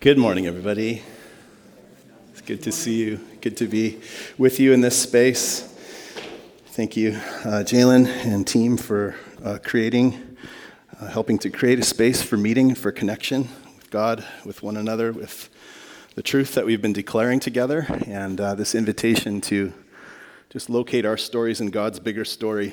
Good 0.00 0.16
morning, 0.16 0.46
everybody. 0.46 1.02
It's 2.30 2.40
good 2.40 2.62
to 2.62 2.72
see 2.72 3.04
you. 3.04 3.20
Good 3.42 3.58
to 3.58 3.66
be 3.66 4.00
with 4.38 4.58
you 4.58 4.72
in 4.72 4.80
this 4.80 4.98
space. 4.98 5.60
Thank 6.68 6.96
you, 6.96 7.10
uh, 7.44 7.64
Jalen 7.64 8.06
and 8.24 8.46
team, 8.46 8.78
for 8.78 9.14
uh, 9.44 9.58
creating, 9.62 10.38
uh, 10.98 11.08
helping 11.08 11.38
to 11.40 11.50
create 11.50 11.78
a 11.80 11.82
space 11.82 12.22
for 12.22 12.38
meeting, 12.38 12.74
for 12.74 12.90
connection 12.90 13.50
with 13.76 13.90
God, 13.90 14.24
with 14.46 14.62
one 14.62 14.78
another, 14.78 15.12
with 15.12 15.50
the 16.14 16.22
truth 16.22 16.54
that 16.54 16.64
we've 16.64 16.80
been 16.80 16.94
declaring 16.94 17.38
together, 17.38 17.84
and 18.06 18.40
uh, 18.40 18.54
this 18.54 18.74
invitation 18.74 19.42
to 19.42 19.70
just 20.48 20.70
locate 20.70 21.04
our 21.04 21.18
stories 21.18 21.60
in 21.60 21.68
God's 21.68 22.00
bigger 22.00 22.24
story 22.24 22.72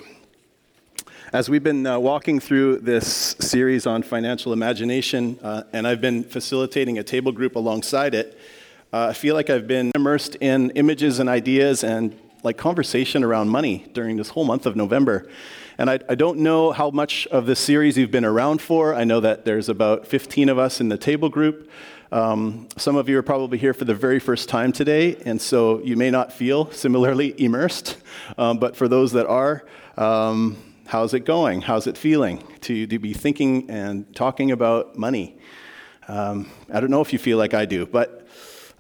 as 1.34 1.50
we've 1.50 1.64
been 1.64 1.86
uh, 1.86 2.00
walking 2.00 2.40
through 2.40 2.78
this 2.78 3.36
series 3.40 3.86
on 3.86 4.02
financial 4.02 4.54
imagination, 4.54 5.38
uh, 5.44 5.64
and 5.74 5.86
I've 5.86 6.00
been 6.00 6.24
facilitating 6.24 7.00
a 7.00 7.04
table 7.04 7.34
group 7.34 7.56
alongside 7.56 8.16
it, 8.16 8.40
uh, 8.94 9.08
I 9.08 9.14
feel 9.14 9.36
like 9.36 9.50
I've 9.50 9.68
been 9.68 9.92
immersed 9.94 10.36
in 10.36 10.72
images 10.72 11.20
and 11.20 11.28
ideas 11.28 11.84
and 11.84 12.18
like 12.44 12.58
conversation 12.58 13.26
around 13.26 13.50
money 13.50 13.86
during 13.92 14.16
this 14.16 14.30
whole 14.30 14.46
month 14.46 14.66
of 14.66 14.78
November. 14.78 15.30
And 15.78 15.90
I, 15.90 16.00
I, 16.08 16.16
don't 16.16 16.40
know 16.40 16.72
how 16.72 16.92
much 16.92 17.28
of 17.28 17.46
this 17.46 17.60
series 17.60 17.98
you've 17.98 18.10
been 18.10 18.26
around 18.26 18.62
for. 18.62 18.96
I 18.96 19.04
know 19.04 19.20
that 19.20 19.44
there's 19.44 19.68
about 19.68 20.08
15 20.08 20.48
of 20.48 20.58
us 20.58 20.80
in 20.80 20.88
the 20.88 20.98
table 20.98 21.30
group. 21.30 21.70
Um, 22.12 22.70
some 22.78 22.96
of 22.96 23.10
you 23.10 23.18
are 23.18 23.24
probably 23.24 23.58
here 23.58 23.74
for 23.74 23.84
the 23.84 23.94
very 23.94 24.20
first 24.20 24.48
time 24.48 24.72
today, 24.72 25.18
and 25.26 25.42
so 25.42 25.82
you 25.82 25.98
may 25.98 26.10
not 26.10 26.32
feel 26.32 26.72
similarly 26.72 27.36
immersed. 27.38 27.98
Um, 28.38 28.60
but 28.60 28.78
for 28.78 28.88
those 28.88 29.12
that 29.12 29.28
are, 29.28 29.66
um, 29.98 30.58
How's 30.88 31.14
it 31.14 31.26
going? 31.26 31.64
How's 31.64 31.86
it 31.86 31.98
feeling 31.98 32.42
to, 32.62 32.88
to 32.88 32.98
be 32.98 33.12
thinking 33.12 33.70
and 33.70 34.16
talking 34.16 34.52
about 34.52 34.98
money? 34.98 35.38
Um, 36.08 36.50
I 36.72 36.80
don't 36.80 36.90
know 36.90 37.02
if 37.02 37.12
you 37.12 37.20
feel 37.20 37.38
like 37.38 37.54
I 37.54 37.66
do, 37.66 37.86
but 37.86 38.26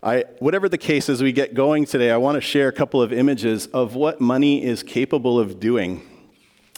I, 0.01 0.23
whatever 0.39 0.69
the 0.69 0.77
case 0.77 1.09
as 1.09 1.21
we 1.21 1.33
get 1.33 1.53
going 1.53 1.83
today, 1.83 2.09
I 2.09 2.15
want 2.15 2.35
to 2.35 2.41
share 2.41 2.69
a 2.69 2.71
couple 2.71 3.01
of 3.01 3.11
images 3.11 3.67
of 3.67 3.95
what 3.95 4.21
money 4.21 4.63
is 4.63 4.83
capable 4.83 5.37
of 5.37 5.59
doing. 5.59 6.01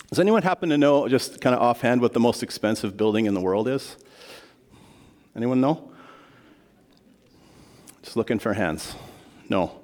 Does 0.09 0.19
anyone 0.19 0.41
happen 0.41 0.69
to 0.69 0.79
know, 0.79 1.07
just 1.07 1.39
kind 1.41 1.55
of 1.55 1.61
offhand, 1.61 2.01
what 2.01 2.13
the 2.13 2.19
most 2.19 2.41
expensive 2.41 2.97
building 2.97 3.27
in 3.27 3.35
the 3.35 3.41
world 3.41 3.67
is? 3.67 3.97
Anyone 5.35 5.61
know? 5.61 5.91
Just 8.01 8.17
looking 8.17 8.39
for 8.39 8.53
hands. 8.53 8.95
No. 9.47 9.78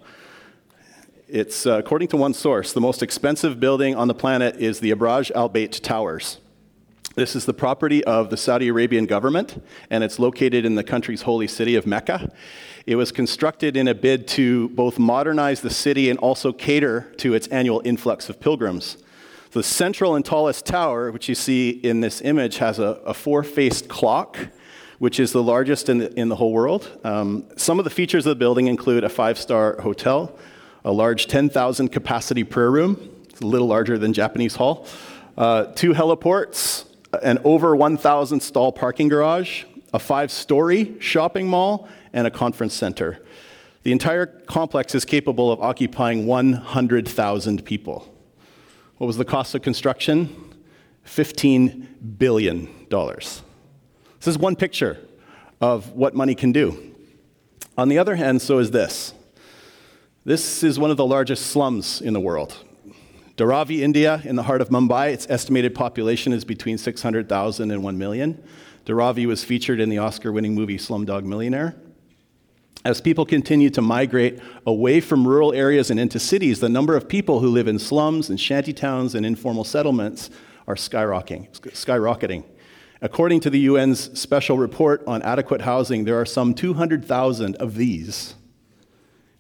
It's, 1.28 1.66
uh, 1.66 1.80
according 1.80 2.10
to 2.10 2.18
one 2.18 2.36
source, 2.36 2.72
the 2.72 2.82
most 2.82 3.02
expensive 3.02 3.60
building 3.60 3.96
on 3.96 4.08
the 4.08 4.14
planet 4.14 4.58
is 4.58 4.80
the 4.80 4.92
Abraj 4.92 5.32
Al 5.32 5.50
Bait 5.50 5.72
Towers. 5.72 6.38
This 7.16 7.36
is 7.36 7.46
the 7.46 7.54
property 7.54 8.04
of 8.04 8.30
the 8.30 8.38
Saudi 8.38 8.68
Arabian 8.68 9.08
government, 9.08 9.60
and 9.90 10.04
it's 10.04 10.20
located 10.20 10.66
in 10.66 10.76
the 10.76 10.84
country's 10.84 11.24
holy 11.24 11.48
city 11.48 11.76
of 11.76 11.88
Mecca. 11.88 12.32
It 12.86 12.96
was 12.96 13.12
constructed 13.12 13.76
in 13.76 13.88
a 13.88 13.96
bid 13.96 14.28
to 14.30 14.70
both 14.70 15.00
modernize 15.00 15.62
the 15.62 15.72
city 15.72 16.12
and 16.12 16.20
also 16.20 16.54
cater 16.54 17.12
to 17.18 17.34
its 17.34 17.48
annual 17.48 17.82
influx 17.84 18.30
of 18.30 18.40
pilgrims. 18.40 18.98
The 19.50 19.64
central 19.64 20.14
and 20.14 20.24
tallest 20.24 20.68
tower, 20.68 21.12
which 21.12 21.28
you 21.28 21.34
see 21.34 21.72
in 21.72 22.02
this 22.02 22.22
image, 22.22 22.58
has 22.58 22.78
a, 22.78 23.00
a 23.04 23.16
four 23.16 23.42
faced 23.42 23.88
clock, 23.88 24.38
which 25.00 25.20
is 25.20 25.32
the 25.32 25.42
largest 25.42 25.90
in 25.90 25.98
the, 25.98 26.20
in 26.20 26.30
the 26.30 26.36
whole 26.36 26.54
world. 26.54 27.00
Um, 27.04 27.46
some 27.58 27.80
of 27.80 27.84
the 27.84 27.90
features 27.90 28.28
of 28.28 28.30
the 28.30 28.36
building 28.36 28.68
include 28.68 29.04
a 29.04 29.10
five 29.10 29.40
star 29.40 29.82
hotel, 29.82 30.38
a 30.86 30.92
large 30.92 31.26
10,000 31.26 31.90
capacity 31.90 32.44
prayer 32.44 32.70
room, 32.70 33.10
it's 33.28 33.42
a 33.42 33.46
little 33.46 33.68
larger 33.68 33.98
than 33.98 34.14
Japanese 34.14 34.56
Hall, 34.56 34.88
uh, 35.36 35.66
two 35.74 35.94
heliports, 35.94 36.86
an 37.24 37.40
over 37.44 37.76
1,000 37.76 38.40
stall 38.40 38.72
parking 38.72 39.10
garage, 39.10 39.64
a 39.94 40.00
five 40.00 40.32
story 40.32 40.96
shopping 41.00 41.48
mall, 41.48 41.90
and 42.14 42.28
a 42.28 42.32
conference 42.32 42.76
center. 42.76 43.20
The 43.82 43.92
entire 43.92 44.28
complex 44.28 44.94
is 44.94 45.06
capable 45.06 45.52
of 45.52 45.60
occupying 45.60 46.28
100,000 46.28 47.66
people. 47.66 48.14
What 48.98 49.08
was 49.08 49.18
the 49.18 49.26
cost 49.26 49.56
of 49.56 49.64
construction? 49.64 50.54
$15 51.06 52.18
billion. 52.18 52.70
This 52.90 53.42
is 54.24 54.38
one 54.38 54.56
picture 54.56 55.00
of 55.60 55.94
what 55.94 56.14
money 56.14 56.36
can 56.36 56.52
do. 56.52 56.94
On 57.76 57.90
the 57.90 57.98
other 57.98 58.16
hand, 58.16 58.42
so 58.42 58.60
is 58.60 58.72
this. 58.72 59.14
This 60.28 60.64
is 60.64 60.80
one 60.80 60.90
of 60.90 60.98
the 60.98 61.06
largest 61.06 61.46
slums 61.52 62.02
in 62.02 62.14
the 62.14 62.20
world. 62.20 62.58
Dharavi, 63.38 63.82
India, 63.82 64.24
in 64.24 64.36
the 64.36 64.42
heart 64.42 64.60
of 64.60 64.70
Mumbai, 64.70 65.14
its 65.14 65.28
estimated 65.30 65.76
population 65.76 66.34
is 66.34 66.44
between 66.44 66.80
600,000 66.80 67.70
and 67.70 67.84
1 67.84 67.98
million. 68.00 68.44
Dharavi 68.88 69.28
was 69.28 69.44
featured 69.44 69.80
in 69.80 69.90
the 69.90 70.00
Oscar 70.00 70.32
winning 70.32 70.56
movie 70.56 70.80
Slumdog 70.80 71.26
Millionaire. 71.26 71.76
As 72.84 73.02
people 73.02 73.24
continue 73.24 73.70
to 73.70 73.84
migrate 73.84 74.40
away 74.66 75.00
from 75.00 75.28
rural 75.28 75.54
areas 75.54 75.92
and 75.92 76.00
into 76.00 76.18
cities, 76.18 76.60
the 76.60 76.70
number 76.70 76.96
of 76.96 77.08
people 77.08 77.40
who 77.40 77.50
live 77.50 77.68
in 77.68 77.78
slums 77.78 78.28
and 78.28 78.40
shantytowns 78.40 79.14
and 79.14 79.28
informal 79.28 79.64
settlements 79.64 80.32
are 80.68 80.74
skyrocketing. 80.74 81.52
skyrocketing. 81.52 82.44
According 83.00 83.42
to 83.42 83.52
the 83.52 83.68
UN's 83.68 84.20
special 84.20 84.58
report 84.58 85.04
on 85.06 85.22
adequate 85.22 85.62
housing, 85.62 86.06
there 86.06 86.20
are 86.20 86.26
some 86.26 86.56
200,000 86.56 87.56
of 87.58 87.76
these 87.76 88.34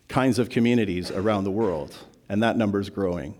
kinds 0.07 0.39
of 0.39 0.49
communities 0.49 1.11
around 1.11 1.43
the 1.43 1.51
world, 1.51 1.95
and 2.29 2.41
that 2.43 2.57
number 2.57 2.79
is 2.79 2.89
growing. 2.89 3.35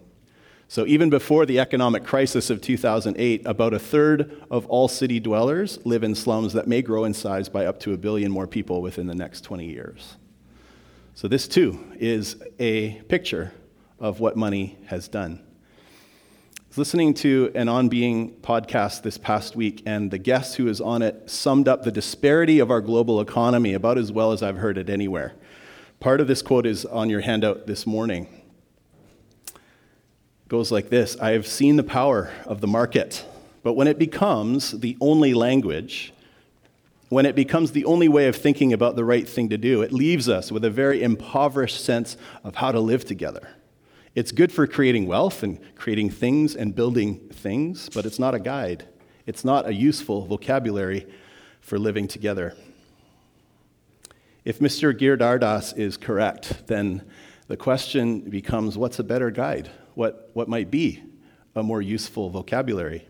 So, 0.67 0.85
even 0.87 1.11
before 1.11 1.45
the 1.45 1.59
economic 1.59 2.03
crisis 2.03 2.49
of 2.49 2.59
2008, 2.59 3.43
about 3.45 3.73
a 3.73 3.79
third 3.79 4.41
of 4.49 4.65
all 4.65 4.87
city 4.87 5.19
dwellers 5.19 5.77
live 5.85 6.03
in 6.03 6.15
slums 6.15 6.53
that 6.53 6.67
may 6.67 6.81
grow 6.81 7.05
in 7.05 7.13
size 7.13 7.49
by 7.49 7.67
up 7.67 7.79
to 7.81 7.93
a 7.93 7.97
billion 7.97 8.31
more 8.31 8.47
people 8.47 8.81
within 8.81 9.05
the 9.05 9.13
next 9.13 9.41
20 9.41 9.65
years. 9.65 10.15
So, 11.13 11.27
this 11.27 11.47
too 11.47 11.79
is 11.99 12.37
a 12.59 13.01
picture 13.03 13.53
of 13.99 14.19
what 14.19 14.35
money 14.35 14.77
has 14.87 15.07
done. 15.07 15.41
I 16.57 16.61
was 16.69 16.77
listening 16.79 17.13
to 17.15 17.51
an 17.55 17.69
On 17.69 17.87
Being 17.87 18.31
podcast 18.41 19.03
this 19.03 19.17
past 19.19 19.55
week, 19.55 19.83
and 19.85 20.09
the 20.09 20.17
guest 20.17 20.57
who 20.57 20.65
was 20.65 20.81
on 20.81 21.03
it 21.03 21.29
summed 21.29 21.67
up 21.67 21.83
the 21.83 21.91
disparity 21.91 22.59
of 22.59 22.71
our 22.71 22.81
global 22.81 23.21
economy 23.21 23.75
about 23.75 23.99
as 23.99 24.11
well 24.11 24.31
as 24.31 24.41
I've 24.41 24.57
heard 24.57 24.79
it 24.79 24.89
anywhere. 24.89 25.35
Part 25.99 26.21
of 26.21 26.27
this 26.27 26.41
quote 26.41 26.65
is 26.65 26.85
on 26.85 27.09
your 27.09 27.21
handout 27.21 27.67
this 27.67 27.87
morning. 27.87 28.27
It 29.47 30.49
goes 30.49 30.71
like 30.71 30.89
this 30.89 31.17
I 31.19 31.31
have 31.31 31.47
seen 31.47 31.77
the 31.77 31.83
power 31.83 32.31
of 32.45 32.61
the 32.61 32.67
market, 32.67 33.25
but 33.63 33.73
when 33.73 33.87
it 33.87 33.97
becomes 33.97 34.71
the 34.71 34.97
only 35.01 35.33
language, 35.33 36.13
when 37.09 37.25
it 37.25 37.35
becomes 37.35 37.71
the 37.71 37.85
only 37.85 38.07
way 38.07 38.27
of 38.27 38.35
thinking 38.35 38.73
about 38.73 38.95
the 38.95 39.05
right 39.05 39.27
thing 39.27 39.49
to 39.49 39.57
do, 39.57 39.81
it 39.81 39.91
leaves 39.91 40.27
us 40.27 40.51
with 40.51 40.65
a 40.65 40.69
very 40.69 41.01
impoverished 41.01 41.83
sense 41.83 42.17
of 42.43 42.55
how 42.55 42.71
to 42.71 42.79
live 42.79 43.05
together. 43.05 43.47
It's 44.15 44.31
good 44.31 44.51
for 44.51 44.65
creating 44.67 45.07
wealth 45.07 45.43
and 45.43 45.59
creating 45.75 46.09
things 46.09 46.55
and 46.55 46.75
building 46.75 47.19
things, 47.31 47.89
but 47.89 48.05
it's 48.05 48.19
not 48.19 48.35
a 48.35 48.39
guide. 48.39 48.87
It's 49.25 49.43
not 49.43 49.67
a 49.67 49.73
useful 49.73 50.25
vocabulary 50.25 51.07
for 51.61 51.79
living 51.79 52.07
together. 52.07 52.55
If 54.45 54.59
Mr. 54.59 54.93
Giridharadas 54.93 55.75
is 55.75 55.97
correct, 55.97 56.67
then 56.67 57.03
the 57.47 57.57
question 57.57 58.21
becomes 58.21 58.77
what's 58.77 58.99
a 58.99 59.03
better 59.03 59.31
guide? 59.31 59.71
What, 59.95 60.29
what 60.33 60.47
might 60.47 60.69
be 60.69 61.01
a 61.55 61.63
more 61.63 61.81
useful 61.81 62.29
vocabulary? 62.29 63.07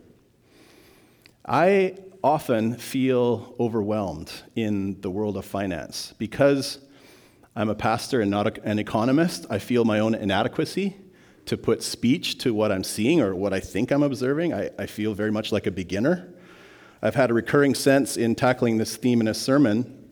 I 1.44 1.98
often 2.24 2.76
feel 2.76 3.54
overwhelmed 3.60 4.32
in 4.54 4.98
the 5.02 5.10
world 5.10 5.36
of 5.36 5.44
finance 5.44 6.14
because 6.16 6.78
I'm 7.54 7.68
a 7.68 7.74
pastor 7.74 8.22
and 8.22 8.30
not 8.30 8.56
an 8.64 8.78
economist. 8.78 9.44
I 9.50 9.58
feel 9.58 9.84
my 9.84 9.98
own 9.98 10.14
inadequacy 10.14 10.96
to 11.44 11.58
put 11.58 11.82
speech 11.82 12.38
to 12.38 12.54
what 12.54 12.72
I'm 12.72 12.82
seeing 12.82 13.20
or 13.20 13.34
what 13.34 13.52
I 13.52 13.60
think 13.60 13.90
I'm 13.90 14.02
observing. 14.02 14.54
I, 14.54 14.70
I 14.78 14.86
feel 14.86 15.12
very 15.12 15.30
much 15.30 15.52
like 15.52 15.66
a 15.66 15.70
beginner. 15.70 16.32
I've 17.02 17.14
had 17.14 17.30
a 17.30 17.34
recurring 17.34 17.74
sense 17.74 18.16
in 18.16 18.34
tackling 18.36 18.78
this 18.78 18.96
theme 18.96 19.20
in 19.20 19.28
a 19.28 19.34
sermon 19.34 20.05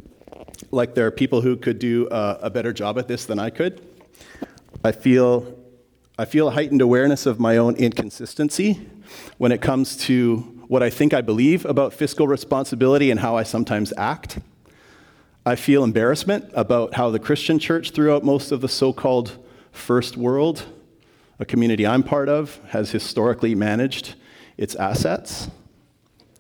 like 0.75 0.95
there 0.95 1.07
are 1.07 1.11
people 1.11 1.41
who 1.41 1.57
could 1.57 1.79
do 1.79 2.09
a, 2.11 2.39
a 2.43 2.51
better 2.51 2.73
job 2.73 2.99
at 2.99 3.09
this 3.09 3.25
than 3.25 3.39
I 3.39 3.51
could. 3.51 3.81
I 4.85 4.93
feel, 4.93 5.59
I 6.19 6.25
feel 6.25 6.49
a 6.49 6.51
heightened 6.51 6.83
awareness 6.83 7.27
of 7.27 7.41
my 7.41 7.57
own 7.57 7.77
inconsistency 7.77 8.87
when 9.39 9.53
it 9.53 9.63
comes 9.63 9.97
to 9.97 10.39
what 10.67 10.83
I 10.83 10.91
think 10.91 11.15
I 11.15 11.21
believe 11.21 11.65
about 11.65 11.93
fiscal 11.93 12.27
responsibility 12.27 13.11
and 13.11 13.21
how 13.21 13.37
I 13.37 13.45
sometimes 13.45 13.93
act. 13.97 14.39
I 15.47 15.57
feel 15.57 15.85
embarrassment 15.85 16.51
about 16.55 16.95
how 16.95 17.11
the 17.11 17.19
Christian 17.19 17.59
church 17.59 17.93
throughout 17.93 18.25
most 18.25 18.51
of 18.51 18.61
the 18.61 18.69
so 18.69 18.93
called 18.93 19.39
first 19.73 20.17
world, 20.17 20.65
a 21.39 21.45
community 21.45 21.87
I'm 21.87 22.03
part 22.03 22.29
of, 22.29 22.61
has 22.69 22.91
historically 22.91 23.55
managed 23.55 24.15
its 24.57 24.75
assets. 24.75 25.49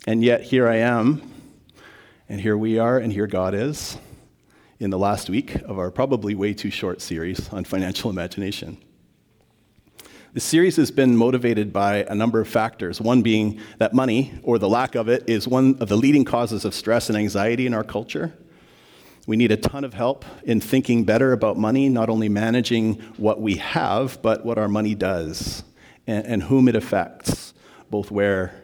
And 0.07 0.25
yet 0.25 0.43
here 0.43 0.69
I 0.69 0.77
am, 0.77 1.23
and 2.29 2.41
here 2.41 2.57
we 2.57 2.79
are, 2.79 2.99
and 2.99 3.13
here 3.13 3.27
God 3.27 3.55
is 3.55 3.99
in 4.85 4.91
the 4.91 4.99
last 4.99 5.31
week 5.31 5.55
of 5.63 5.79
our 5.79 5.91
probably 5.91 6.35
way 6.35 6.53
too 6.53 6.71
short 6.71 7.01
series 7.01 7.49
on 7.49 7.65
financial 7.65 8.11
imagination. 8.11 8.77
The 10.35 10.41
series 10.41 10.77
has 10.77 10.91
been 10.91 11.17
motivated 11.17 11.73
by 11.73 12.05
a 12.07 12.15
number 12.15 12.39
of 12.39 12.49
factors, 12.49 13.01
one 13.01 13.23
being 13.23 13.61
that 13.79 13.95
money, 13.95 14.35
or 14.43 14.59
the 14.59 14.69
lack 14.69 14.95
of 14.95 15.09
it, 15.09 15.25
is 15.27 15.49
one 15.49 15.79
of 15.81 15.89
the 15.89 15.97
leading 15.97 16.27
causes 16.27 16.67
of 16.67 16.75
stress 16.75 17.09
and 17.09 17.17
anxiety 17.17 17.67
in 17.67 17.73
our 17.73 17.83
culture. 17.83 18.35
We 19.27 19.37
need 19.39 19.53
a 19.53 19.57
ton 19.57 19.85
of 19.85 19.95
help 19.95 20.27
in 20.43 20.61
thinking 20.61 21.05
better 21.05 21.33
about 21.33 21.57
money, 21.57 21.89
not 21.89 22.11
only 22.11 22.29
managing 22.29 22.97
what 23.17 23.41
we 23.41 23.57
have, 23.57 24.21
but 24.21 24.45
what 24.45 24.59
our 24.59 24.69
money 24.69 24.95
does 24.95 25.65
and, 26.07 26.27
and 26.27 26.43
whom 26.43 26.69
it 26.69 26.77
affects, 26.77 27.55
both 27.89 28.11
where 28.11 28.61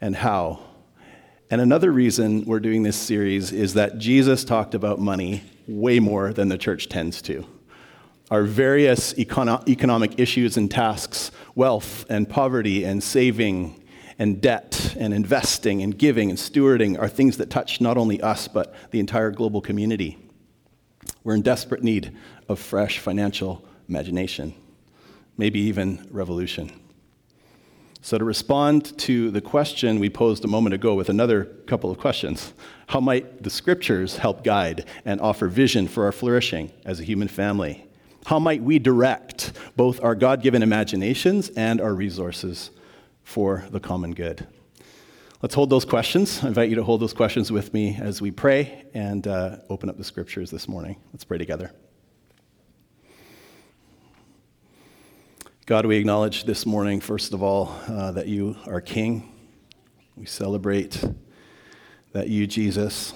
and 0.00 0.14
how. 0.14 0.60
And 1.50 1.60
another 1.60 1.90
reason 1.90 2.44
we're 2.44 2.60
doing 2.60 2.84
this 2.84 2.96
series 2.96 3.50
is 3.50 3.74
that 3.74 3.98
Jesus 3.98 4.44
talked 4.44 4.74
about 4.74 5.00
money 5.00 5.42
way 5.66 5.98
more 6.00 6.32
than 6.32 6.48
the 6.48 6.58
church 6.58 6.88
tends 6.88 7.22
to. 7.22 7.46
Our 8.30 8.42
various 8.42 9.14
econo- 9.14 9.66
economic 9.68 10.18
issues 10.18 10.56
and 10.56 10.70
tasks, 10.70 11.30
wealth 11.54 12.04
and 12.08 12.28
poverty 12.28 12.84
and 12.84 13.02
saving 13.02 13.82
and 14.18 14.40
debt 14.40 14.96
and 14.98 15.12
investing 15.12 15.82
and 15.82 15.96
giving 15.96 16.30
and 16.30 16.38
stewarding 16.38 16.98
are 16.98 17.08
things 17.08 17.36
that 17.36 17.50
touch 17.50 17.80
not 17.80 17.96
only 17.96 18.20
us, 18.20 18.48
but 18.48 18.74
the 18.90 18.98
entire 18.98 19.30
global 19.30 19.60
community. 19.60 20.18
We're 21.22 21.34
in 21.34 21.42
desperate 21.42 21.82
need 21.82 22.16
of 22.48 22.58
fresh 22.58 22.98
financial 22.98 23.64
imagination, 23.88 24.54
maybe 25.36 25.60
even 25.60 26.08
revolution. 26.10 26.72
So, 28.06 28.16
to 28.18 28.24
respond 28.24 28.96
to 28.98 29.32
the 29.32 29.40
question 29.40 29.98
we 29.98 30.10
posed 30.10 30.44
a 30.44 30.46
moment 30.46 30.76
ago 30.76 30.94
with 30.94 31.08
another 31.08 31.44
couple 31.66 31.90
of 31.90 31.98
questions 31.98 32.54
how 32.86 33.00
might 33.00 33.42
the 33.42 33.50
scriptures 33.50 34.18
help 34.18 34.44
guide 34.44 34.84
and 35.04 35.20
offer 35.20 35.48
vision 35.48 35.88
for 35.88 36.04
our 36.04 36.12
flourishing 36.12 36.70
as 36.84 37.00
a 37.00 37.02
human 37.02 37.26
family? 37.26 37.84
How 38.26 38.38
might 38.38 38.62
we 38.62 38.78
direct 38.78 39.54
both 39.74 40.00
our 40.04 40.14
God 40.14 40.40
given 40.40 40.62
imaginations 40.62 41.48
and 41.56 41.80
our 41.80 41.94
resources 41.94 42.70
for 43.24 43.64
the 43.72 43.80
common 43.80 44.14
good? 44.14 44.46
Let's 45.42 45.56
hold 45.56 45.70
those 45.70 45.84
questions. 45.84 46.44
I 46.44 46.46
invite 46.46 46.68
you 46.68 46.76
to 46.76 46.84
hold 46.84 47.00
those 47.00 47.12
questions 47.12 47.50
with 47.50 47.74
me 47.74 47.98
as 48.00 48.22
we 48.22 48.30
pray 48.30 48.84
and 48.94 49.26
uh, 49.26 49.56
open 49.68 49.88
up 49.90 49.96
the 49.96 50.04
scriptures 50.04 50.48
this 50.48 50.68
morning. 50.68 50.94
Let's 51.12 51.24
pray 51.24 51.38
together. 51.38 51.72
God, 55.66 55.84
we 55.84 55.96
acknowledge 55.96 56.44
this 56.44 56.64
morning, 56.64 57.00
first 57.00 57.34
of 57.34 57.42
all, 57.42 57.74
uh, 57.88 58.12
that 58.12 58.28
you 58.28 58.54
are 58.68 58.80
King. 58.80 59.32
We 60.14 60.24
celebrate 60.24 61.02
that 62.12 62.28
you, 62.28 62.46
Jesus, 62.46 63.12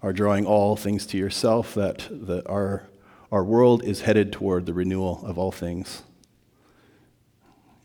are 0.00 0.14
drawing 0.14 0.46
all 0.46 0.76
things 0.76 1.04
to 1.08 1.18
yourself, 1.18 1.74
that 1.74 2.08
the, 2.10 2.42
our, 2.48 2.84
our 3.30 3.44
world 3.44 3.84
is 3.84 4.00
headed 4.00 4.32
toward 4.32 4.64
the 4.64 4.72
renewal 4.72 5.20
of 5.26 5.36
all 5.36 5.52
things. 5.52 6.00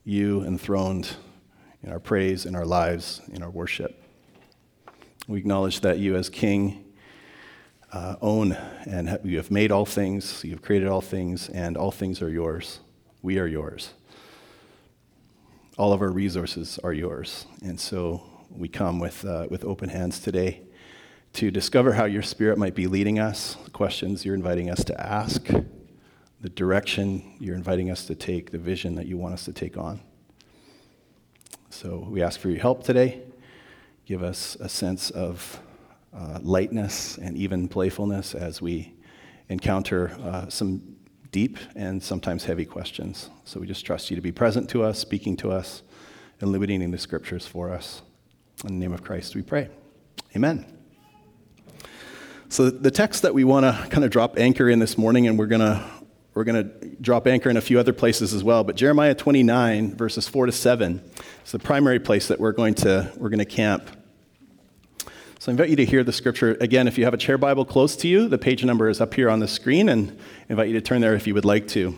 You 0.06 0.46
enthroned 0.46 1.18
in 1.84 1.92
our 1.92 2.00
praise, 2.00 2.46
in 2.46 2.56
our 2.56 2.66
lives, 2.66 3.20
in 3.34 3.44
our 3.44 3.50
worship. 3.50 4.02
We 5.28 5.40
acknowledge 5.40 5.82
that 5.82 6.00
you, 6.00 6.16
as 6.16 6.30
King, 6.30 6.86
uh, 7.92 8.16
own 8.22 8.54
and 8.86 9.20
you 9.26 9.36
have 9.36 9.52
made 9.52 9.74
all 9.74 9.86
things, 9.86 10.42
you 10.46 10.52
have 10.52 10.62
created 10.62 10.88
all 10.88 11.02
things, 11.02 11.50
and 11.50 11.76
all 11.76 11.92
things 11.92 12.22
are 12.22 12.30
yours. 12.30 12.80
We 13.28 13.40
are 13.40 13.46
yours. 13.46 13.90
All 15.78 15.92
of 15.92 16.02
our 16.02 16.10
resources 16.10 16.80
are 16.82 16.94
yours. 16.94 17.46
And 17.62 17.78
so 17.78 18.24
we 18.50 18.70
come 18.70 19.02
with, 19.02 19.26
uh, 19.26 19.48
with 19.50 19.66
open 19.66 19.90
hands 19.90 20.22
today 20.22 20.62
to 21.34 21.52
discover 21.52 21.92
how 21.92 22.06
your 22.06 22.22
Spirit 22.22 22.58
might 22.58 22.74
be 22.74 22.88
leading 22.88 23.20
us, 23.20 23.56
the 23.66 23.70
questions 23.70 24.24
you're 24.24 24.34
inviting 24.34 24.70
us 24.70 24.82
to 24.86 24.98
ask, 25.06 25.46
the 26.40 26.48
direction 26.48 27.36
you're 27.38 27.58
inviting 27.58 27.92
us 27.92 28.06
to 28.06 28.16
take, 28.16 28.52
the 28.52 28.58
vision 28.58 28.96
that 28.96 29.08
you 29.08 29.18
want 29.18 29.34
us 29.34 29.44
to 29.44 29.52
take 29.52 29.76
on. 29.76 30.00
So 31.70 32.08
we 32.10 32.22
ask 32.22 32.40
for 32.40 32.50
your 32.50 32.62
help 32.62 32.86
today. 32.86 33.24
Give 34.06 34.24
us 34.24 34.56
a 34.62 34.70
sense 34.70 35.10
of 35.10 35.60
uh, 36.16 36.40
lightness 36.42 37.18
and 37.18 37.36
even 37.36 37.68
playfulness 37.68 38.34
as 38.34 38.62
we 38.62 38.94
encounter 39.50 40.18
uh, 40.24 40.48
some 40.48 40.96
deep 41.38 41.60
and 41.76 42.02
sometimes 42.02 42.46
heavy 42.46 42.66
questions. 42.66 43.30
So 43.46 43.60
we 43.60 43.68
just 43.68 43.86
trust 43.86 44.10
you 44.10 44.16
to 44.16 44.24
be 44.24 44.32
present 44.32 44.72
to 44.72 44.82
us, 44.82 44.98
speaking 44.98 45.38
to 45.38 45.52
us, 45.52 45.84
illuminating 46.42 46.90
the 46.90 46.98
scriptures 46.98 47.46
for 47.46 47.72
us. 47.72 48.02
In 48.64 48.80
the 48.80 48.80
name 48.80 48.92
of 48.92 49.04
Christ 49.04 49.36
we 49.36 49.44
pray. 49.44 49.70
Amen. 50.36 50.66
So 52.50 52.72
the 52.72 52.90
text 52.90 53.22
that 53.22 53.36
we 53.36 53.44
want 53.44 53.66
to 53.66 53.88
kind 53.92 54.04
of 54.04 54.10
drop 54.10 54.40
anchor 54.40 54.68
in 54.68 54.80
this 54.80 54.98
morning, 54.98 55.28
and 55.28 55.38
we're 55.38 55.46
going 55.46 55.62
to 55.62 55.86
we're 56.34 56.44
going 56.44 56.64
to 56.68 56.88
drop 57.02 57.28
anchor 57.28 57.52
in 57.52 57.58
a 57.58 57.62
few 57.62 57.80
other 57.80 57.94
places 57.94 58.34
as 58.34 58.44
well, 58.44 58.64
but 58.64 58.76
Jeremiah 58.76 59.14
29 59.14 59.96
verses 59.96 60.28
4 60.28 60.48
to 60.48 60.52
7 60.52 61.04
is 61.46 61.52
the 61.52 61.60
primary 61.60 62.00
place 62.00 62.30
that 62.30 62.40
we're 62.40 62.52
going 62.52 62.74
to 62.76 63.14
we're 63.16 63.30
going 63.30 63.38
to 63.38 63.46
camp. 63.46 63.97
So 65.48 65.52
I 65.52 65.54
invite 65.54 65.70
you 65.70 65.78
to 65.78 65.86
hear 65.86 66.04
the 66.04 66.12
scripture. 66.12 66.58
Again, 66.60 66.90
if 66.90 66.98
you 66.98 67.06
have 67.06 67.14
a 67.14 67.18
chair 67.18 67.38
Bible 67.38 67.64
close 67.64 67.96
to 67.96 68.08
you, 68.10 68.28
the 68.28 68.38
page 68.38 68.66
number 68.66 68.90
is 68.90 69.00
up 69.00 69.14
here 69.14 69.30
on 69.30 69.40
the 69.40 69.48
screen, 69.48 69.88
and 69.88 70.12
I 70.12 70.16
invite 70.50 70.68
you 70.68 70.74
to 70.74 70.82
turn 70.82 71.00
there 71.00 71.16
if 71.16 71.26
you 71.26 71.34
would 71.36 71.46
like 71.46 71.70
to. 71.70 71.96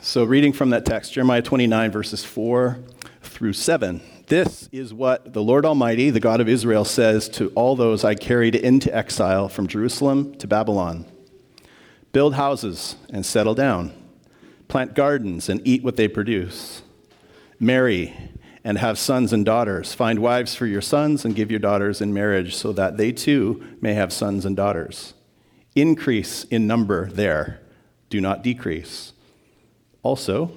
So, 0.00 0.24
reading 0.24 0.52
from 0.52 0.70
that 0.70 0.84
text, 0.84 1.12
Jeremiah 1.12 1.40
29, 1.40 1.92
verses 1.92 2.24
4 2.24 2.80
through 3.22 3.52
7. 3.52 4.00
This 4.26 4.68
is 4.72 4.92
what 4.92 5.32
the 5.32 5.40
Lord 5.40 5.64
Almighty, 5.64 6.10
the 6.10 6.18
God 6.18 6.40
of 6.40 6.48
Israel, 6.48 6.84
says 6.84 7.28
to 7.28 7.50
all 7.54 7.76
those 7.76 8.02
I 8.02 8.16
carried 8.16 8.56
into 8.56 8.92
exile 8.92 9.48
from 9.48 9.68
Jerusalem 9.68 10.34
to 10.38 10.48
Babylon 10.48 11.06
Build 12.10 12.34
houses 12.34 12.96
and 13.08 13.24
settle 13.24 13.54
down, 13.54 13.92
plant 14.66 14.94
gardens 14.94 15.48
and 15.48 15.64
eat 15.64 15.84
what 15.84 15.94
they 15.94 16.08
produce 16.08 16.82
Marry 17.60 18.16
and 18.64 18.78
have 18.78 18.98
sons 18.98 19.32
and 19.32 19.44
daughters. 19.44 19.94
Find 19.94 20.18
wives 20.18 20.54
for 20.54 20.66
your 20.66 20.80
sons 20.80 21.24
and 21.24 21.34
give 21.34 21.50
your 21.50 21.60
daughters 21.60 22.00
in 22.00 22.12
marriage 22.12 22.56
so 22.56 22.72
that 22.72 22.96
they 22.96 23.12
too 23.12 23.62
may 23.80 23.94
have 23.94 24.12
sons 24.12 24.46
and 24.46 24.56
daughters. 24.56 25.14
Increase 25.76 26.44
in 26.44 26.66
number 26.66 27.10
there, 27.10 27.60
do 28.08 28.20
not 28.20 28.42
decrease. 28.42 29.12
Also, 30.02 30.50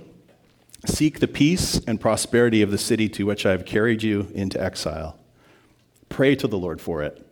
seek 0.85 1.19
the 1.19 1.27
peace 1.27 1.79
and 1.85 2.01
prosperity 2.01 2.61
of 2.61 2.71
the 2.71 2.77
city 2.77 3.07
to 3.09 3.25
which 3.25 3.45
I 3.45 3.51
have 3.51 3.65
carried 3.65 4.01
you 4.01 4.31
into 4.33 4.61
exile. 4.61 5.19
Pray 6.09 6.35
to 6.35 6.47
the 6.47 6.57
Lord 6.57 6.81
for 6.81 7.03
it, 7.03 7.25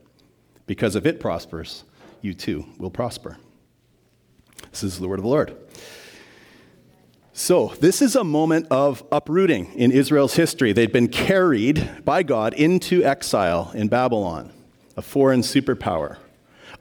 because 0.67 0.95
if 0.95 1.05
it 1.05 1.19
prospers, 1.19 1.83
you 2.21 2.33
too 2.33 2.65
will 2.77 2.91
prosper. 2.91 3.37
This 4.69 4.83
is 4.83 4.99
the 4.99 5.07
word 5.07 5.19
of 5.19 5.23
the 5.23 5.29
Lord. 5.29 5.55
So, 7.33 7.73
this 7.79 8.01
is 8.01 8.17
a 8.17 8.25
moment 8.25 8.67
of 8.71 9.05
uprooting 9.09 9.71
in 9.75 9.93
Israel's 9.93 10.33
history. 10.33 10.73
They'd 10.73 10.91
been 10.91 11.07
carried 11.07 12.03
by 12.03 12.23
God 12.23 12.53
into 12.53 13.05
exile 13.05 13.71
in 13.73 13.87
Babylon, 13.87 14.51
a 14.97 15.01
foreign 15.01 15.39
superpower. 15.39 16.17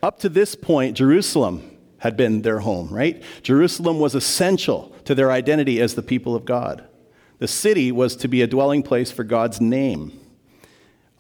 Up 0.03 0.19
to 0.21 0.29
this 0.29 0.57
point, 0.57 0.97
Jerusalem 0.97 1.79
had 1.99 2.17
been 2.17 2.43
their 2.43 2.59
home, 2.59 2.89
right? 2.89 3.23
Jerusalem 3.45 4.01
was 4.01 4.17
essential 4.17 4.93
to 5.05 5.15
their 5.15 5.31
identity 5.31 5.81
as 5.81 5.95
the 5.95 6.03
people 6.03 6.35
of 6.35 6.45
God. 6.45 6.85
The 7.39 7.47
city 7.47 7.93
was 7.93 8.17
to 8.17 8.27
be 8.27 8.43
a 8.43 8.49
dwelling 8.49 8.83
place 8.83 9.13
for 9.13 9.23
God's 9.23 9.61
name, 9.61 10.19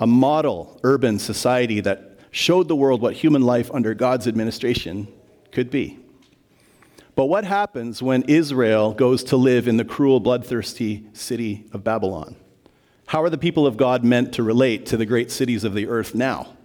a 0.01 0.09
model 0.09 0.81
urban 0.83 1.21
society 1.21 1.79
that 1.83 2.19
showed 2.33 2.67
the 2.67 2.77
world 2.77 3.01
what 3.01 3.15
human 3.15 3.43
life 3.43 3.71
under 3.73 3.95
God's 3.95 4.27
administration 4.27 5.07
could 5.53 5.71
be. 5.71 6.00
But 7.15 7.27
what 7.27 7.45
happens 7.45 8.03
when 8.03 8.23
Israel 8.23 8.93
goes 8.93 9.25
to 9.25 9.37
live 9.37 9.69
in 9.69 9.77
the 9.77 9.85
cruel, 9.85 10.21
bloodthirsty 10.21 11.07
city 11.13 11.67
of 11.73 11.85
Babylon? 11.85 12.37
How 13.07 13.23
are 13.23 13.31
the 13.31 13.39
people 13.39 13.67
of 13.67 13.77
God 13.77 14.05
meant 14.05 14.33
to 14.35 14.43
relate 14.43 14.87
to 14.87 14.97
the 14.97 15.07
great 15.07 15.31
cities 15.31 15.65
of 15.65 15.75
the 15.75 15.89
earth 15.89 16.15
now? 16.15 16.57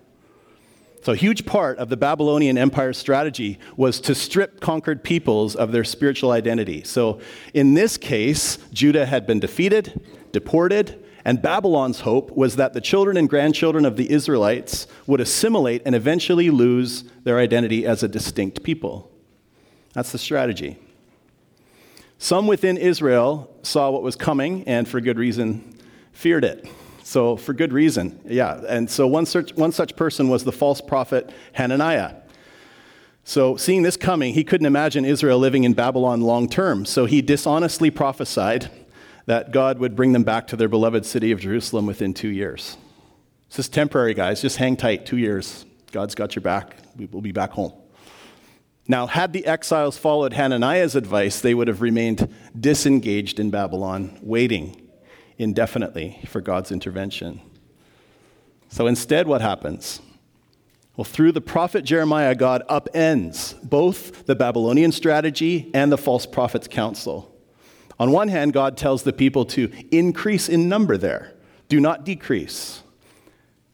So, 1.01 1.11
a 1.11 1.15
huge 1.15 1.45
part 1.45 1.77
of 1.77 1.89
the 1.89 1.97
Babylonian 1.97 2.57
Empire's 2.57 2.97
strategy 2.97 3.59
was 3.77 3.99
to 4.01 4.15
strip 4.15 4.59
conquered 4.59 5.03
peoples 5.03 5.55
of 5.55 5.71
their 5.71 5.83
spiritual 5.83 6.31
identity. 6.31 6.83
So, 6.83 7.19
in 7.53 7.75
this 7.75 7.95
case, 7.95 8.57
Judah 8.73 9.05
had 9.05 9.27
been 9.27 9.39
defeated, 9.39 10.01
deported, 10.31 11.03
and 11.23 11.41
Babylon's 11.41 12.01
hope 12.01 12.31
was 12.31 12.55
that 12.57 12.73
the 12.73 12.81
children 12.81 13.17
and 13.17 13.27
grandchildren 13.27 13.85
of 13.85 13.97
the 13.97 14.11
Israelites 14.11 14.85
would 15.07 15.21
assimilate 15.21 15.81
and 15.85 15.95
eventually 15.95 16.51
lose 16.51 17.03
their 17.23 17.39
identity 17.39 17.85
as 17.85 18.03
a 18.03 18.07
distinct 18.07 18.63
people. 18.63 19.11
That's 19.95 20.11
the 20.11 20.17
strategy. 20.17 20.77
Some 22.17 22.47
within 22.47 22.77
Israel 22.77 23.49
saw 23.63 23.89
what 23.89 24.03
was 24.03 24.17
coming 24.17 24.67
and, 24.67 24.87
for 24.87 24.99
good 24.99 25.17
reason, 25.17 25.73
feared 26.11 26.43
it. 26.43 26.67
So, 27.03 27.37
for 27.37 27.53
good 27.53 27.71
reason, 27.71 28.19
yeah. 28.25 28.61
And 28.67 28.89
so, 28.89 29.07
one 29.07 29.25
such, 29.25 29.53
one 29.55 29.71
such 29.71 29.95
person 29.95 30.27
was 30.27 30.43
the 30.43 30.51
false 30.51 30.81
prophet 30.81 31.29
Hananiah. 31.53 32.15
So, 33.23 33.55
seeing 33.55 33.83
this 33.83 33.95
coming, 33.95 34.33
he 34.33 34.43
couldn't 34.43 34.65
imagine 34.65 35.05
Israel 35.05 35.39
living 35.39 35.63
in 35.63 35.73
Babylon 35.73 36.21
long 36.21 36.49
term. 36.49 36.85
So, 36.85 37.05
he 37.05 37.21
dishonestly 37.21 37.89
prophesied 37.89 38.69
that 39.27 39.51
God 39.51 39.79
would 39.79 39.95
bring 39.95 40.11
them 40.11 40.23
back 40.23 40.47
to 40.47 40.57
their 40.57 40.67
beloved 40.67 41.05
city 41.05 41.31
of 41.31 41.39
Jerusalem 41.39 41.85
within 41.85 42.13
two 42.13 42.29
years. 42.29 42.75
This 43.49 43.59
is 43.59 43.69
temporary, 43.69 44.13
guys. 44.13 44.41
Just 44.41 44.57
hang 44.57 44.75
tight. 44.75 45.05
Two 45.05 45.17
years. 45.17 45.65
God's 45.91 46.15
got 46.15 46.35
your 46.35 46.41
back. 46.41 46.75
We 46.97 47.05
will 47.05 47.21
be 47.21 47.31
back 47.31 47.51
home. 47.51 47.71
Now, 48.87 49.07
had 49.07 49.33
the 49.33 49.45
exiles 49.47 49.97
followed 49.97 50.33
Hananiah's 50.33 50.95
advice, 50.95 51.39
they 51.41 51.55
would 51.55 51.67
have 51.67 51.81
remained 51.81 52.31
disengaged 52.59 53.39
in 53.39 53.49
Babylon, 53.49 54.19
waiting 54.21 54.89
indefinitely 55.37 56.19
for 56.27 56.39
God's 56.39 56.71
intervention. 56.71 57.41
So 58.69 58.85
instead, 58.87 59.27
what 59.27 59.41
happens? 59.41 60.01
Well, 60.95 61.05
through 61.05 61.33
the 61.33 61.41
prophet 61.41 61.83
Jeremiah, 61.83 62.35
God 62.35 62.63
upends 62.69 63.61
both 63.67 64.25
the 64.27 64.35
Babylonian 64.35 64.91
strategy 64.91 65.69
and 65.73 65.91
the 65.91 65.97
false 65.97 66.25
prophet's 66.25 66.67
counsel. 66.67 67.35
On 67.99 68.11
one 68.11 68.27
hand, 68.27 68.53
God 68.53 68.77
tells 68.77 69.03
the 69.03 69.13
people 69.13 69.45
to 69.45 69.71
increase 69.91 70.47
in 70.47 70.69
number 70.69 70.95
there, 70.95 71.33
do 71.69 71.79
not 71.79 72.05
decrease. 72.05 72.83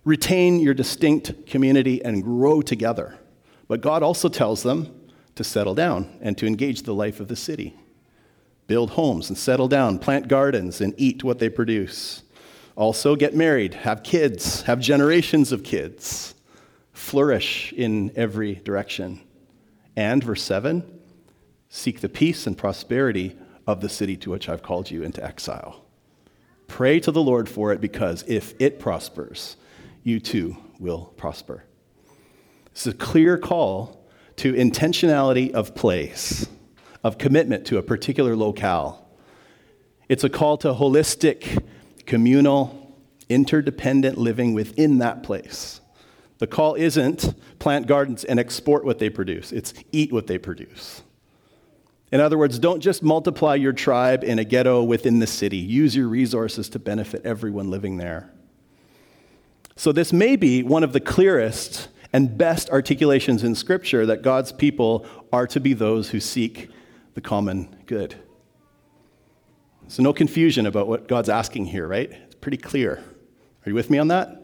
Retain 0.05 0.59
your 0.59 0.73
distinct 0.73 1.45
community 1.45 2.03
and 2.03 2.23
grow 2.23 2.61
together. 2.61 3.19
But 3.67 3.81
God 3.81 4.03
also 4.03 4.29
tells 4.29 4.63
them 4.63 4.93
to 5.35 5.43
settle 5.43 5.75
down 5.75 6.17
and 6.21 6.37
to 6.37 6.45
engage 6.45 6.83
the 6.83 6.93
life 6.93 7.19
of 7.19 7.27
the 7.27 7.35
city. 7.35 7.75
Build 8.67 8.91
homes 8.91 9.29
and 9.29 9.37
settle 9.37 9.67
down, 9.67 9.99
plant 9.99 10.27
gardens 10.27 10.81
and 10.81 10.93
eat 10.97 11.23
what 11.23 11.39
they 11.39 11.49
produce. 11.49 12.23
Also, 12.75 13.15
get 13.15 13.35
married, 13.35 13.73
have 13.73 14.03
kids, 14.03 14.63
have 14.63 14.79
generations 14.79 15.51
of 15.51 15.63
kids, 15.63 16.35
flourish 16.93 17.73
in 17.73 18.11
every 18.15 18.55
direction. 18.55 19.21
And, 19.95 20.23
verse 20.23 20.41
7, 20.41 20.99
seek 21.69 21.99
the 21.99 22.09
peace 22.09 22.47
and 22.47 22.57
prosperity 22.57 23.37
of 23.67 23.81
the 23.81 23.89
city 23.89 24.15
to 24.17 24.29
which 24.29 24.47
I've 24.47 24.63
called 24.63 24.89
you 24.89 25.03
into 25.03 25.23
exile. 25.23 25.85
Pray 26.67 26.99
to 27.01 27.11
the 27.11 27.21
Lord 27.21 27.49
for 27.49 27.73
it 27.73 27.81
because 27.81 28.23
if 28.27 28.53
it 28.59 28.79
prospers, 28.79 29.57
you 30.03 30.19
too 30.19 30.55
will 30.79 31.13
prosper. 31.17 31.65
This 32.73 32.87
is 32.87 32.93
a 32.93 32.97
clear 32.97 33.37
call 33.37 34.00
to 34.37 34.53
intentionality 34.53 35.51
of 35.51 35.75
place, 35.75 36.47
of 37.03 37.17
commitment 37.17 37.65
to 37.67 37.77
a 37.77 37.83
particular 37.83 38.35
locale. 38.35 39.07
It's 40.09 40.23
a 40.23 40.29
call 40.29 40.57
to 40.57 40.73
holistic, 40.73 41.63
communal, 42.05 42.95
interdependent 43.29 44.17
living 44.17 44.53
within 44.53 44.97
that 44.99 45.23
place. 45.23 45.81
The 46.39 46.47
call 46.47 46.75
isn't 46.75 47.35
plant 47.59 47.87
gardens 47.87 48.23
and 48.23 48.39
export 48.39 48.83
what 48.83 48.99
they 48.99 49.09
produce, 49.09 49.51
it's 49.51 49.73
eat 49.91 50.11
what 50.11 50.27
they 50.27 50.37
produce. 50.37 51.03
In 52.11 52.19
other 52.19 52.37
words, 52.37 52.59
don't 52.59 52.81
just 52.81 53.03
multiply 53.03 53.55
your 53.55 53.71
tribe 53.71 54.23
in 54.23 54.37
a 54.37 54.43
ghetto 54.43 54.83
within 54.83 55.19
the 55.19 55.27
city. 55.27 55.57
Use 55.57 55.95
your 55.95 56.09
resources 56.09 56.67
to 56.69 56.79
benefit 56.79 57.21
everyone 57.23 57.69
living 57.69 57.97
there. 57.97 58.29
So, 59.77 59.91
this 59.91 60.11
may 60.11 60.35
be 60.35 60.61
one 60.61 60.83
of 60.83 60.91
the 60.91 60.99
clearest 60.99 61.87
and 62.13 62.37
best 62.37 62.69
articulations 62.69 63.43
in 63.43 63.55
Scripture 63.55 64.05
that 64.05 64.21
God's 64.21 64.51
people 64.51 65.05
are 65.31 65.47
to 65.47 65.59
be 65.59 65.73
those 65.73 66.09
who 66.09 66.19
seek 66.19 66.69
the 67.13 67.21
common 67.21 67.75
good. 67.85 68.15
So, 69.87 70.03
no 70.03 70.13
confusion 70.13 70.65
about 70.65 70.87
what 70.87 71.07
God's 71.07 71.29
asking 71.29 71.65
here, 71.65 71.87
right? 71.87 72.11
It's 72.11 72.35
pretty 72.35 72.57
clear. 72.57 73.03
Are 73.65 73.69
you 73.69 73.75
with 73.75 73.89
me 73.89 73.97
on 73.97 74.07
that? 74.09 74.41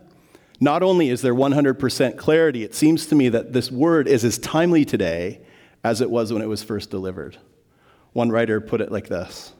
Not 0.60 0.84
only 0.84 1.10
is 1.10 1.22
there 1.22 1.36
100% 1.36 2.18
clarity, 2.18 2.64
it 2.64 2.74
seems 2.74 3.06
to 3.08 3.16
me 3.16 3.30
that 3.30 3.54
this 3.54 3.72
word 3.72 4.08
is 4.08 4.26
as 4.26 4.38
timely 4.38 4.86
today 4.86 5.42
as 5.84 6.02
it 6.02 6.10
was 6.10 6.34
when 6.34 6.42
it 6.42 6.48
was 6.48 6.64
first 6.64 6.90
delivered. 6.90 7.38
One 8.14 8.32
writer 8.32 8.60
put 8.60 8.82
it 8.82 8.92
like 8.92 9.08
this 9.08 9.54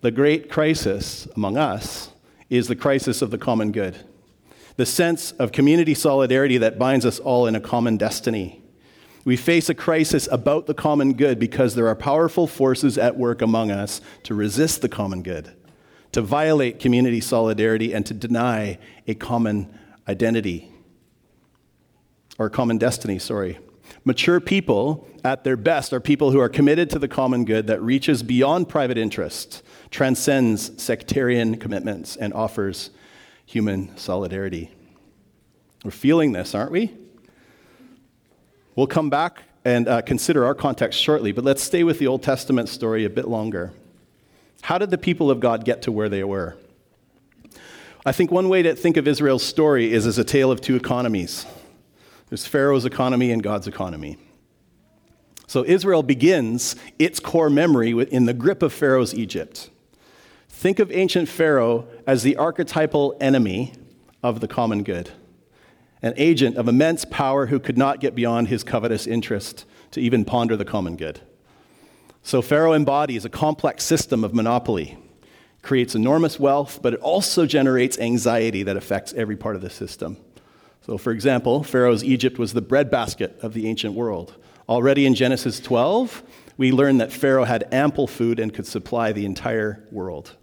The 0.00 0.10
great 0.10 0.50
crisis 0.50 1.28
among 1.36 1.56
us 1.56 2.10
is 2.48 2.66
the 2.66 2.76
crisis 2.76 3.22
of 3.22 3.30
the 3.30 3.38
common 3.38 3.70
good, 3.70 3.96
the 4.80 4.86
sense 4.86 5.32
of 5.32 5.52
community 5.52 5.92
solidarity 5.92 6.56
that 6.56 6.78
binds 6.78 7.04
us 7.04 7.18
all 7.18 7.46
in 7.46 7.54
a 7.54 7.60
common 7.60 7.98
destiny. 7.98 8.62
We 9.26 9.36
face 9.36 9.68
a 9.68 9.74
crisis 9.74 10.26
about 10.32 10.66
the 10.66 10.72
common 10.72 11.12
good 11.12 11.38
because 11.38 11.74
there 11.74 11.86
are 11.86 11.94
powerful 11.94 12.46
forces 12.46 12.96
at 12.96 13.18
work 13.18 13.42
among 13.42 13.70
us 13.70 14.00
to 14.22 14.34
resist 14.34 14.80
the 14.80 14.88
common 14.88 15.22
good, 15.22 15.54
to 16.12 16.22
violate 16.22 16.80
community 16.80 17.20
solidarity, 17.20 17.92
and 17.92 18.06
to 18.06 18.14
deny 18.14 18.78
a 19.06 19.14
common 19.14 19.68
identity 20.08 20.72
or 22.38 22.48
common 22.48 22.78
destiny, 22.78 23.18
sorry. 23.18 23.58
Mature 24.06 24.40
people, 24.40 25.06
at 25.22 25.44
their 25.44 25.58
best, 25.58 25.92
are 25.92 26.00
people 26.00 26.30
who 26.30 26.40
are 26.40 26.48
committed 26.48 26.88
to 26.88 26.98
the 26.98 27.06
common 27.06 27.44
good 27.44 27.66
that 27.66 27.82
reaches 27.82 28.22
beyond 28.22 28.66
private 28.66 28.96
interest, 28.96 29.62
transcends 29.90 30.82
sectarian 30.82 31.58
commitments, 31.58 32.16
and 32.16 32.32
offers 32.32 32.88
human 33.50 33.90
solidarity. 33.96 34.70
We're 35.82 35.90
feeling 35.90 36.30
this, 36.30 36.54
aren't 36.54 36.70
we? 36.70 36.94
We'll 38.76 38.86
come 38.86 39.10
back 39.10 39.42
and 39.64 39.88
uh, 39.88 40.02
consider 40.02 40.44
our 40.44 40.54
context 40.54 41.00
shortly, 41.00 41.32
but 41.32 41.42
let's 41.42 41.60
stay 41.60 41.82
with 41.82 41.98
the 41.98 42.06
Old 42.06 42.22
Testament 42.22 42.68
story 42.68 43.04
a 43.04 43.10
bit 43.10 43.26
longer. 43.26 43.72
How 44.62 44.78
did 44.78 44.90
the 44.90 44.98
people 44.98 45.32
of 45.32 45.40
God 45.40 45.64
get 45.64 45.82
to 45.82 45.90
where 45.90 46.08
they 46.08 46.22
were? 46.22 46.56
I 48.06 48.12
think 48.12 48.30
one 48.30 48.48
way 48.48 48.62
to 48.62 48.76
think 48.76 48.96
of 48.96 49.08
Israel's 49.08 49.42
story 49.42 49.92
is 49.92 50.06
as 50.06 50.16
a 50.16 50.22
tale 50.22 50.52
of 50.52 50.60
two 50.60 50.76
economies. 50.76 51.44
There's 52.28 52.46
Pharaoh's 52.46 52.84
economy 52.84 53.32
and 53.32 53.42
God's 53.42 53.66
economy. 53.66 54.16
So 55.48 55.64
Israel 55.64 56.04
begins 56.04 56.76
its 57.00 57.18
core 57.18 57.50
memory 57.50 57.90
in 57.90 58.26
the 58.26 58.32
grip 58.32 58.62
of 58.62 58.72
Pharaoh's 58.72 59.12
Egypt. 59.12 59.70
Think 60.60 60.78
of 60.78 60.92
ancient 60.92 61.26
Pharaoh 61.26 61.88
as 62.06 62.22
the 62.22 62.36
archetypal 62.36 63.16
enemy 63.18 63.72
of 64.22 64.40
the 64.40 64.46
common 64.46 64.82
good, 64.82 65.08
an 66.02 66.12
agent 66.18 66.58
of 66.58 66.68
immense 66.68 67.06
power 67.06 67.46
who 67.46 67.58
could 67.58 67.78
not 67.78 67.98
get 67.98 68.14
beyond 68.14 68.48
his 68.48 68.62
covetous 68.62 69.06
interest 69.06 69.64
to 69.92 70.02
even 70.02 70.22
ponder 70.26 70.58
the 70.58 70.66
common 70.66 70.96
good. 70.96 71.22
So 72.22 72.42
Pharaoh 72.42 72.74
embodies 72.74 73.24
a 73.24 73.30
complex 73.30 73.84
system 73.84 74.22
of 74.22 74.34
monopoly, 74.34 74.98
creates 75.62 75.94
enormous 75.94 76.38
wealth, 76.38 76.80
but 76.82 76.92
it 76.92 77.00
also 77.00 77.46
generates 77.46 77.98
anxiety 77.98 78.62
that 78.62 78.76
affects 78.76 79.14
every 79.14 79.38
part 79.38 79.56
of 79.56 79.62
the 79.62 79.70
system. 79.70 80.18
So, 80.82 80.98
for 80.98 81.10
example, 81.10 81.64
Pharaoh's 81.64 82.04
Egypt 82.04 82.38
was 82.38 82.52
the 82.52 82.60
breadbasket 82.60 83.38
of 83.40 83.54
the 83.54 83.66
ancient 83.66 83.94
world. 83.94 84.34
Already 84.68 85.06
in 85.06 85.14
Genesis 85.14 85.58
12, 85.58 86.22
we 86.58 86.70
learn 86.70 86.98
that 86.98 87.14
Pharaoh 87.14 87.44
had 87.44 87.66
ample 87.72 88.06
food 88.06 88.38
and 88.38 88.52
could 88.52 88.66
supply 88.66 89.12
the 89.12 89.24
entire 89.24 89.86
world. 89.90 90.36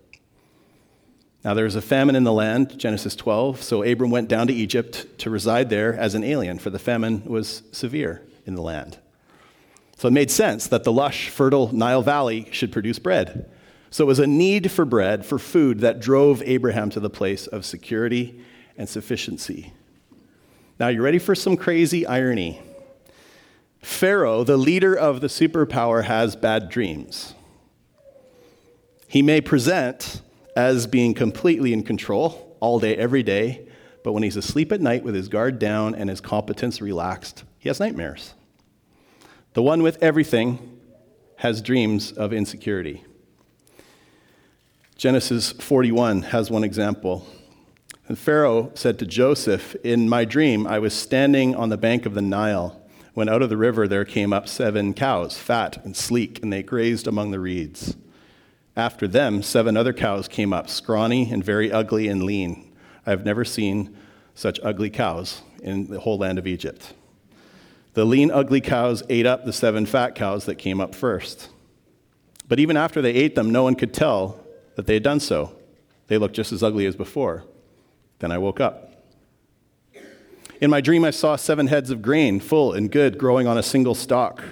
Now, 1.43 1.53
there 1.53 1.65
was 1.65 1.75
a 1.75 1.81
famine 1.81 2.15
in 2.15 2.23
the 2.23 2.33
land, 2.33 2.77
Genesis 2.77 3.15
12, 3.15 3.61
so 3.61 3.83
Abram 3.83 4.11
went 4.11 4.27
down 4.27 4.47
to 4.47 4.53
Egypt 4.53 5.05
to 5.19 5.29
reside 5.29 5.69
there 5.69 5.93
as 5.93 6.15
an 6.15 6.23
alien, 6.23 6.59
for 6.59 6.69
the 6.69 6.79
famine 6.79 7.23
was 7.25 7.63
severe 7.71 8.21
in 8.45 8.55
the 8.55 8.61
land. 8.61 8.97
So 9.97 10.07
it 10.07 10.11
made 10.11 10.29
sense 10.29 10.67
that 10.67 10.83
the 10.83 10.91
lush, 10.91 11.29
fertile 11.29 11.73
Nile 11.73 12.01
Valley 12.01 12.47
should 12.51 12.71
produce 12.71 12.99
bread. 12.99 13.49
So 13.89 14.03
it 14.03 14.07
was 14.07 14.19
a 14.19 14.27
need 14.27 14.71
for 14.71 14.83
bread, 14.83 15.25
for 15.25 15.39
food, 15.39 15.79
that 15.79 15.99
drove 15.99 16.43
Abraham 16.43 16.89
to 16.91 16.99
the 16.99 17.09
place 17.09 17.47
of 17.47 17.65
security 17.65 18.41
and 18.77 18.89
sufficiency. 18.89 19.73
Now, 20.79 20.89
you're 20.89 21.01
ready 21.01 21.19
for 21.19 21.33
some 21.33 21.57
crazy 21.57 22.05
irony? 22.05 22.61
Pharaoh, 23.81 24.43
the 24.43 24.57
leader 24.57 24.93
of 24.93 25.21
the 25.21 25.27
superpower, 25.27 26.03
has 26.03 26.35
bad 26.35 26.69
dreams. 26.69 27.33
He 29.07 29.21
may 29.21 29.39
present 29.41 30.21
as 30.57 30.87
being 30.87 31.13
completely 31.13 31.71
in 31.71 31.83
control 31.83 32.57
all 32.59 32.79
day, 32.79 32.95
every 32.97 33.21
day, 33.21 33.67
but 34.03 34.13
when 34.13 34.23
he's 34.23 34.35
asleep 34.35 34.71
at 34.71 34.81
night 34.81 35.03
with 35.03 35.13
his 35.13 35.29
guard 35.29 35.59
down 35.59 35.93
and 35.93 36.09
his 36.09 36.19
competence 36.19 36.81
relaxed, 36.81 37.43
he 37.59 37.69
has 37.69 37.79
nightmares. 37.79 38.33
The 39.53 39.61
one 39.61 39.83
with 39.83 40.01
everything 40.01 40.79
has 41.35 41.61
dreams 41.61 42.11
of 42.11 42.33
insecurity. 42.33 43.03
Genesis 44.95 45.51
41 45.51 46.23
has 46.23 46.49
one 46.49 46.63
example. 46.63 47.27
And 48.07 48.17
Pharaoh 48.17 48.71
said 48.73 48.97
to 48.97 49.05
Joseph, 49.05 49.75
In 49.83 50.09
my 50.09 50.25
dream, 50.25 50.65
I 50.65 50.79
was 50.79 50.95
standing 50.95 51.55
on 51.55 51.69
the 51.69 51.77
bank 51.77 52.07
of 52.07 52.15
the 52.15 52.21
Nile 52.23 52.81
when 53.13 53.29
out 53.29 53.43
of 53.43 53.49
the 53.49 53.57
river 53.57 53.87
there 53.87 54.05
came 54.05 54.33
up 54.33 54.47
seven 54.47 54.95
cows, 54.95 55.37
fat 55.37 55.85
and 55.85 55.95
sleek, 55.95 56.41
and 56.41 56.51
they 56.51 56.63
grazed 56.63 57.05
among 57.05 57.29
the 57.29 57.39
reeds. 57.39 57.95
After 58.77 59.07
them, 59.07 59.41
seven 59.41 59.75
other 59.75 59.91
cows 59.91 60.27
came 60.27 60.53
up, 60.53 60.69
scrawny 60.69 61.31
and 61.31 61.43
very 61.43 61.71
ugly 61.71 62.07
and 62.07 62.21
lean. 62.21 62.71
I 63.07 63.09
have 63.09 63.25
never 63.25 63.43
seen 63.43 63.97
such 64.35 64.59
ugly 64.61 64.91
cows 64.91 65.41
in 65.63 65.87
the 65.87 65.99
whole 65.99 66.19
land 66.19 66.37
of 66.37 66.45
Egypt. 66.45 66.93
The 67.95 68.05
lean, 68.05 68.29
ugly 68.29 68.61
cows 68.61 69.01
ate 69.09 69.25
up 69.25 69.45
the 69.45 69.51
seven 69.51 69.87
fat 69.87 70.13
cows 70.13 70.45
that 70.45 70.55
came 70.55 70.79
up 70.79 70.93
first. 70.93 71.49
But 72.47 72.59
even 72.59 72.77
after 72.77 73.01
they 73.01 73.15
ate 73.15 73.33
them, 73.33 73.49
no 73.49 73.63
one 73.63 73.73
could 73.73 73.95
tell 73.95 74.39
that 74.75 74.85
they 74.85 74.93
had 74.93 75.03
done 75.03 75.21
so. 75.21 75.55
They 76.05 76.19
looked 76.19 76.35
just 76.35 76.51
as 76.51 76.61
ugly 76.61 76.85
as 76.85 76.95
before. 76.95 77.45
Then 78.19 78.31
I 78.31 78.37
woke 78.37 78.59
up. 78.59 79.05
In 80.61 80.69
my 80.69 80.81
dream, 80.81 81.03
I 81.03 81.09
saw 81.09 81.35
seven 81.35 81.65
heads 81.65 81.89
of 81.89 82.03
grain, 82.03 82.39
full 82.39 82.73
and 82.73 82.91
good, 82.91 83.17
growing 83.17 83.47
on 83.47 83.57
a 83.57 83.63
single 83.63 83.95
stalk. 83.95 84.43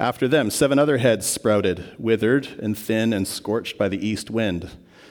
After 0.00 0.28
them, 0.28 0.50
seven 0.50 0.78
other 0.78 0.98
heads 0.98 1.26
sprouted, 1.26 1.84
withered 1.98 2.46
and 2.62 2.78
thin 2.78 3.12
and 3.12 3.26
scorched 3.26 3.76
by 3.76 3.88
the 3.88 4.06
east 4.06 4.30
wind. 4.30 4.70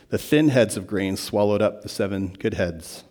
The 0.10 0.18
thin 0.18 0.48
heads 0.50 0.78
of 0.78 0.88
grain 0.88 1.18
swallowed 1.18 1.62
up 1.62 1.82
the 1.82 1.90
seven 1.90 2.30
good 2.40 2.54
heads. 2.54 3.04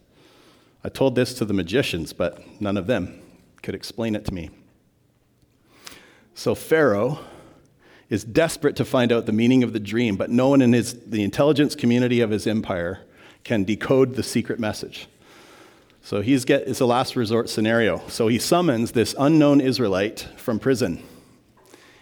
I 0.82 0.88
told 0.88 1.14
this 1.14 1.34
to 1.34 1.44
the 1.44 1.52
magicians, 1.52 2.14
but 2.14 2.40
none 2.60 2.78
of 2.78 2.86
them 2.86 3.20
could 3.62 3.74
explain 3.74 4.14
it 4.14 4.24
to 4.24 4.32
me. 4.32 4.48
So 6.34 6.54
Pharaoh 6.54 7.18
is 8.08 8.24
desperate 8.24 8.76
to 8.76 8.84
find 8.84 9.12
out 9.12 9.26
the 9.26 9.32
meaning 9.32 9.62
of 9.62 9.74
the 9.74 9.80
dream, 9.80 10.16
but 10.16 10.30
no 10.30 10.48
one 10.48 10.62
in 10.62 10.72
his, 10.72 10.94
the 11.00 11.22
intelligence 11.22 11.74
community 11.74 12.20
of 12.20 12.30
his 12.30 12.46
empire 12.46 13.00
can 13.44 13.64
decode 13.64 14.14
the 14.14 14.22
secret 14.22 14.58
message. 14.58 15.08
So 16.02 16.22
he's 16.22 16.46
get, 16.46 16.68
it's 16.68 16.80
a 16.80 16.86
last 16.86 17.16
resort 17.16 17.50
scenario. 17.50 18.00
So 18.08 18.28
he 18.28 18.38
summons 18.38 18.92
this 18.92 19.14
unknown 19.18 19.60
Israelite 19.60 20.20
from 20.36 20.58
prison. 20.58 21.02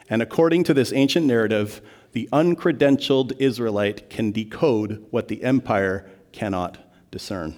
And 0.09 0.21
according 0.23 0.65
to 0.65 0.75
this 0.75 0.93
ancient 0.93 1.27
narrative, 1.27 1.81
the 2.13 2.29
uncredentialed 2.33 3.33
Israelite 3.39 4.09
can 4.11 4.33
decode 4.33 5.05
what 5.11 5.29
the 5.29 5.43
empire 5.43 6.09
cannot 6.33 6.79
discern. 7.11 7.57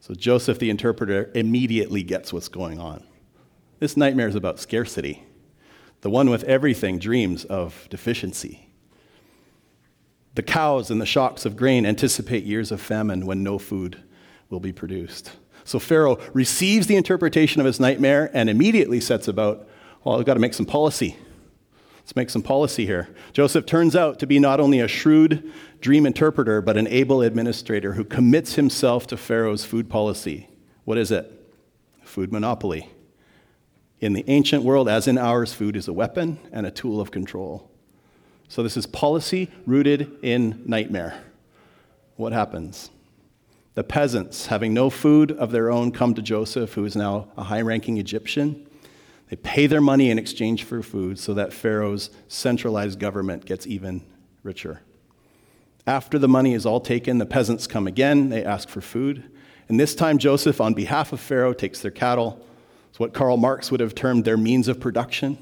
So 0.00 0.14
Joseph 0.14 0.58
the 0.58 0.70
interpreter 0.70 1.30
immediately 1.34 2.02
gets 2.02 2.32
what's 2.32 2.48
going 2.48 2.80
on. 2.80 3.04
This 3.78 3.96
nightmare 3.96 4.28
is 4.28 4.34
about 4.34 4.60
scarcity. 4.60 5.24
The 6.00 6.10
one 6.10 6.30
with 6.30 6.44
everything 6.44 6.98
dreams 6.98 7.44
of 7.44 7.86
deficiency. 7.90 8.68
The 10.34 10.42
cows 10.42 10.90
and 10.90 11.00
the 11.00 11.06
shocks 11.06 11.44
of 11.44 11.56
grain 11.56 11.84
anticipate 11.84 12.44
years 12.44 12.72
of 12.72 12.80
famine 12.80 13.26
when 13.26 13.42
no 13.42 13.58
food 13.58 14.02
will 14.48 14.60
be 14.60 14.72
produced. 14.72 15.32
So 15.64 15.78
Pharaoh 15.78 16.18
receives 16.32 16.86
the 16.86 16.96
interpretation 16.96 17.60
of 17.60 17.66
his 17.66 17.78
nightmare 17.78 18.30
and 18.32 18.48
immediately 18.48 19.00
sets 19.00 19.28
about, 19.28 19.68
well, 20.02 20.18
I've 20.18 20.26
got 20.26 20.34
to 20.34 20.40
make 20.40 20.54
some 20.54 20.66
policy. 20.66 21.16
Let's 22.02 22.16
make 22.16 22.30
some 22.30 22.42
policy 22.42 22.84
here. 22.84 23.08
Joseph 23.32 23.64
turns 23.64 23.94
out 23.94 24.18
to 24.18 24.26
be 24.26 24.40
not 24.40 24.58
only 24.58 24.80
a 24.80 24.88
shrewd 24.88 25.52
dream 25.80 26.04
interpreter, 26.04 26.60
but 26.60 26.76
an 26.76 26.88
able 26.88 27.22
administrator 27.22 27.92
who 27.92 28.04
commits 28.04 28.56
himself 28.56 29.06
to 29.06 29.16
Pharaoh's 29.16 29.64
food 29.64 29.88
policy. 29.88 30.48
What 30.84 30.98
is 30.98 31.12
it? 31.12 31.30
Food 32.02 32.32
monopoly. 32.32 32.90
In 34.00 34.14
the 34.14 34.24
ancient 34.26 34.64
world, 34.64 34.88
as 34.88 35.06
in 35.06 35.16
ours, 35.16 35.52
food 35.52 35.76
is 35.76 35.86
a 35.86 35.92
weapon 35.92 36.40
and 36.50 36.66
a 36.66 36.72
tool 36.72 37.00
of 37.00 37.12
control. 37.12 37.70
So, 38.48 38.64
this 38.64 38.76
is 38.76 38.84
policy 38.84 39.48
rooted 39.64 40.10
in 40.22 40.60
nightmare. 40.66 41.22
What 42.16 42.32
happens? 42.32 42.90
The 43.74 43.84
peasants, 43.84 44.46
having 44.46 44.74
no 44.74 44.90
food 44.90 45.30
of 45.30 45.52
their 45.52 45.70
own, 45.70 45.92
come 45.92 46.14
to 46.14 46.20
Joseph, 46.20 46.74
who 46.74 46.84
is 46.84 46.96
now 46.96 47.28
a 47.36 47.44
high 47.44 47.62
ranking 47.62 47.96
Egyptian. 47.96 48.66
They 49.32 49.36
pay 49.36 49.66
their 49.66 49.80
money 49.80 50.10
in 50.10 50.18
exchange 50.18 50.64
for 50.64 50.82
food 50.82 51.18
so 51.18 51.32
that 51.32 51.54
Pharaoh's 51.54 52.10
centralized 52.28 52.98
government 52.98 53.46
gets 53.46 53.66
even 53.66 54.04
richer. 54.42 54.82
After 55.86 56.18
the 56.18 56.28
money 56.28 56.52
is 56.52 56.66
all 56.66 56.80
taken, 56.80 57.16
the 57.16 57.24
peasants 57.24 57.66
come 57.66 57.86
again. 57.86 58.28
They 58.28 58.44
ask 58.44 58.68
for 58.68 58.82
food. 58.82 59.24
And 59.70 59.80
this 59.80 59.94
time, 59.94 60.18
Joseph, 60.18 60.60
on 60.60 60.74
behalf 60.74 61.14
of 61.14 61.20
Pharaoh, 61.20 61.54
takes 61.54 61.80
their 61.80 61.90
cattle. 61.90 62.44
It's 62.90 63.00
what 63.00 63.14
Karl 63.14 63.38
Marx 63.38 63.70
would 63.70 63.80
have 63.80 63.94
termed 63.94 64.26
their 64.26 64.36
means 64.36 64.68
of 64.68 64.78
production. 64.78 65.38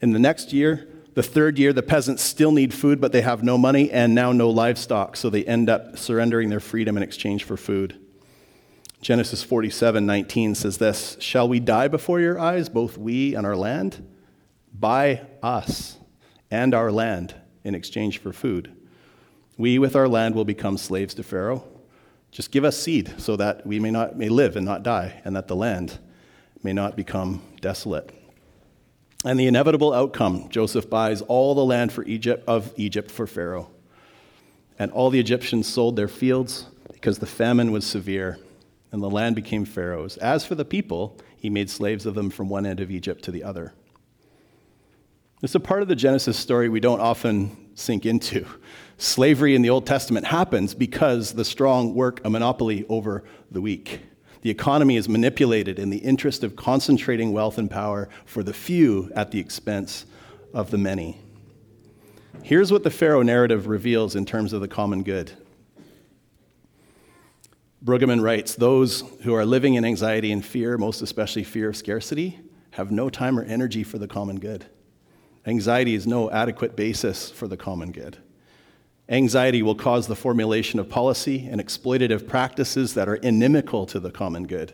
In 0.00 0.12
the 0.12 0.18
next 0.18 0.54
year, 0.54 0.88
the 1.12 1.22
third 1.22 1.58
year, 1.58 1.74
the 1.74 1.82
peasants 1.82 2.22
still 2.22 2.52
need 2.52 2.72
food, 2.72 3.02
but 3.02 3.12
they 3.12 3.20
have 3.20 3.42
no 3.42 3.58
money 3.58 3.90
and 3.90 4.14
now 4.14 4.32
no 4.32 4.48
livestock, 4.48 5.16
so 5.16 5.28
they 5.28 5.44
end 5.44 5.68
up 5.68 5.98
surrendering 5.98 6.48
their 6.48 6.58
freedom 6.58 6.96
in 6.96 7.02
exchange 7.02 7.44
for 7.44 7.58
food. 7.58 8.01
Genesis 9.02 9.42
47 9.42 10.06
19 10.06 10.54
says 10.54 10.78
this 10.78 11.16
Shall 11.18 11.48
we 11.48 11.58
die 11.58 11.88
before 11.88 12.20
your 12.20 12.38
eyes, 12.38 12.68
both 12.68 12.96
we 12.96 13.34
and 13.34 13.44
our 13.44 13.56
land? 13.56 14.08
Buy 14.72 15.22
us 15.42 15.98
and 16.52 16.72
our 16.72 16.92
land 16.92 17.34
in 17.64 17.74
exchange 17.74 18.18
for 18.18 18.32
food. 18.32 18.72
We 19.58 19.80
with 19.80 19.96
our 19.96 20.08
land 20.08 20.36
will 20.36 20.44
become 20.44 20.78
slaves 20.78 21.14
to 21.14 21.24
Pharaoh. 21.24 21.64
Just 22.30 22.52
give 22.52 22.64
us 22.64 22.78
seed 22.78 23.12
so 23.18 23.34
that 23.36 23.66
we 23.66 23.80
may, 23.80 23.90
not, 23.90 24.16
may 24.16 24.28
live 24.28 24.54
and 24.56 24.64
not 24.64 24.84
die, 24.84 25.20
and 25.24 25.34
that 25.34 25.48
the 25.48 25.56
land 25.56 25.98
may 26.62 26.72
not 26.72 26.96
become 26.96 27.42
desolate. 27.60 28.10
And 29.24 29.38
the 29.38 29.48
inevitable 29.48 29.92
outcome 29.92 30.48
Joseph 30.48 30.88
buys 30.88 31.22
all 31.22 31.56
the 31.56 31.64
land 31.64 31.92
for 31.92 32.04
Egypt, 32.04 32.44
of 32.46 32.72
Egypt 32.76 33.10
for 33.10 33.26
Pharaoh. 33.26 33.68
And 34.78 34.92
all 34.92 35.10
the 35.10 35.20
Egyptians 35.20 35.66
sold 35.66 35.96
their 35.96 36.08
fields 36.08 36.66
because 36.92 37.18
the 37.18 37.26
famine 37.26 37.72
was 37.72 37.84
severe 37.84 38.38
and 38.92 39.02
the 39.02 39.10
land 39.10 39.34
became 39.34 39.64
Pharaoh's. 39.64 40.18
As 40.18 40.44
for 40.44 40.54
the 40.54 40.64
people, 40.64 41.18
he 41.36 41.50
made 41.50 41.70
slaves 41.70 42.06
of 42.06 42.14
them 42.14 42.30
from 42.30 42.48
one 42.48 42.66
end 42.66 42.78
of 42.78 42.90
Egypt 42.90 43.24
to 43.24 43.30
the 43.30 43.42
other. 43.42 43.72
It's 45.42 45.56
a 45.56 45.60
part 45.60 45.82
of 45.82 45.88
the 45.88 45.96
Genesis 45.96 46.38
story 46.38 46.68
we 46.68 46.78
don't 46.78 47.00
often 47.00 47.56
sink 47.74 48.06
into. 48.06 48.46
Slavery 48.98 49.56
in 49.56 49.62
the 49.62 49.70
Old 49.70 49.86
Testament 49.86 50.26
happens 50.26 50.74
because 50.74 51.32
the 51.32 51.44
strong 51.44 51.94
work 51.94 52.20
a 52.24 52.30
monopoly 52.30 52.86
over 52.88 53.24
the 53.50 53.60
weak. 53.60 54.02
The 54.42 54.50
economy 54.50 54.96
is 54.96 55.08
manipulated 55.08 55.78
in 55.78 55.90
the 55.90 55.98
interest 55.98 56.44
of 56.44 56.54
concentrating 56.54 57.32
wealth 57.32 57.58
and 57.58 57.70
power 57.70 58.08
for 58.24 58.42
the 58.42 58.52
few 58.52 59.10
at 59.16 59.30
the 59.30 59.40
expense 59.40 60.06
of 60.52 60.70
the 60.70 60.78
many. 60.78 61.18
Here's 62.42 62.70
what 62.70 62.84
the 62.84 62.90
Pharaoh 62.90 63.22
narrative 63.22 63.66
reveals 63.66 64.14
in 64.14 64.24
terms 64.24 64.52
of 64.52 64.60
the 64.60 64.68
common 64.68 65.02
good 65.02 65.32
Brueggemann 67.84 68.22
writes 68.22 68.54
Those 68.54 69.02
who 69.22 69.34
are 69.34 69.44
living 69.44 69.74
in 69.74 69.84
anxiety 69.84 70.30
and 70.30 70.44
fear, 70.44 70.78
most 70.78 71.02
especially 71.02 71.44
fear 71.44 71.68
of 71.68 71.76
scarcity, 71.76 72.38
have 72.72 72.90
no 72.90 73.10
time 73.10 73.38
or 73.38 73.44
energy 73.44 73.82
for 73.82 73.98
the 73.98 74.06
common 74.06 74.38
good. 74.38 74.66
Anxiety 75.46 75.94
is 75.94 76.06
no 76.06 76.30
adequate 76.30 76.76
basis 76.76 77.30
for 77.30 77.48
the 77.48 77.56
common 77.56 77.90
good. 77.90 78.18
Anxiety 79.08 79.62
will 79.62 79.74
cause 79.74 80.06
the 80.06 80.14
formulation 80.14 80.78
of 80.78 80.88
policy 80.88 81.48
and 81.50 81.60
exploitative 81.60 82.28
practices 82.28 82.94
that 82.94 83.08
are 83.08 83.16
inimical 83.16 83.84
to 83.86 83.98
the 83.98 84.12
common 84.12 84.46
good, 84.46 84.72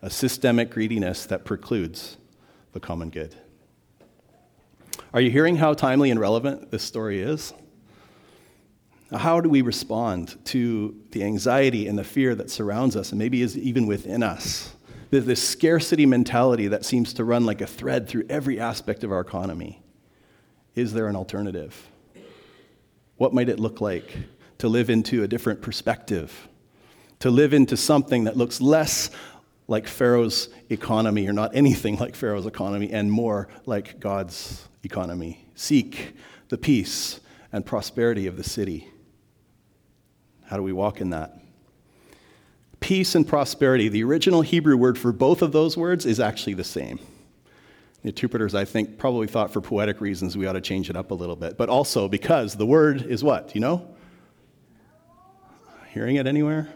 a 0.00 0.08
systemic 0.08 0.70
greediness 0.70 1.26
that 1.26 1.44
precludes 1.44 2.16
the 2.72 2.80
common 2.80 3.10
good. 3.10 3.34
Are 5.12 5.20
you 5.20 5.30
hearing 5.30 5.56
how 5.56 5.74
timely 5.74 6.10
and 6.10 6.18
relevant 6.18 6.70
this 6.70 6.82
story 6.82 7.20
is? 7.20 7.52
How 9.12 9.40
do 9.40 9.48
we 9.48 9.62
respond 9.62 10.36
to 10.46 10.94
the 11.10 11.24
anxiety 11.24 11.88
and 11.88 11.98
the 11.98 12.04
fear 12.04 12.34
that 12.36 12.50
surrounds 12.50 12.94
us 12.94 13.10
and 13.10 13.18
maybe 13.18 13.42
is 13.42 13.58
even 13.58 13.86
within 13.86 14.22
us? 14.22 14.72
There's 15.10 15.26
this 15.26 15.42
scarcity 15.42 16.06
mentality 16.06 16.68
that 16.68 16.84
seems 16.84 17.12
to 17.14 17.24
run 17.24 17.44
like 17.44 17.60
a 17.60 17.66
thread 17.66 18.08
through 18.08 18.26
every 18.28 18.60
aspect 18.60 19.02
of 19.02 19.10
our 19.10 19.20
economy. 19.20 19.82
Is 20.76 20.92
there 20.92 21.08
an 21.08 21.16
alternative? 21.16 21.88
What 23.16 23.34
might 23.34 23.48
it 23.48 23.58
look 23.58 23.80
like 23.80 24.16
to 24.58 24.68
live 24.68 24.88
into 24.88 25.24
a 25.24 25.28
different 25.28 25.60
perspective? 25.60 26.48
To 27.18 27.30
live 27.30 27.52
into 27.52 27.76
something 27.76 28.24
that 28.24 28.36
looks 28.36 28.60
less 28.60 29.10
like 29.66 29.88
Pharaoh's 29.88 30.48
economy, 30.68 31.28
or 31.28 31.32
not 31.32 31.54
anything 31.54 31.96
like 31.96 32.14
Pharaoh's 32.14 32.46
economy, 32.46 32.92
and 32.92 33.10
more 33.10 33.48
like 33.66 33.98
God's 33.98 34.68
economy. 34.84 35.46
Seek 35.56 36.14
the 36.48 36.58
peace 36.58 37.20
and 37.52 37.66
prosperity 37.66 38.26
of 38.26 38.36
the 38.36 38.44
city. 38.44 38.89
How 40.50 40.56
do 40.56 40.64
we 40.64 40.72
walk 40.72 41.00
in 41.00 41.10
that? 41.10 41.38
Peace 42.80 43.14
and 43.14 43.24
prosperity, 43.24 43.88
the 43.88 44.02
original 44.02 44.42
Hebrew 44.42 44.76
word 44.76 44.98
for 44.98 45.12
both 45.12 45.42
of 45.42 45.52
those 45.52 45.76
words 45.76 46.04
is 46.04 46.18
actually 46.18 46.54
the 46.54 46.64
same. 46.64 46.98
The 48.02 48.08
interpreters, 48.08 48.52
I 48.52 48.64
think, 48.64 48.98
probably 48.98 49.28
thought 49.28 49.52
for 49.52 49.60
poetic 49.60 50.00
reasons 50.00 50.36
we 50.36 50.48
ought 50.48 50.54
to 50.54 50.60
change 50.60 50.90
it 50.90 50.96
up 50.96 51.12
a 51.12 51.14
little 51.14 51.36
bit, 51.36 51.56
but 51.56 51.68
also 51.68 52.08
because 52.08 52.56
the 52.56 52.66
word 52.66 53.00
is 53.00 53.22
what? 53.22 53.54
You 53.54 53.60
know? 53.60 53.94
Hearing 55.90 56.16
it 56.16 56.26
anywhere? 56.26 56.68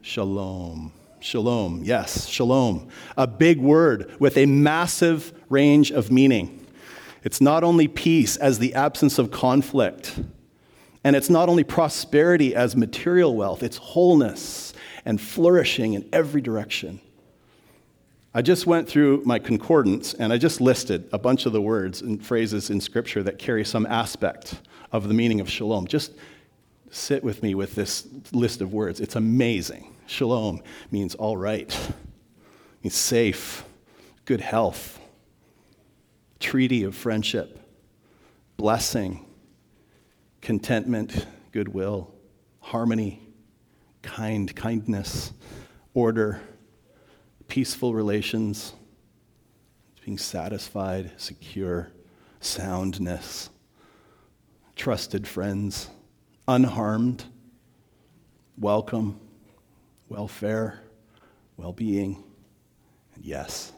Shalom. 0.00 0.90
Shalom. 1.20 1.82
Yes, 1.84 2.26
shalom. 2.26 2.88
A 3.16 3.28
big 3.28 3.60
word 3.60 4.16
with 4.18 4.36
a 4.36 4.46
massive 4.46 5.32
range 5.48 5.92
of 5.92 6.10
meaning. 6.10 6.66
It's 7.22 7.40
not 7.40 7.62
only 7.62 7.86
peace 7.86 8.36
as 8.36 8.58
the 8.58 8.74
absence 8.74 9.16
of 9.20 9.30
conflict, 9.30 10.18
and 11.04 11.14
it's 11.14 11.28
not 11.28 11.50
only 11.50 11.62
prosperity 11.62 12.54
as 12.54 12.74
material 12.74 13.36
wealth, 13.36 13.62
it's 13.62 13.76
wholeness 13.76 14.72
and 15.04 15.20
flourishing 15.20 15.92
in 15.92 16.08
every 16.12 16.40
direction. 16.40 17.00
I 18.32 18.42
just 18.42 18.66
went 18.66 18.88
through 18.88 19.22
my 19.24 19.38
concordance 19.38 20.14
and 20.14 20.32
I 20.32 20.38
just 20.38 20.60
listed 20.60 21.08
a 21.12 21.18
bunch 21.18 21.46
of 21.46 21.52
the 21.52 21.60
words 21.60 22.00
and 22.00 22.24
phrases 22.24 22.70
in 22.70 22.80
Scripture 22.80 23.22
that 23.22 23.38
carry 23.38 23.64
some 23.64 23.86
aspect 23.86 24.60
of 24.90 25.06
the 25.06 25.14
meaning 25.14 25.40
of 25.40 25.48
shalom. 25.48 25.86
Just 25.86 26.12
sit 26.90 27.22
with 27.22 27.42
me 27.42 27.54
with 27.54 27.74
this 27.74 28.08
list 28.32 28.60
of 28.60 28.72
words. 28.72 29.00
It's 29.00 29.14
amazing. 29.14 29.94
Shalom 30.06 30.62
means 30.90 31.14
all 31.14 31.36
right, 31.36 31.78
means 32.82 32.94
safe, 32.94 33.64
good 34.24 34.40
health, 34.40 34.98
treaty 36.40 36.82
of 36.82 36.94
friendship, 36.94 37.60
blessing, 38.56 39.24
contentment, 40.44 41.26
goodwill, 41.52 42.12
harmony, 42.60 43.18
kind, 44.02 44.54
kindness, 44.54 45.32
order, 45.94 46.38
peaceful 47.48 47.94
relations, 47.94 48.74
being 50.04 50.18
satisfied, 50.18 51.10
secure, 51.16 51.90
soundness, 52.40 53.48
trusted 54.76 55.26
friends, 55.26 55.88
unharmed, 56.46 57.24
welcome, 58.58 59.18
welfare, 60.10 60.78
well 61.56 61.72
being, 61.72 62.22
and 63.14 63.24
yes. 63.24 63.72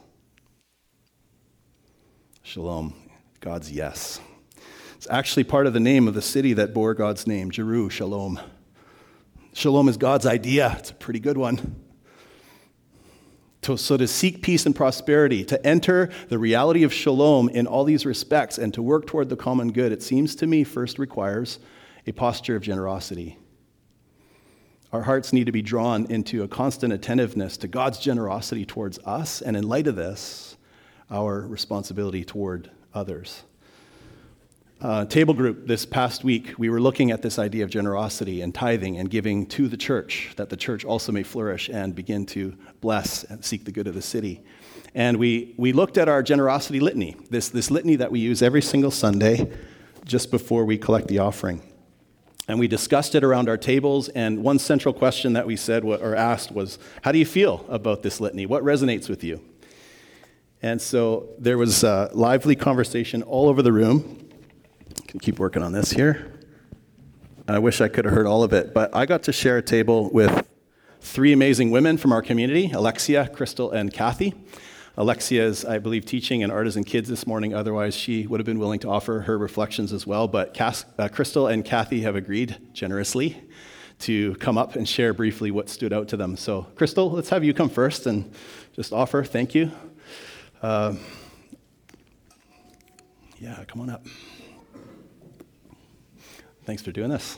Shalom. 2.43 2.93
God's 3.39 3.71
yes. 3.71 4.19
It's 4.97 5.07
actually 5.11 5.43
part 5.43 5.67
of 5.67 5.73
the 5.73 5.79
name 5.79 6.07
of 6.07 6.15
the 6.15 6.23
city 6.23 6.53
that 6.53 6.73
bore 6.73 6.95
God's 6.95 7.27
name, 7.27 7.51
Jeru, 7.51 7.87
Shalom. 7.87 8.39
Shalom 9.53 9.89
is 9.89 9.95
God's 9.95 10.25
idea. 10.25 10.75
It's 10.79 10.89
a 10.89 10.95
pretty 10.95 11.19
good 11.19 11.37
one. 11.37 11.83
So, 13.61 13.95
to 13.95 14.07
seek 14.07 14.41
peace 14.41 14.65
and 14.65 14.75
prosperity, 14.75 15.43
to 15.45 15.63
enter 15.63 16.09
the 16.29 16.39
reality 16.39 16.81
of 16.83 16.91
shalom 16.91 17.47
in 17.49 17.67
all 17.67 17.83
these 17.83 18.07
respects, 18.07 18.57
and 18.57 18.73
to 18.73 18.81
work 18.81 19.05
toward 19.05 19.29
the 19.29 19.35
common 19.35 19.71
good, 19.71 19.91
it 19.91 20.01
seems 20.01 20.35
to 20.37 20.47
me 20.47 20.63
first 20.63 20.97
requires 20.97 21.59
a 22.07 22.11
posture 22.11 22.55
of 22.55 22.63
generosity. 22.63 23.37
Our 24.91 25.03
hearts 25.03 25.31
need 25.31 25.45
to 25.45 25.51
be 25.51 25.61
drawn 25.61 26.05
into 26.09 26.41
a 26.41 26.47
constant 26.47 26.91
attentiveness 26.91 27.55
to 27.57 27.67
God's 27.67 27.99
generosity 27.99 28.65
towards 28.65 28.97
us, 28.99 29.43
and 29.43 29.55
in 29.55 29.67
light 29.67 29.85
of 29.85 29.95
this, 29.95 30.57
our 31.11 31.41
responsibility 31.41 32.23
toward 32.23 32.71
others. 32.95 33.43
Uh, 34.79 35.03
table 35.05 35.33
group 35.33 35.65
this 35.65 35.87
past 35.87 36.23
week, 36.23 36.53
we 36.59 36.69
were 36.69 36.79
looking 36.79 37.09
at 37.09 37.23
this 37.23 37.39
idea 37.39 37.63
of 37.63 37.69
generosity 37.71 38.41
and 38.41 38.53
tithing 38.53 38.97
and 38.97 39.09
giving 39.09 39.43
to 39.43 39.67
the 39.67 39.75
church, 39.75 40.29
that 40.35 40.49
the 40.49 40.55
church 40.55 40.85
also 40.85 41.11
may 41.11 41.23
flourish 41.23 41.67
and 41.67 41.95
begin 41.95 42.27
to 42.27 42.55
bless 42.79 43.23
and 43.23 43.43
seek 43.43 43.65
the 43.65 43.71
good 43.71 43.87
of 43.87 43.95
the 43.95 44.03
city. 44.03 44.39
And 44.93 45.17
we, 45.17 45.55
we 45.57 45.73
looked 45.73 45.97
at 45.97 46.07
our 46.07 46.21
generosity 46.21 46.79
litany, 46.79 47.17
this, 47.31 47.49
this 47.49 47.71
litany 47.71 47.95
that 47.95 48.11
we 48.11 48.19
use 48.19 48.43
every 48.43 48.61
single 48.61 48.91
Sunday 48.91 49.51
just 50.05 50.29
before 50.29 50.63
we 50.63 50.77
collect 50.77 51.07
the 51.07 51.17
offering. 51.17 51.63
And 52.47 52.59
we 52.59 52.67
discussed 52.67 53.15
it 53.15 53.23
around 53.23 53.49
our 53.49 53.57
tables, 53.57 54.09
and 54.09 54.43
one 54.43 54.59
central 54.59 54.93
question 54.93 55.33
that 55.33 55.47
we 55.47 55.55
said 55.55 55.85
or 55.85 56.15
asked 56.15 56.51
was, 56.51 56.77
How 57.01 57.11
do 57.11 57.17
you 57.17 57.25
feel 57.25 57.65
about 57.67 58.03
this 58.03 58.21
litany? 58.21 58.45
What 58.45 58.61
resonates 58.63 59.09
with 59.09 59.23
you? 59.23 59.41
And 60.61 60.79
so 60.79 61.29
there 61.39 61.57
was 61.57 61.83
a 61.83 62.11
lively 62.13 62.55
conversation 62.55 63.23
all 63.23 63.49
over 63.49 63.63
the 63.63 63.73
room. 63.73 64.26
Keep 65.19 65.39
working 65.39 65.63
on 65.63 65.71
this 65.71 65.91
here. 65.91 66.31
I 67.47 67.59
wish 67.59 67.81
I 67.81 67.87
could 67.87 68.05
have 68.05 68.13
heard 68.13 68.27
all 68.27 68.43
of 68.43 68.53
it, 68.53 68.73
but 68.73 68.95
I 68.95 69.05
got 69.05 69.23
to 69.23 69.31
share 69.31 69.57
a 69.57 69.61
table 69.61 70.09
with 70.11 70.47
three 70.99 71.33
amazing 71.33 71.71
women 71.71 71.97
from 71.97 72.11
our 72.11 72.21
community 72.21 72.71
Alexia, 72.71 73.27
Crystal, 73.29 73.71
and 73.71 73.91
Kathy. 73.91 74.33
Alexia 74.95 75.45
is, 75.45 75.63
I 75.63 75.79
believe, 75.79 76.05
teaching 76.05 76.41
in 76.41 76.51
Artisan 76.51 76.83
Kids 76.83 77.07
this 77.07 77.25
morning. 77.25 77.53
Otherwise, 77.53 77.95
she 77.95 78.27
would 78.27 78.39
have 78.39 78.45
been 78.45 78.59
willing 78.59 78.79
to 78.79 78.89
offer 78.89 79.21
her 79.21 79.37
reflections 79.37 79.93
as 79.93 80.05
well. 80.05 80.27
But 80.27 80.53
Cass, 80.53 80.85
uh, 80.97 81.07
Crystal 81.07 81.47
and 81.47 81.63
Kathy 81.63 82.01
have 82.01 82.15
agreed 82.15 82.57
generously 82.73 83.41
to 83.99 84.35
come 84.35 84.57
up 84.57 84.75
and 84.75 84.87
share 84.87 85.13
briefly 85.13 85.51
what 85.51 85.69
stood 85.69 85.93
out 85.93 86.07
to 86.09 86.17
them. 86.17 86.35
So, 86.35 86.63
Crystal, 86.75 87.11
let's 87.11 87.29
have 87.29 87.43
you 87.43 87.53
come 87.53 87.69
first 87.69 88.07
and 88.07 88.33
just 88.73 88.91
offer. 88.91 89.23
Thank 89.23 89.55
you. 89.55 89.71
Uh, 90.61 90.95
yeah, 93.39 93.63
come 93.67 93.81
on 93.81 93.89
up. 93.89 94.05
Thanks 96.67 96.81
for 96.81 96.91
doing 96.91 97.09
this. 97.09 97.37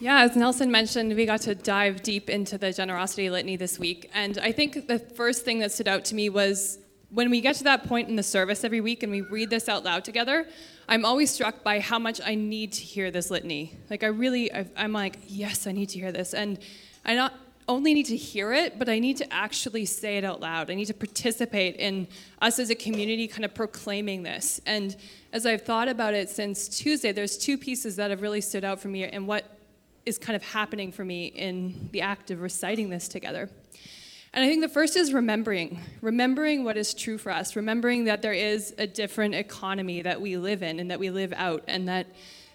Yeah, 0.00 0.22
as 0.22 0.34
Nelson 0.34 0.68
mentioned, 0.68 1.14
we 1.14 1.26
got 1.26 1.42
to 1.42 1.54
dive 1.54 2.02
deep 2.02 2.28
into 2.28 2.58
the 2.58 2.72
generosity 2.72 3.30
litany 3.30 3.54
this 3.54 3.78
week. 3.78 4.10
And 4.12 4.36
I 4.38 4.50
think 4.50 4.88
the 4.88 4.98
first 4.98 5.44
thing 5.44 5.60
that 5.60 5.70
stood 5.70 5.86
out 5.86 6.04
to 6.06 6.16
me 6.16 6.28
was 6.28 6.80
when 7.10 7.30
we 7.30 7.40
get 7.40 7.54
to 7.56 7.64
that 7.64 7.84
point 7.84 8.08
in 8.08 8.16
the 8.16 8.22
service 8.24 8.64
every 8.64 8.80
week 8.80 9.04
and 9.04 9.12
we 9.12 9.20
read 9.20 9.48
this 9.48 9.68
out 9.68 9.84
loud 9.84 10.04
together, 10.04 10.44
I'm 10.88 11.04
always 11.04 11.30
struck 11.30 11.62
by 11.62 11.78
how 11.78 12.00
much 12.00 12.20
I 12.20 12.34
need 12.34 12.72
to 12.72 12.82
hear 12.82 13.12
this 13.12 13.30
litany. 13.30 13.78
Like, 13.88 14.02
I 14.02 14.08
really, 14.08 14.50
I'm 14.76 14.92
like, 14.92 15.18
yes, 15.28 15.68
I 15.68 15.70
need 15.70 15.90
to 15.90 16.00
hear 16.00 16.10
this. 16.10 16.34
And 16.34 16.58
I 17.04 17.14
not 17.14 17.32
only 17.68 17.94
need 17.94 18.06
to 18.06 18.16
hear 18.16 18.52
it, 18.52 18.78
but 18.78 18.88
I 18.88 18.98
need 18.98 19.16
to 19.18 19.32
actually 19.32 19.84
say 19.86 20.18
it 20.18 20.24
out 20.24 20.40
loud. 20.40 20.70
I 20.70 20.74
need 20.74 20.86
to 20.86 20.94
participate 20.94 21.76
in 21.76 22.08
us 22.40 22.58
as 22.58 22.70
a 22.70 22.74
community 22.74 23.28
kind 23.28 23.44
of 23.44 23.54
proclaiming 23.54 24.22
this. 24.22 24.60
And 24.66 24.96
as 25.32 25.46
I've 25.46 25.62
thought 25.62 25.88
about 25.88 26.14
it 26.14 26.28
since 26.28 26.68
Tuesday, 26.68 27.12
there's 27.12 27.38
two 27.38 27.56
pieces 27.56 27.96
that 27.96 28.10
have 28.10 28.20
really 28.20 28.40
stood 28.40 28.64
out 28.64 28.80
for 28.80 28.88
me 28.88 29.04
and 29.04 29.26
what 29.26 29.58
is 30.04 30.18
kind 30.18 30.34
of 30.34 30.42
happening 30.42 30.90
for 30.90 31.04
me 31.04 31.26
in 31.26 31.88
the 31.92 32.00
act 32.00 32.30
of 32.30 32.40
reciting 32.40 32.90
this 32.90 33.06
together. 33.06 33.48
And 34.34 34.44
I 34.44 34.48
think 34.48 34.62
the 34.62 34.68
first 34.68 34.96
is 34.96 35.12
remembering, 35.12 35.78
remembering 36.00 36.64
what 36.64 36.76
is 36.76 36.94
true 36.94 37.18
for 37.18 37.30
us, 37.30 37.54
remembering 37.54 38.04
that 38.06 38.22
there 38.22 38.32
is 38.32 38.74
a 38.78 38.86
different 38.86 39.34
economy 39.34 40.02
that 40.02 40.20
we 40.20 40.36
live 40.38 40.62
in 40.62 40.80
and 40.80 40.90
that 40.90 40.98
we 40.98 41.10
live 41.10 41.32
out, 41.36 41.62
and 41.68 41.86
that 41.88 42.06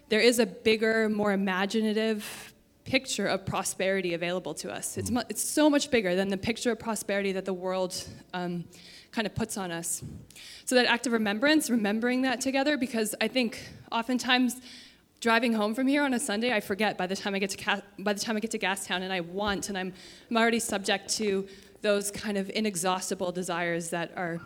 there 0.10 0.20
is 0.20 0.40
a 0.40 0.46
bigger, 0.46 1.08
more 1.08 1.32
imaginative 1.34 2.54
picture 2.88 3.28
of 3.28 3.46
prosperity 3.46 4.14
available 4.14 4.54
to 4.56 4.72
us. 4.72 4.98
It's, 4.98 5.12
mu- 5.12 5.22
it's 5.30 5.44
so 5.44 5.70
much 5.70 5.92
bigger 5.92 6.16
than 6.16 6.30
the 6.30 6.38
picture 6.38 6.72
of 6.72 6.80
prosperity 6.80 7.34
that 7.34 7.44
the 7.44 7.54
world 7.54 8.08
um, 8.34 8.64
kind 9.12 9.28
of 9.28 9.36
puts 9.36 9.58
on 9.58 9.72
us. 9.72 10.04
So, 10.66 10.76
that 10.76 10.86
act 10.86 11.06
of 11.06 11.14
remembrance, 11.14 11.70
remembering 11.70 12.22
that 12.22 12.40
together, 12.40 12.78
because 12.78 13.14
I 13.20 13.28
think 13.28 13.70
oftentimes 13.92 14.62
driving 15.20 15.54
home 15.54 15.76
from 15.76 15.88
here 15.88 16.04
on 16.04 16.14
a 16.14 16.20
Sunday, 16.20 16.54
I 16.54 16.62
forget 16.62 16.98
by 16.98 17.08
the 17.08 17.16
time 17.16 17.36
I 17.36 17.40
get 17.40 17.50
to 17.52 17.58
Ca- 17.58 17.82
by 18.00 18.14
the 18.14 18.20
time 18.22 18.38
I 18.38 18.40
get 18.40 18.52
to 18.52 18.60
Gastown, 18.60 19.02
and 19.02 19.12
I 19.12 19.20
want, 19.20 19.68
and 19.70 19.78
I'm 19.78 19.94
I'm 20.30 20.38
already 20.38 20.60
subject 20.60 21.10
to 21.18 21.46
those 21.82 22.10
kind 22.10 22.38
of 22.38 22.50
inexhaustible 22.50 23.34
desires 23.34 23.90
that 23.90 24.12
are 24.16 24.40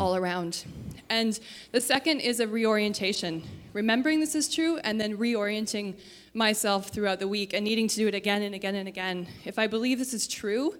all 0.00 0.16
around. 0.16 0.64
And 1.08 1.38
the 1.72 1.80
second 1.80 2.20
is 2.20 2.40
a 2.40 2.46
reorientation, 2.46 3.42
remembering 3.72 4.20
this 4.20 4.34
is 4.34 4.52
true, 4.52 4.78
and 4.78 5.00
then 5.00 5.16
reorienting 5.16 5.96
myself 6.38 6.88
throughout 6.88 7.18
the 7.18 7.28
week 7.28 7.52
and 7.52 7.64
needing 7.64 7.88
to 7.88 7.96
do 7.96 8.08
it 8.08 8.14
again 8.14 8.42
and 8.42 8.54
again 8.54 8.76
and 8.76 8.88
again. 8.88 9.26
If 9.44 9.58
I 9.58 9.66
believe 9.66 9.98
this 9.98 10.14
is 10.14 10.26
true, 10.26 10.74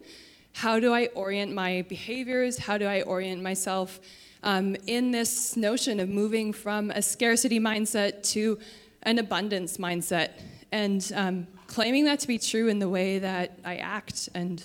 how 0.53 0.81
do 0.81 0.95
I 0.95 1.07
orient 1.15 1.53
my 1.53 1.83
behaviors? 1.89 2.59
How 2.59 2.79
do 2.79 2.87
I 2.87 3.03
orient 3.03 3.43
myself 3.43 4.01
um, 4.43 4.77
in 4.87 5.11
this 5.11 5.57
notion 5.57 6.01
of 6.01 6.09
moving 6.09 6.53
from 6.53 6.91
a 6.93 7.03
scarcity 7.03 7.61
mindset 7.61 8.23
to 8.35 8.59
an 9.03 9.19
abundance 9.19 9.77
mindset 9.77 10.31
and 10.73 11.13
um, 11.15 11.47
claiming 11.67 12.05
that 12.05 12.21
to 12.21 12.29
be 12.29 12.39
true 12.39 12.69
in 12.69 12.79
the 12.79 12.89
way 12.89 13.19
that 13.19 13.59
I 13.65 13.77
act 13.77 14.29
and 14.35 14.65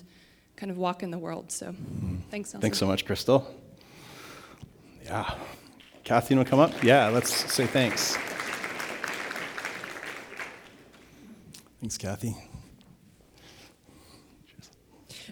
kind 0.56 0.71
of 0.71 0.77
walk 0.77 1.03
in 1.03 1.12
the 1.12 1.17
world. 1.17 1.51
So 1.51 1.73
thanks, 2.29 2.53
Nelson. 2.53 2.62
Thanks 2.62 2.77
so 2.77 2.86
much, 2.86 3.06
Crystal. 3.06 3.53
Yeah. 5.03 5.34
Kathy, 6.03 6.34
you 6.34 6.38
want 6.38 6.47
to 6.47 6.49
come 6.49 6.60
up? 6.60 6.84
Yeah, 6.84 7.08
let's 7.10 7.51
say 7.51 7.65
thanks. 7.65 8.17
Thanks, 11.84 11.98
Kathy. 11.98 12.38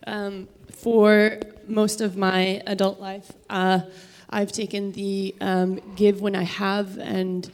Um, 0.06 0.50
for 0.70 1.40
most 1.66 2.02
of 2.02 2.18
my 2.18 2.62
adult 2.68 3.00
life, 3.00 3.32
uh, 3.50 3.84
I've 4.30 4.52
taken 4.52 4.92
the 4.92 5.34
um, 5.40 5.80
give 5.96 6.20
when 6.20 6.36
I 6.36 6.44
have 6.44 6.98
and 6.98 7.50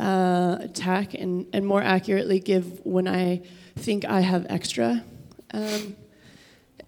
uh, 0.00 0.56
attack, 0.62 1.14
and, 1.14 1.46
and 1.52 1.64
more 1.64 1.80
accurately, 1.80 2.40
give 2.40 2.84
when 2.84 3.06
I 3.06 3.42
think 3.76 4.04
I 4.04 4.18
have 4.18 4.46
extra. 4.50 5.04
Um, 5.54 5.94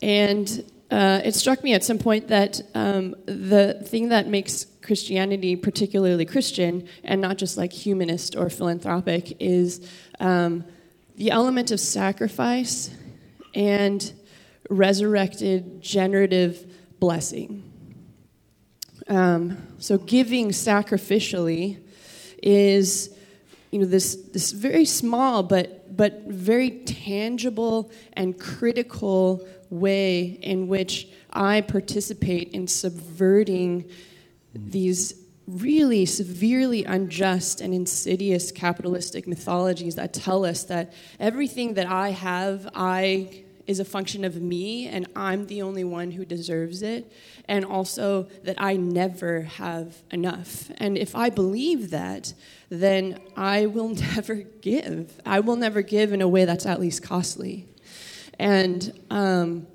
and 0.02 0.64
uh, 0.90 1.20
it 1.24 1.36
struck 1.36 1.62
me 1.62 1.74
at 1.74 1.84
some 1.84 2.00
point 2.00 2.26
that 2.26 2.60
um, 2.74 3.14
the 3.26 3.74
thing 3.86 4.08
that 4.08 4.26
makes 4.26 4.66
Christianity 4.82 5.54
particularly 5.54 6.24
Christian 6.24 6.88
and 7.04 7.20
not 7.20 7.38
just 7.38 7.56
like 7.56 7.72
humanist 7.72 8.34
or 8.34 8.50
philanthropic 8.50 9.40
is 9.40 9.88
um, 10.18 10.64
the 11.16 11.30
element 11.30 11.70
of 11.70 11.80
sacrifice 11.80 12.90
and 13.54 14.12
resurrected 14.68 15.82
generative 15.82 16.66
blessing. 16.98 17.68
Um, 19.08 19.58
so, 19.78 19.98
giving 19.98 20.50
sacrificially 20.50 21.78
is 22.42 23.16
you 23.70 23.78
know 23.78 23.86
this 23.86 24.16
this 24.32 24.52
very 24.52 24.84
small 24.84 25.42
but 25.42 25.96
but 25.96 26.22
very 26.26 26.70
tangible 26.70 27.90
and 28.12 28.38
critical 28.38 29.46
way 29.70 30.38
in 30.42 30.68
which 30.68 31.08
I 31.32 31.62
participate 31.62 32.50
in 32.52 32.66
subverting 32.66 33.88
these 34.54 35.21
really 35.46 36.06
severely 36.06 36.84
unjust 36.84 37.60
and 37.60 37.74
insidious 37.74 38.52
capitalistic 38.52 39.26
mythologies 39.26 39.96
that 39.96 40.12
tell 40.12 40.44
us 40.44 40.64
that 40.64 40.92
everything 41.18 41.74
that 41.74 41.86
I 41.86 42.10
have, 42.10 42.68
I 42.74 43.44
is 43.66 43.80
a 43.80 43.84
function 43.84 44.24
of 44.24 44.40
me 44.40 44.88
and 44.88 45.06
I'm 45.14 45.46
the 45.46 45.62
only 45.62 45.84
one 45.84 46.10
who 46.10 46.24
deserves 46.24 46.82
it, 46.82 47.12
and 47.46 47.64
also 47.64 48.24
that 48.44 48.56
I 48.58 48.76
never 48.76 49.42
have 49.42 49.96
enough. 50.10 50.70
And 50.78 50.96
if 50.98 51.14
I 51.14 51.30
believe 51.30 51.90
that, 51.90 52.34
then 52.68 53.20
I 53.36 53.66
will 53.66 53.88
never 54.14 54.34
give. 54.34 55.20
I 55.24 55.40
will 55.40 55.56
never 55.56 55.82
give 55.82 56.12
in 56.12 56.20
a 56.20 56.28
way 56.28 56.44
that's 56.44 56.66
at 56.66 56.80
least 56.80 57.02
costly. 57.02 57.68
And 58.38 58.98
um, 59.10 59.66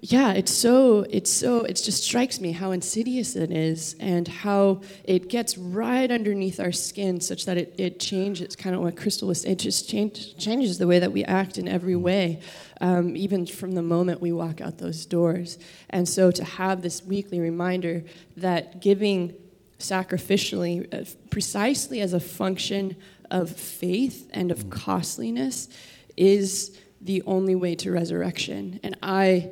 yeah, 0.00 0.32
it's 0.32 0.52
so 0.52 1.04
it's 1.10 1.32
so 1.32 1.62
it 1.62 1.74
just 1.74 2.04
strikes 2.04 2.40
me 2.40 2.52
how 2.52 2.70
insidious 2.70 3.34
it 3.34 3.50
is 3.50 3.96
and 3.98 4.28
how 4.28 4.82
it 5.02 5.28
gets 5.28 5.58
right 5.58 6.08
underneath 6.08 6.60
our 6.60 6.70
skin 6.70 7.20
such 7.20 7.46
that 7.46 7.58
it, 7.58 7.74
it 7.78 7.98
changes 7.98 8.54
kind 8.54 8.76
of 8.76 8.82
what 8.82 8.96
Crystal 8.96 9.26
was 9.26 9.44
it 9.44 9.58
just 9.58 9.88
change, 9.88 10.36
changes 10.36 10.78
the 10.78 10.86
way 10.86 11.00
that 11.00 11.10
we 11.10 11.24
act 11.24 11.58
in 11.58 11.66
every 11.66 11.96
way, 11.96 12.40
um, 12.80 13.16
even 13.16 13.44
from 13.44 13.72
the 13.72 13.82
moment 13.82 14.20
we 14.20 14.30
walk 14.30 14.60
out 14.60 14.78
those 14.78 15.04
doors. 15.04 15.58
And 15.90 16.08
so 16.08 16.30
to 16.30 16.44
have 16.44 16.80
this 16.80 17.02
weekly 17.02 17.40
reminder 17.40 18.04
that 18.36 18.80
giving 18.80 19.34
sacrificially, 19.80 20.94
uh, 20.94 21.10
precisely 21.30 22.00
as 22.02 22.12
a 22.12 22.20
function 22.20 22.94
of 23.32 23.50
faith 23.50 24.30
and 24.32 24.52
of 24.52 24.70
costliness, 24.70 25.68
is 26.16 26.78
the 27.00 27.20
only 27.22 27.56
way 27.56 27.74
to 27.76 27.90
resurrection. 27.90 28.78
And 28.84 28.96
I 29.02 29.50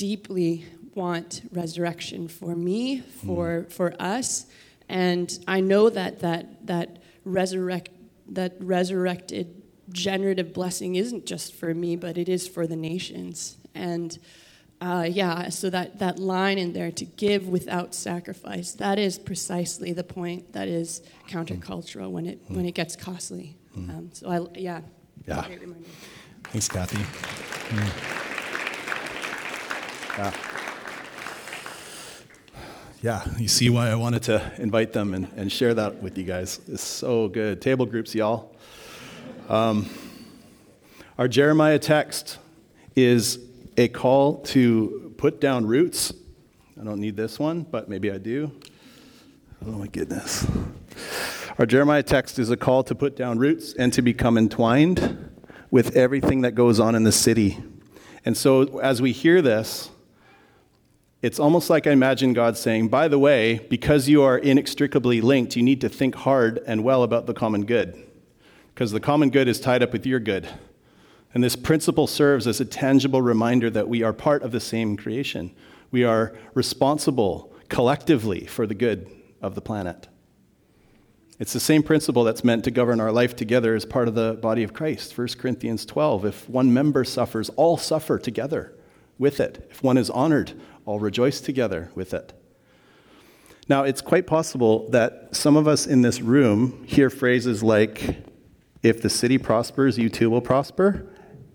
deeply 0.00 0.64
want 0.94 1.42
resurrection 1.52 2.26
for 2.26 2.56
me, 2.56 3.00
for 3.00 3.46
mm. 3.46 3.72
for 3.72 3.94
us, 4.00 4.46
and 4.88 5.28
I 5.46 5.60
know 5.60 5.90
that 5.90 6.20
that 6.20 6.66
that 6.66 6.88
resurrect 7.24 7.90
that 8.28 8.54
resurrected 8.60 9.46
generative 9.92 10.52
blessing 10.54 10.96
isn't 10.96 11.26
just 11.26 11.54
for 11.54 11.74
me, 11.74 11.96
but 11.96 12.16
it 12.16 12.28
is 12.28 12.48
for 12.48 12.66
the 12.66 12.76
nations. 12.76 13.56
And 13.74 14.18
uh, 14.80 15.06
yeah, 15.10 15.48
so 15.50 15.68
that, 15.70 15.98
that 15.98 16.18
line 16.18 16.58
in 16.58 16.72
there 16.72 16.90
to 16.92 17.04
give 17.04 17.48
without 17.48 17.94
sacrifice, 17.94 18.72
that 18.74 18.98
is 18.98 19.18
precisely 19.18 19.92
the 19.92 20.04
point 20.04 20.52
that 20.52 20.68
is 20.68 21.02
countercultural 21.28 22.10
when 22.10 22.26
it, 22.26 22.48
mm. 22.48 22.56
when 22.56 22.64
it 22.64 22.74
gets 22.74 22.96
costly. 22.96 23.56
Mm. 23.76 23.90
Um, 23.90 24.10
so, 24.12 24.30
I, 24.30 24.58
yeah. 24.58 24.80
Yeah. 25.26 25.44
Thanks, 26.44 26.68
Kathy. 26.68 28.29
Yeah. 30.18 30.34
Yeah, 33.02 33.24
you 33.38 33.48
see 33.48 33.70
why 33.70 33.88
I 33.88 33.94
wanted 33.94 34.24
to 34.24 34.52
invite 34.58 34.92
them 34.92 35.14
and, 35.14 35.28
and 35.36 35.50
share 35.50 35.72
that 35.72 36.02
with 36.02 36.18
you 36.18 36.24
guys. 36.24 36.60
It's 36.68 36.82
so 36.82 37.28
good. 37.28 37.62
Table 37.62 37.86
groups, 37.86 38.14
y'all. 38.14 38.54
Um, 39.48 39.88
our 41.16 41.26
Jeremiah 41.26 41.78
text 41.78 42.38
is 42.94 43.38
a 43.78 43.88
call 43.88 44.42
to 44.42 45.14
put 45.16 45.40
down 45.40 45.64
roots. 45.66 46.12
I 46.78 46.84
don't 46.84 47.00
need 47.00 47.16
this 47.16 47.38
one, 47.38 47.62
but 47.62 47.88
maybe 47.88 48.10
I 48.10 48.18
do. 48.18 48.52
Oh 49.64 49.72
my 49.72 49.86
goodness. 49.86 50.46
Our 51.58 51.66
Jeremiah 51.66 52.02
text 52.02 52.38
is 52.38 52.50
a 52.50 52.56
call 52.56 52.82
to 52.84 52.94
put 52.94 53.16
down 53.16 53.38
roots 53.38 53.74
and 53.74 53.92
to 53.94 54.02
become 54.02 54.36
entwined 54.36 55.30
with 55.70 55.96
everything 55.96 56.42
that 56.42 56.52
goes 56.54 56.80
on 56.80 56.94
in 56.94 57.04
the 57.04 57.12
city. 57.12 57.58
And 58.24 58.36
so 58.36 58.78
as 58.80 59.00
we 59.00 59.12
hear 59.12 59.40
this, 59.40 59.90
it's 61.22 61.38
almost 61.38 61.68
like 61.68 61.86
I 61.86 61.90
imagine 61.90 62.32
God 62.32 62.56
saying, 62.56 62.88
by 62.88 63.06
the 63.08 63.18
way, 63.18 63.58
because 63.68 64.08
you 64.08 64.22
are 64.22 64.38
inextricably 64.38 65.20
linked, 65.20 65.54
you 65.54 65.62
need 65.62 65.80
to 65.82 65.88
think 65.88 66.14
hard 66.14 66.62
and 66.66 66.82
well 66.82 67.02
about 67.02 67.26
the 67.26 67.34
common 67.34 67.66
good, 67.66 67.94
because 68.74 68.92
the 68.92 69.00
common 69.00 69.28
good 69.30 69.46
is 69.46 69.60
tied 69.60 69.82
up 69.82 69.92
with 69.92 70.06
your 70.06 70.20
good. 70.20 70.48
And 71.34 71.44
this 71.44 71.56
principle 71.56 72.06
serves 72.06 72.46
as 72.46 72.60
a 72.60 72.64
tangible 72.64 73.22
reminder 73.22 73.70
that 73.70 73.88
we 73.88 74.02
are 74.02 74.12
part 74.12 74.42
of 74.42 74.50
the 74.50 74.60
same 74.60 74.96
creation. 74.96 75.54
We 75.90 76.04
are 76.04 76.34
responsible 76.54 77.52
collectively 77.68 78.46
for 78.46 78.66
the 78.66 78.74
good 78.74 79.08
of 79.42 79.54
the 79.54 79.60
planet. 79.60 80.08
It's 81.38 81.52
the 81.52 81.60
same 81.60 81.82
principle 81.82 82.24
that's 82.24 82.44
meant 82.44 82.64
to 82.64 82.70
govern 82.70 83.00
our 83.00 83.12
life 83.12 83.36
together 83.36 83.74
as 83.74 83.86
part 83.86 84.08
of 84.08 84.14
the 84.14 84.34
body 84.34 84.62
of 84.62 84.74
Christ. 84.74 85.16
1 85.16 85.28
Corinthians 85.38 85.86
12 85.86 86.24
if 86.24 86.48
one 86.48 86.72
member 86.72 87.04
suffers, 87.04 87.48
all 87.50 87.76
suffer 87.76 88.18
together 88.18 88.74
with 89.18 89.38
it. 89.38 89.66
If 89.70 89.82
one 89.82 89.96
is 89.96 90.10
honored, 90.10 90.52
all 90.84 90.98
rejoice 90.98 91.40
together 91.40 91.90
with 91.94 92.14
it. 92.14 92.32
Now, 93.68 93.84
it's 93.84 94.00
quite 94.00 94.26
possible 94.26 94.88
that 94.90 95.28
some 95.30 95.56
of 95.56 95.68
us 95.68 95.86
in 95.86 96.02
this 96.02 96.20
room 96.20 96.84
hear 96.86 97.08
phrases 97.08 97.62
like, 97.62 98.16
if 98.82 99.00
the 99.00 99.08
city 99.08 99.38
prospers, 99.38 99.96
you 99.96 100.08
too 100.08 100.28
will 100.28 100.40
prosper, 100.40 101.06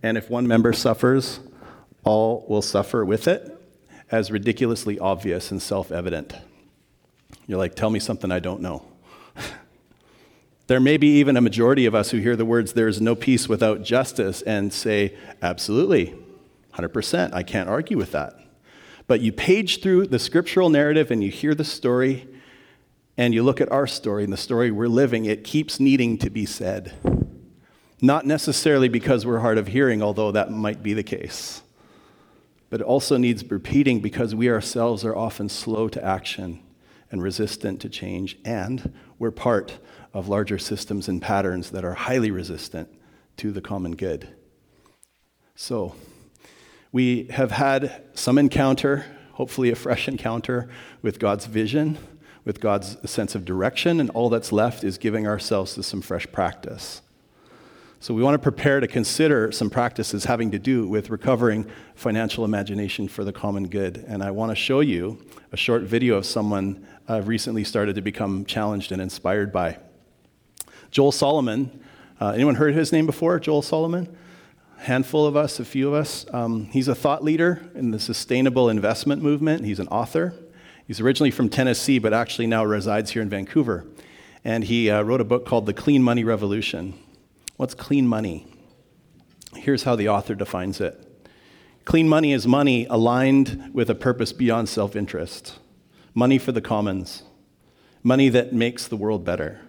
and 0.01 0.17
if 0.17 0.29
one 0.29 0.47
member 0.47 0.71
suffers, 0.71 1.41
all 2.05 2.45
will 2.47 2.61
suffer 2.61 3.03
with 3.03 3.27
it, 3.27 3.51
as 4.11 4.31
ridiculously 4.31 4.97
obvious 4.99 5.51
and 5.51 5.61
self 5.61 5.91
evident. 5.91 6.35
You're 7.47 7.57
like, 7.57 7.75
tell 7.75 7.89
me 7.89 7.99
something 7.99 8.31
I 8.31 8.39
don't 8.39 8.61
know. 8.61 8.85
there 10.67 10.79
may 10.79 10.95
be 10.95 11.17
even 11.17 11.35
a 11.35 11.41
majority 11.41 11.85
of 11.85 11.93
us 11.93 12.11
who 12.11 12.19
hear 12.19 12.35
the 12.35 12.45
words, 12.45 12.73
there 12.73 12.87
is 12.87 13.01
no 13.01 13.15
peace 13.15 13.49
without 13.49 13.83
justice, 13.83 14.41
and 14.43 14.71
say, 14.71 15.17
absolutely, 15.41 16.15
100%, 16.75 17.33
I 17.33 17.43
can't 17.43 17.67
argue 17.67 17.97
with 17.97 18.11
that. 18.11 18.39
But 19.07 19.21
you 19.21 19.31
page 19.31 19.81
through 19.81 20.07
the 20.07 20.19
scriptural 20.19 20.69
narrative 20.69 21.11
and 21.11 21.23
you 21.23 21.29
hear 21.29 21.53
the 21.53 21.63
story, 21.63 22.27
and 23.17 23.33
you 23.33 23.43
look 23.43 23.61
at 23.61 23.71
our 23.71 23.87
story 23.87 24.23
and 24.23 24.33
the 24.33 24.37
story 24.37 24.71
we're 24.71 24.87
living, 24.87 25.25
it 25.25 25.43
keeps 25.43 25.79
needing 25.79 26.17
to 26.17 26.29
be 26.29 26.45
said. 26.45 26.93
Not 28.01 28.25
necessarily 28.25 28.89
because 28.89 29.25
we're 29.25 29.39
hard 29.39 29.57
of 29.57 29.67
hearing, 29.67 30.01
although 30.01 30.31
that 30.31 30.51
might 30.51 30.83
be 30.83 30.93
the 30.93 31.03
case, 31.03 31.61
but 32.69 32.81
it 32.81 32.85
also 32.85 33.17
needs 33.17 33.49
repeating 33.49 34.01
because 34.01 34.35
we 34.35 34.49
ourselves 34.49 35.05
are 35.05 35.15
often 35.15 35.47
slow 35.47 35.87
to 35.87 36.03
action 36.03 36.61
and 37.09 37.23
resistant 37.23 37.79
to 37.81 37.89
change, 37.89 38.37
and 38.43 38.93
we're 39.17 39.31
part 39.31 39.79
of 40.13 40.27
larger 40.27 40.57
systems 40.57 41.07
and 41.07 41.21
patterns 41.21 41.71
that 41.71 41.85
are 41.85 41.93
highly 41.93 42.31
resistant 42.31 42.89
to 43.37 43.51
the 43.51 43.61
common 43.61 43.95
good. 43.95 44.27
So, 45.55 45.95
we 46.95 47.27
have 47.31 47.51
had 47.51 48.01
some 48.13 48.37
encounter, 48.37 49.05
hopefully 49.33 49.69
a 49.69 49.75
fresh 49.75 50.07
encounter, 50.07 50.69
with 51.01 51.19
God's 51.19 51.45
vision, 51.45 51.97
with 52.45 52.61
God's 52.61 52.95
sense 53.11 53.35
of 53.35 53.43
direction, 53.43 53.99
and 53.99 54.09
all 54.11 54.29
that's 54.29 54.53
left 54.53 54.81
is 54.81 54.97
giving 54.97 55.27
ourselves 55.27 55.73
to 55.73 55.83
some 55.83 55.99
fresh 55.99 56.25
practice. 56.31 57.01
So, 57.99 58.13
we 58.13 58.23
want 58.23 58.35
to 58.35 58.39
prepare 58.39 58.79
to 58.79 58.87
consider 58.87 59.51
some 59.51 59.69
practices 59.69 60.23
having 60.23 60.51
to 60.51 60.57
do 60.57 60.87
with 60.87 61.09
recovering 61.09 61.69
financial 61.95 62.45
imagination 62.45 63.09
for 63.09 63.25
the 63.25 63.33
common 63.33 63.67
good. 63.67 63.97
And 64.07 64.23
I 64.23 64.31
want 64.31 64.51
to 64.51 64.55
show 64.55 64.79
you 64.79 65.21
a 65.51 65.57
short 65.57 65.81
video 65.81 66.15
of 66.15 66.25
someone 66.25 66.87
I've 67.09 67.27
recently 67.27 67.65
started 67.65 67.95
to 67.95 68.01
become 68.01 68.45
challenged 68.45 68.93
and 68.93 69.01
inspired 69.01 69.51
by. 69.51 69.79
Joel 70.91 71.11
Solomon. 71.11 71.77
Uh, 72.21 72.29
anyone 72.29 72.55
heard 72.55 72.73
his 72.73 72.93
name 72.93 73.05
before? 73.05 73.37
Joel 73.37 73.63
Solomon? 73.63 74.15
Handful 74.77 75.25
of 75.25 75.35
us, 75.35 75.59
a 75.59 75.65
few 75.65 75.87
of 75.87 75.93
us. 75.93 76.25
Um, 76.31 76.65
he's 76.65 76.87
a 76.87 76.95
thought 76.95 77.23
leader 77.23 77.61
in 77.75 77.91
the 77.91 77.99
sustainable 77.99 78.69
investment 78.69 79.21
movement. 79.21 79.65
He's 79.65 79.79
an 79.79 79.87
author. 79.87 80.33
He's 80.87 80.99
originally 80.99 81.31
from 81.31 81.49
Tennessee, 81.49 81.99
but 81.99 82.13
actually 82.13 82.47
now 82.47 82.63
resides 82.63 83.11
here 83.11 83.21
in 83.21 83.29
Vancouver. 83.29 83.85
And 84.43 84.63
he 84.63 84.89
uh, 84.89 85.01
wrote 85.01 85.21
a 85.21 85.25
book 85.25 85.45
called 85.45 85.65
The 85.65 85.73
Clean 85.73 86.03
Money 86.03 86.23
Revolution. 86.23 86.93
What's 87.57 87.73
clean 87.73 88.07
money? 88.07 88.45
Here's 89.55 89.83
how 89.83 89.95
the 89.95 90.09
author 90.09 90.35
defines 90.35 90.81
it 90.81 91.01
Clean 91.85 92.07
money 92.07 92.33
is 92.33 92.45
money 92.45 92.85
aligned 92.87 93.71
with 93.73 93.89
a 93.89 93.95
purpose 93.95 94.33
beyond 94.33 94.69
self 94.69 94.95
interest, 94.95 95.59
money 96.13 96.37
for 96.37 96.51
the 96.51 96.61
commons, 96.61 97.23
money 98.03 98.29
that 98.29 98.53
makes 98.53 98.87
the 98.87 98.97
world 98.97 99.23
better, 99.23 99.61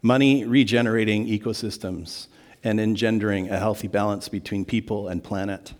money 0.00 0.44
regenerating 0.44 1.26
ecosystems 1.26 2.28
and 2.62 2.80
engendering 2.80 3.48
a 3.50 3.58
healthy 3.58 3.88
balance 3.88 4.28
between 4.28 4.64
people 4.64 5.08
and 5.08 5.22
planet. 5.22 5.74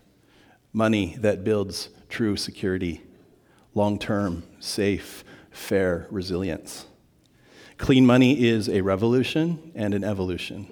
Money 0.71 1.17
that 1.19 1.43
builds 1.43 1.89
true 2.09 2.35
security, 2.35 3.01
long 3.73 3.99
term, 3.99 4.43
safe, 4.59 5.23
fair 5.51 6.07
resilience. 6.09 6.85
Clean 7.77 8.05
money 8.05 8.43
is 8.43 8.67
a 8.69 8.81
revolution 8.81 9.71
and 9.73 9.93
an 9.93 10.03
evolution. 10.03 10.67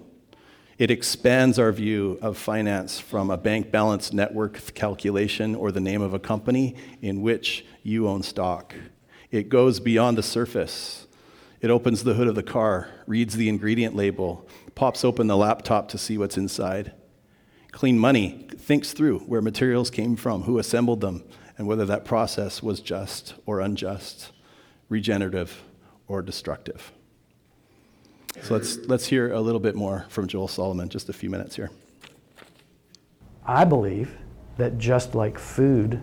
It 0.78 0.92
expands 0.92 1.58
our 1.58 1.72
view 1.72 2.20
of 2.22 2.38
finance 2.38 3.00
from 3.00 3.32
a 3.32 3.38
bank 3.38 3.72
balance 3.72 4.14
network 4.14 4.76
calculation 4.76 5.56
or 5.56 5.72
the 5.72 5.80
name 5.80 6.02
of 6.02 6.14
a 6.14 6.20
company 6.20 6.76
in 7.02 7.22
which 7.22 7.66
you 7.82 8.08
own 8.08 8.22
stock. 8.22 8.76
It 9.32 9.50
goes 9.50 9.80
beyond 9.80 10.18
the 10.18 10.24
surface. 10.24 11.08
It 11.62 11.72
opens 11.72 12.04
the 12.04 12.14
hood 12.14 12.28
of 12.28 12.36
the 12.36 12.44
car, 12.44 12.90
reads 13.08 13.36
the 13.36 13.50
ingredient 13.50 13.96
label, 13.96 14.48
pops 14.78 15.04
open 15.04 15.26
the 15.26 15.36
laptop 15.36 15.88
to 15.88 15.98
see 15.98 16.20
what's 16.20 16.38
inside. 16.38 16.92
Clean 17.72 17.98
money 17.98 18.48
thinks 18.58 18.94
through 18.94 19.20
where 19.22 19.42
materials 19.42 19.90
came 19.90 20.16
from, 20.16 20.44
who 20.44 20.60
assembled 20.60 21.02
them, 21.02 21.24
and 21.58 21.68
whether 21.68 21.84
that 21.86 22.06
process 22.06 22.62
was 22.62 22.80
just 22.80 23.34
or 23.48 23.60
unjust, 23.60 24.32
regenerative 24.88 25.64
or 26.08 26.22
destructive. 26.22 26.92
So 28.44 28.54
let's, 28.54 28.78
let's 28.86 29.08
hear 29.08 29.32
a 29.32 29.42
little 29.42 29.60
bit 29.60 29.76
more 29.76 30.06
from 30.10 30.28
Joel 30.28 30.48
Solomon, 30.48 30.90
just 30.90 31.10
a 31.10 31.14
few 31.14 31.32
minutes 31.32 31.56
here. 31.56 31.72
I 33.48 33.66
believe 33.66 34.16
that 34.58 34.78
just 34.78 35.16
like 35.16 35.40
food 35.40 36.00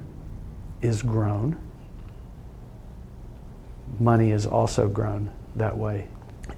is 0.83 1.01
grown, 1.01 1.57
money 4.01 4.33
is 4.33 4.47
also 4.47 4.89
grown 4.89 5.31
that 5.55 5.79
way. 5.79 6.09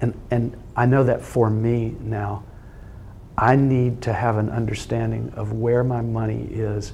And, 0.01 0.19
and 0.31 0.57
I 0.77 0.85
know 0.85 1.03
that 1.03 1.23
for 1.23 1.49
me 1.49 1.95
now, 1.99 2.43
I 3.35 3.55
need 3.55 4.03
to 4.03 4.13
have 4.13 4.37
an 4.37 4.49
understanding 4.51 5.31
of 5.35 5.53
where 5.53 5.83
my 5.83 6.01
money 6.01 6.47
is 6.51 6.93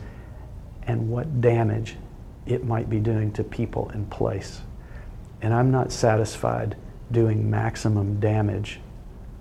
and 0.83 1.09
what 1.09 1.41
damage 1.41 1.97
it 2.45 2.63
might 2.63 2.89
be 2.89 2.99
doing 2.99 3.31
to 3.33 3.43
people 3.43 3.89
in 3.89 4.05
place. 4.05 4.61
And 5.41 5.53
I'm 5.53 5.69
not 5.69 5.91
satisfied 5.91 6.77
doing 7.11 7.49
maximum 7.49 8.19
damage 8.21 8.79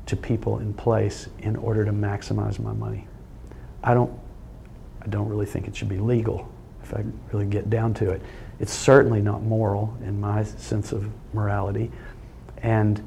to 0.07 0.17
people 0.17 0.59
in 0.59 0.75
place 0.75 1.29
in 1.39 1.55
order 1.55 1.85
to 1.85 1.93
maximize 1.93 2.59
my 2.59 2.73
money. 2.73 3.07
I 3.85 3.95
don't, 3.95 4.13
I 5.01 5.07
don't 5.07 5.29
really 5.29 5.47
think 5.47 5.69
it 5.69 5.77
should 5.77 5.89
be 5.89 5.99
legal 5.99 6.53
if 6.83 6.95
I 6.95 7.05
really 7.33 7.47
get 7.47 7.71
down 7.71 7.95
to 7.95 8.11
it. 8.11 8.21
It's 8.59 8.73
certainly 8.73 9.23
not 9.23 9.43
moral 9.43 9.97
in 10.03 10.21
my 10.21 10.43
sense 10.43 10.93
of 10.93 11.09
morality. 11.33 11.91
And 12.59 13.03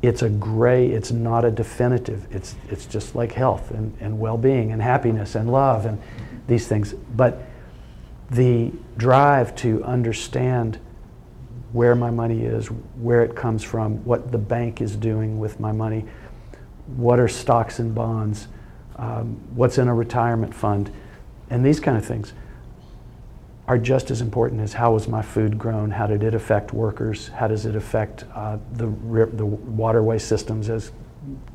it's 0.00 0.22
a 0.22 0.28
gray, 0.28 0.88
it's 0.88 1.10
not 1.10 1.44
a 1.44 1.50
definitive. 1.50 2.26
It's, 2.30 2.54
it's 2.68 2.86
just 2.86 3.14
like 3.14 3.32
health 3.32 3.70
and, 3.72 3.96
and 4.00 4.18
well 4.18 4.38
being 4.38 4.72
and 4.72 4.80
happiness 4.80 5.34
and 5.34 5.50
love 5.50 5.86
and 5.86 6.00
these 6.46 6.68
things. 6.68 6.92
But 6.92 7.42
the 8.30 8.72
drive 8.96 9.56
to 9.56 9.82
understand 9.84 10.78
where 11.72 11.94
my 11.94 12.10
money 12.10 12.44
is, 12.44 12.66
where 12.68 13.22
it 13.22 13.34
comes 13.34 13.62
from, 13.62 14.04
what 14.04 14.30
the 14.30 14.38
bank 14.38 14.80
is 14.80 14.96
doing 14.96 15.38
with 15.38 15.58
my 15.58 15.72
money, 15.72 16.04
what 16.96 17.18
are 17.18 17.28
stocks 17.28 17.78
and 17.78 17.94
bonds, 17.94 18.48
um, 18.96 19.40
what's 19.54 19.78
in 19.78 19.88
a 19.88 19.94
retirement 19.94 20.54
fund, 20.54 20.90
and 21.50 21.64
these 21.64 21.80
kind 21.80 21.96
of 21.96 22.04
things 22.04 22.32
are 23.68 23.78
just 23.78 24.10
as 24.10 24.22
important 24.22 24.62
as 24.62 24.72
how 24.72 24.94
was 24.94 25.06
my 25.06 25.20
food 25.20 25.58
grown, 25.58 25.90
how 25.90 26.06
did 26.06 26.22
it 26.22 26.34
affect 26.34 26.72
workers, 26.72 27.28
how 27.28 27.46
does 27.46 27.66
it 27.66 27.76
affect 27.76 28.24
uh, 28.34 28.56
the, 28.72 28.86
the 29.34 29.44
waterway 29.44 30.18
systems 30.18 30.70
as 30.70 30.90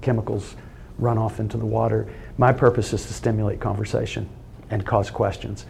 chemicals 0.02 0.56
run 1.00 1.18
off 1.18 1.40
into 1.40 1.58
the 1.58 1.66
water. 1.66 2.08
My 2.38 2.54
purpose 2.54 2.94
is 2.94 3.06
to 3.08 3.14
stimulate 3.14 3.60
conversation 3.60 4.30
and 4.70 4.86
cause 4.86 5.10
questions. 5.10 5.66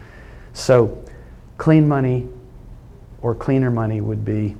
So, 0.52 1.02
clean 1.56 1.88
money 1.88 2.28
or 3.22 3.34
cleaner 3.34 3.70
money 3.70 4.02
would 4.02 4.24
be 4.24 4.54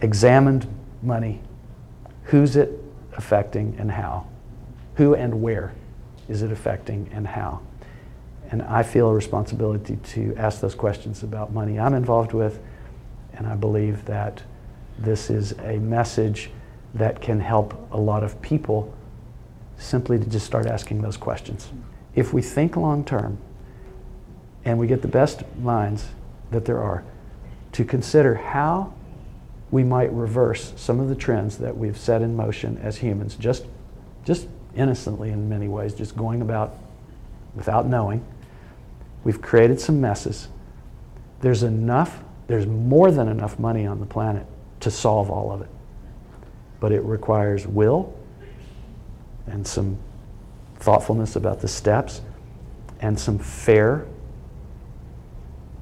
examined 0.00 0.66
money. 1.02 1.40
Who's 2.24 2.56
it 2.56 2.82
affecting 3.16 3.76
and 3.78 3.90
how? 3.90 4.26
Who 4.96 5.14
and 5.14 5.40
where 5.40 5.72
is 6.28 6.42
it 6.42 6.50
affecting 6.50 7.08
and 7.12 7.26
how? 7.26 7.60
And 8.52 8.60
I 8.62 8.82
feel 8.82 9.08
a 9.08 9.14
responsibility 9.14 9.96
to 9.96 10.34
ask 10.36 10.60
those 10.60 10.74
questions 10.74 11.22
about 11.22 11.54
money 11.54 11.80
I'm 11.80 11.94
involved 11.94 12.34
with. 12.34 12.60
And 13.32 13.46
I 13.46 13.54
believe 13.54 14.04
that 14.04 14.42
this 14.98 15.30
is 15.30 15.52
a 15.52 15.78
message 15.78 16.50
that 16.92 17.22
can 17.22 17.40
help 17.40 17.88
a 17.92 17.96
lot 17.96 18.22
of 18.22 18.40
people 18.42 18.94
simply 19.78 20.18
to 20.18 20.26
just 20.26 20.44
start 20.44 20.66
asking 20.66 21.00
those 21.00 21.16
questions. 21.16 21.70
If 22.14 22.34
we 22.34 22.42
think 22.42 22.76
long 22.76 23.06
term 23.06 23.38
and 24.66 24.78
we 24.78 24.86
get 24.86 25.00
the 25.00 25.08
best 25.08 25.44
minds 25.56 26.08
that 26.50 26.66
there 26.66 26.78
are 26.78 27.04
to 27.72 27.86
consider 27.86 28.34
how 28.34 28.92
we 29.70 29.82
might 29.82 30.12
reverse 30.12 30.74
some 30.76 31.00
of 31.00 31.08
the 31.08 31.14
trends 31.14 31.56
that 31.56 31.74
we've 31.74 31.96
set 31.96 32.20
in 32.20 32.36
motion 32.36 32.76
as 32.82 32.98
humans, 32.98 33.34
just, 33.34 33.64
just 34.26 34.46
innocently 34.76 35.30
in 35.30 35.48
many 35.48 35.68
ways, 35.68 35.94
just 35.94 36.14
going 36.14 36.42
about 36.42 36.76
without 37.54 37.86
knowing 37.86 38.22
We've 39.24 39.40
created 39.40 39.80
some 39.80 40.00
messes. 40.00 40.48
There's 41.40 41.62
enough, 41.62 42.22
there's 42.46 42.66
more 42.66 43.10
than 43.10 43.28
enough 43.28 43.58
money 43.58 43.86
on 43.86 44.00
the 44.00 44.06
planet 44.06 44.46
to 44.80 44.90
solve 44.90 45.30
all 45.30 45.52
of 45.52 45.62
it. 45.62 45.68
But 46.80 46.92
it 46.92 47.02
requires 47.02 47.66
will 47.66 48.16
and 49.46 49.66
some 49.66 49.98
thoughtfulness 50.76 51.36
about 51.36 51.60
the 51.60 51.68
steps 51.68 52.20
and 53.00 53.18
some 53.18 53.38
fair 53.38 54.06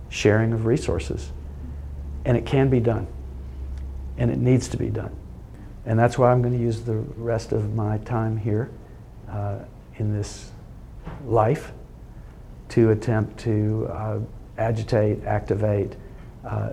sharing 0.08 0.52
of 0.52 0.66
resources. 0.66 1.30
And 2.24 2.36
it 2.36 2.44
can 2.44 2.68
be 2.68 2.80
done. 2.80 3.06
And 4.18 4.30
it 4.30 4.38
needs 4.38 4.68
to 4.68 4.76
be 4.76 4.88
done. 4.90 5.14
And 5.86 5.98
that's 5.98 6.18
why 6.18 6.30
I'm 6.30 6.42
going 6.42 6.56
to 6.56 6.62
use 6.62 6.82
the 6.82 6.96
rest 6.96 7.52
of 7.52 7.74
my 7.74 7.98
time 7.98 8.36
here 8.36 8.70
uh, 9.30 9.60
in 9.96 10.12
this 10.12 10.50
life 11.24 11.72
to 12.70 12.90
attempt 12.90 13.38
to 13.40 13.88
uh, 13.92 14.18
agitate, 14.58 15.24
activate, 15.24 15.96
uh, 16.44 16.70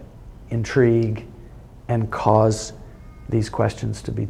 intrigue, 0.49 1.25
and 1.87 2.09
cause 2.11 2.73
these 3.29 3.49
questions 3.49 4.01
to 4.03 4.11
be 4.11 4.27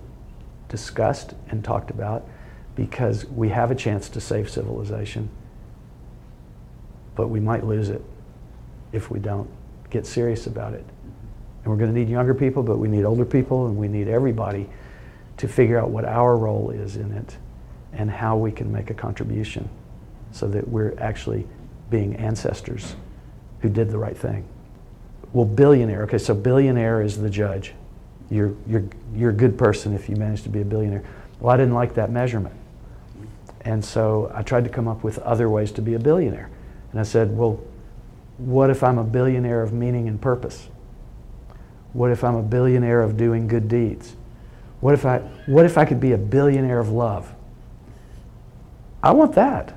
discussed 0.70 1.34
and 1.50 1.64
talked 1.64 1.90
about 1.90 2.28
because 2.76 3.26
we 3.26 3.50
have 3.50 3.72
a 3.72 3.76
chance 3.76 4.10
to 4.10 4.22
save 4.22 4.50
civilization, 4.50 5.30
but 7.16 7.28
we 7.28 7.40
might 7.40 7.66
lose 7.66 7.90
it 7.90 8.04
if 8.92 9.10
we 9.10 9.20
don't 9.20 9.50
get 9.90 10.06
serious 10.06 10.48
about 10.48 10.74
it. 10.74 10.86
And 11.64 11.72
we're 11.72 11.78
going 11.78 11.94
to 11.94 12.00
need 12.00 12.10
younger 12.10 12.34
people, 12.34 12.64
but 12.64 12.78
we 12.78 12.88
need 12.88 13.04
older 13.04 13.26
people, 13.26 13.68
and 13.68 13.76
we 13.76 13.88
need 13.88 14.08
everybody 14.08 14.70
to 15.38 15.48
figure 15.48 15.80
out 15.80 15.90
what 15.90 16.06
our 16.06 16.38
role 16.38 16.70
is 16.70 16.96
in 16.98 17.12
it 17.12 17.38
and 17.94 18.10
how 18.10 18.38
we 18.38 18.52
can 18.52 18.72
make 18.72 18.90
a 18.90 18.94
contribution 18.94 19.68
so 20.32 20.48
that 20.48 20.68
we're 20.68 20.94
actually 21.00 21.48
being 21.90 22.16
ancestors 22.16 22.96
who 23.62 23.70
did 23.70 23.90
the 23.90 23.98
right 23.98 24.18
thing. 24.18 24.46
Well, 25.34 25.46
billionaire, 25.46 26.04
okay, 26.04 26.18
so 26.18 26.34
billionaire 26.34 27.02
is 27.02 27.18
the 27.18 27.30
judge. 27.30 27.74
You're, 28.30 28.54
you're, 28.68 28.86
you're 29.14 29.30
a 29.30 29.34
good 29.34 29.58
person 29.58 29.94
if 29.94 30.10
you 30.10 30.16
manage 30.16 30.44
to 30.44 30.50
be 30.50 30.62
a 30.62 30.66
billionaire. 30.66 31.04
Well, 31.40 31.54
I 31.54 31.58
didn't 31.58 31.74
like 31.74 31.94
that 31.96 32.12
measurement. 32.12 32.56
And 33.62 33.84
so 33.84 34.32
I 34.34 34.44
tried 34.44 34.64
to 34.64 34.70
come 34.70 34.88
up 34.88 35.04
with 35.04 35.20
other 35.20 35.50
ways 35.50 35.72
to 35.74 35.82
be 35.82 35.94
a 35.94 36.00
billionaire. 36.00 36.50
And 36.92 37.00
I 37.00 37.04
said, 37.04 37.36
well, 37.36 37.60
what 38.38 38.70
if 38.70 38.84
I'm 38.84 38.98
a 38.98 39.04
billionaire 39.04 39.62
of 39.62 39.74
meaning 39.74 40.08
and 40.08 40.22
purpose? 40.22 40.70
What 41.94 42.12
if 42.12 42.24
I'm 42.24 42.36
a 42.36 42.44
billionaire 42.44 43.02
of 43.02 43.18
doing 43.18 43.48
good 43.48 43.68
deeds? 43.68 44.16
What 44.80 44.94
if 44.94 45.06
I, 45.06 45.20
what 45.48 45.66
if 45.66 45.78
I 45.78 45.86
could 45.86 46.00
be 46.00 46.12
a 46.12 46.18
billionaire 46.18 46.80
of 46.80 46.90
love? 46.90 47.34
I 49.02 49.12
want 49.12 49.34
that. 49.34 49.74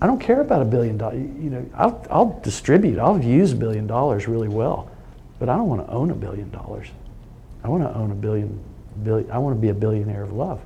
I 0.00 0.06
don't 0.06 0.20
care 0.20 0.40
about 0.40 0.62
a 0.62 0.64
billion 0.64 0.96
dollars. 0.96 1.18
You 1.18 1.50
know, 1.50 1.70
I'll, 1.74 2.06
I'll 2.10 2.40
distribute. 2.40 2.98
I'll 2.98 3.22
use 3.22 3.52
a 3.52 3.56
billion 3.56 3.86
dollars 3.86 4.28
really 4.28 4.48
well, 4.48 4.90
but 5.38 5.48
I 5.48 5.56
don't 5.56 5.68
want 5.68 5.86
to 5.86 5.92
own 5.92 6.10
a 6.10 6.14
billion 6.14 6.50
dollars. 6.50 6.88
I 7.64 7.68
want 7.68 7.82
to 7.82 7.94
own 7.94 8.10
a 8.10 8.14
billion, 8.14 8.62
billion. 9.02 9.30
I 9.30 9.38
want 9.38 9.56
to 9.56 9.60
be 9.60 9.68
a 9.68 9.74
billionaire 9.74 10.22
of 10.22 10.32
love. 10.32 10.60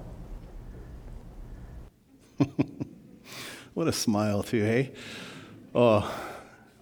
what 3.75 3.89
a 3.89 3.93
smile, 3.93 4.43
too, 4.43 4.63
hey? 4.63 4.93
Oh, 5.75 6.11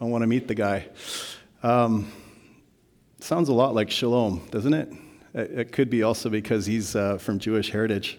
I 0.01 0.05
want 0.05 0.23
to 0.23 0.27
meet 0.27 0.49
the 0.49 0.55
guy. 0.55 0.87
Um, 1.63 2.11
sounds 3.21 3.49
a 3.49 3.53
lot 3.53 3.75
like 3.75 3.91
Shalom, 3.91 4.43
doesn't 4.51 4.75
it? 4.75 4.93
It 5.35 5.73
could 5.73 5.91
be 5.91 6.05
also 6.05 6.31
because 6.31 6.67
he's 6.67 6.95
uh, 6.95 7.19
from 7.19 7.41
Jewish 7.41 7.71
heritage 7.71 8.19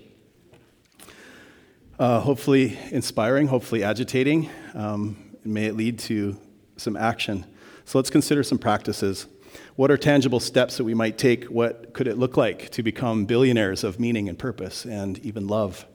uh, 2.00 2.20
hopefully 2.20 2.78
inspiring, 2.92 3.48
hopefully 3.48 3.84
agitating. 3.84 4.50
Um, 4.74 5.18
may 5.44 5.66
it 5.66 5.76
lead 5.76 6.00
to 6.00 6.38
some 6.78 6.98
action. 6.98 7.46
So 7.86 7.98
let's 7.98 8.10
consider 8.10 8.44
some 8.44 8.58
practices. 8.58 9.28
What 9.76 9.92
are 9.92 9.98
tangible 9.98 10.40
steps 10.40 10.78
that 10.78 10.84
we 10.84 10.94
might 10.94 11.18
take? 11.18 11.46
What 11.46 11.94
could 11.94 12.08
it 12.08 12.18
look 12.18 12.36
like 12.36 12.70
to 12.72 12.84
become 12.84 13.26
billionaires 13.26 13.84
of 13.84 14.00
meaning 14.00 14.28
and 14.28 14.38
purpose 14.38 14.86
and 14.86 15.18
even 15.20 15.48
love? 15.48 15.86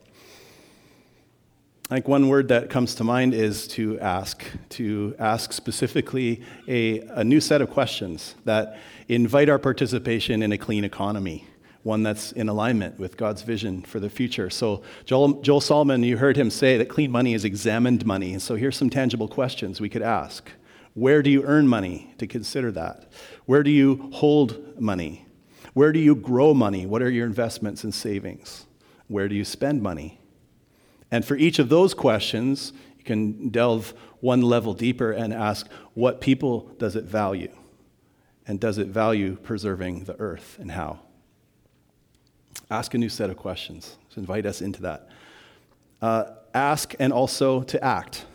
I 1.89 1.95
think 1.95 2.07
one 2.07 2.29
word 2.29 2.47
that 2.47 2.69
comes 2.69 2.95
to 2.95 3.03
mind 3.03 3.33
is 3.33 3.67
to 3.69 3.99
ask, 3.99 4.45
to 4.69 5.13
ask 5.19 5.51
specifically 5.51 6.41
a, 6.67 6.99
a 7.01 7.23
new 7.23 7.41
set 7.41 7.61
of 7.61 7.69
questions 7.69 8.35
that 8.45 8.79
invite 9.09 9.49
our 9.49 9.59
participation 9.59 10.41
in 10.41 10.53
a 10.53 10.57
clean 10.57 10.85
economy 10.85 11.45
one 11.83 12.03
that's 12.03 12.31
in 12.31 12.47
alignment 12.47 12.99
with 12.99 13.17
God's 13.17 13.41
vision 13.41 13.81
for 13.81 13.99
the 13.99 14.09
future. 14.09 14.49
So, 14.49 14.83
Joel, 15.05 15.41
Joel 15.41 15.61
Solomon, 15.61 16.03
you 16.03 16.17
heard 16.17 16.37
him 16.37 16.49
say 16.49 16.77
that 16.77 16.89
clean 16.89 17.11
money 17.11 17.33
is 17.33 17.43
examined 17.43 18.05
money. 18.05 18.37
So, 18.39 18.55
here's 18.55 18.77
some 18.77 18.89
tangible 18.89 19.27
questions 19.27 19.81
we 19.81 19.89
could 19.89 20.01
ask 20.01 20.49
Where 20.93 21.23
do 21.23 21.29
you 21.29 21.43
earn 21.43 21.67
money? 21.67 22.13
To 22.19 22.27
consider 22.27 22.71
that. 22.73 23.11
Where 23.45 23.63
do 23.63 23.71
you 23.71 24.09
hold 24.13 24.79
money? 24.79 25.25
Where 25.73 25.91
do 25.91 25.99
you 25.99 26.15
grow 26.15 26.53
money? 26.53 26.85
What 26.85 27.01
are 27.01 27.09
your 27.09 27.25
investments 27.25 27.83
and 27.83 27.93
savings? 27.93 28.65
Where 29.07 29.27
do 29.27 29.35
you 29.35 29.45
spend 29.45 29.81
money? 29.81 30.19
And 31.09 31.25
for 31.25 31.35
each 31.35 31.59
of 31.59 31.69
those 31.69 31.93
questions, 31.93 32.73
you 32.97 33.03
can 33.03 33.49
delve 33.49 33.93
one 34.19 34.41
level 34.41 34.73
deeper 34.73 35.11
and 35.11 35.33
ask 35.33 35.67
what 35.93 36.21
people 36.21 36.71
does 36.77 36.95
it 36.95 37.05
value? 37.05 37.51
And 38.45 38.59
does 38.59 38.77
it 38.77 38.87
value 38.87 39.37
preserving 39.37 40.05
the 40.05 40.19
earth 40.19 40.57
and 40.59 40.71
how? 40.71 40.99
Ask 42.71 42.93
a 42.93 42.97
new 42.97 43.09
set 43.09 43.29
of 43.29 43.37
questions. 43.37 43.97
So 44.09 44.19
invite 44.19 44.45
us 44.45 44.61
into 44.61 44.81
that. 44.83 45.09
Uh, 46.01 46.23
ask 46.53 46.95
and 46.99 47.11
also 47.11 47.63
to 47.63 47.83
act. 47.83 48.25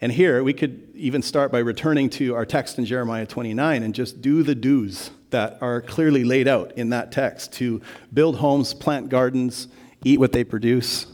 And 0.00 0.12
here 0.12 0.44
we 0.44 0.52
could 0.52 0.88
even 0.94 1.20
start 1.20 1.50
by 1.50 1.58
returning 1.58 2.08
to 2.10 2.34
our 2.34 2.46
text 2.46 2.78
in 2.78 2.84
Jeremiah 2.84 3.26
29 3.26 3.82
and 3.82 3.94
just 3.94 4.22
do 4.22 4.42
the 4.42 4.54
do's 4.54 5.10
that 5.30 5.58
are 5.60 5.80
clearly 5.80 6.22
laid 6.22 6.46
out 6.46 6.72
in 6.78 6.90
that 6.90 7.10
text 7.10 7.52
to 7.54 7.82
build 8.12 8.36
homes, 8.36 8.72
plant 8.72 9.08
gardens, 9.08 9.66
eat 10.04 10.20
what 10.20 10.30
they 10.30 10.44
produce. 10.44 11.06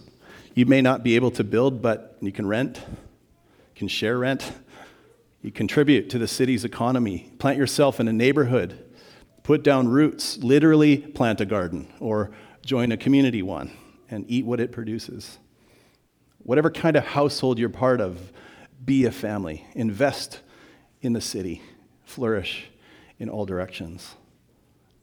You 0.54 0.66
may 0.66 0.82
not 0.82 1.02
be 1.02 1.16
able 1.16 1.30
to 1.32 1.44
build, 1.44 1.80
but 1.80 2.18
you 2.20 2.32
can 2.32 2.46
rent, 2.46 2.82
you 2.86 3.76
can 3.76 3.88
share 3.88 4.18
rent, 4.18 4.52
You 5.42 5.50
contribute 5.50 6.10
to 6.10 6.18
the 6.18 6.28
city's 6.28 6.66
economy. 6.66 7.30
Plant 7.38 7.56
yourself 7.56 7.98
in 7.98 8.08
a 8.08 8.12
neighborhood. 8.12 8.89
Put 9.50 9.64
down 9.64 9.88
roots. 9.88 10.38
Literally 10.38 10.98
plant 10.98 11.40
a 11.40 11.44
garden 11.44 11.88
or 11.98 12.30
join 12.64 12.92
a 12.92 12.96
community 12.96 13.42
one 13.42 13.72
and 14.08 14.24
eat 14.28 14.46
what 14.46 14.60
it 14.60 14.70
produces. 14.70 15.38
Whatever 16.38 16.70
kind 16.70 16.94
of 16.94 17.04
household 17.04 17.58
you're 17.58 17.68
part 17.68 18.00
of, 18.00 18.32
be 18.84 19.06
a 19.06 19.10
family. 19.10 19.66
Invest 19.74 20.38
in 21.02 21.14
the 21.14 21.20
city. 21.20 21.62
Flourish 22.04 22.70
in 23.18 23.28
all 23.28 23.44
directions. 23.44 24.14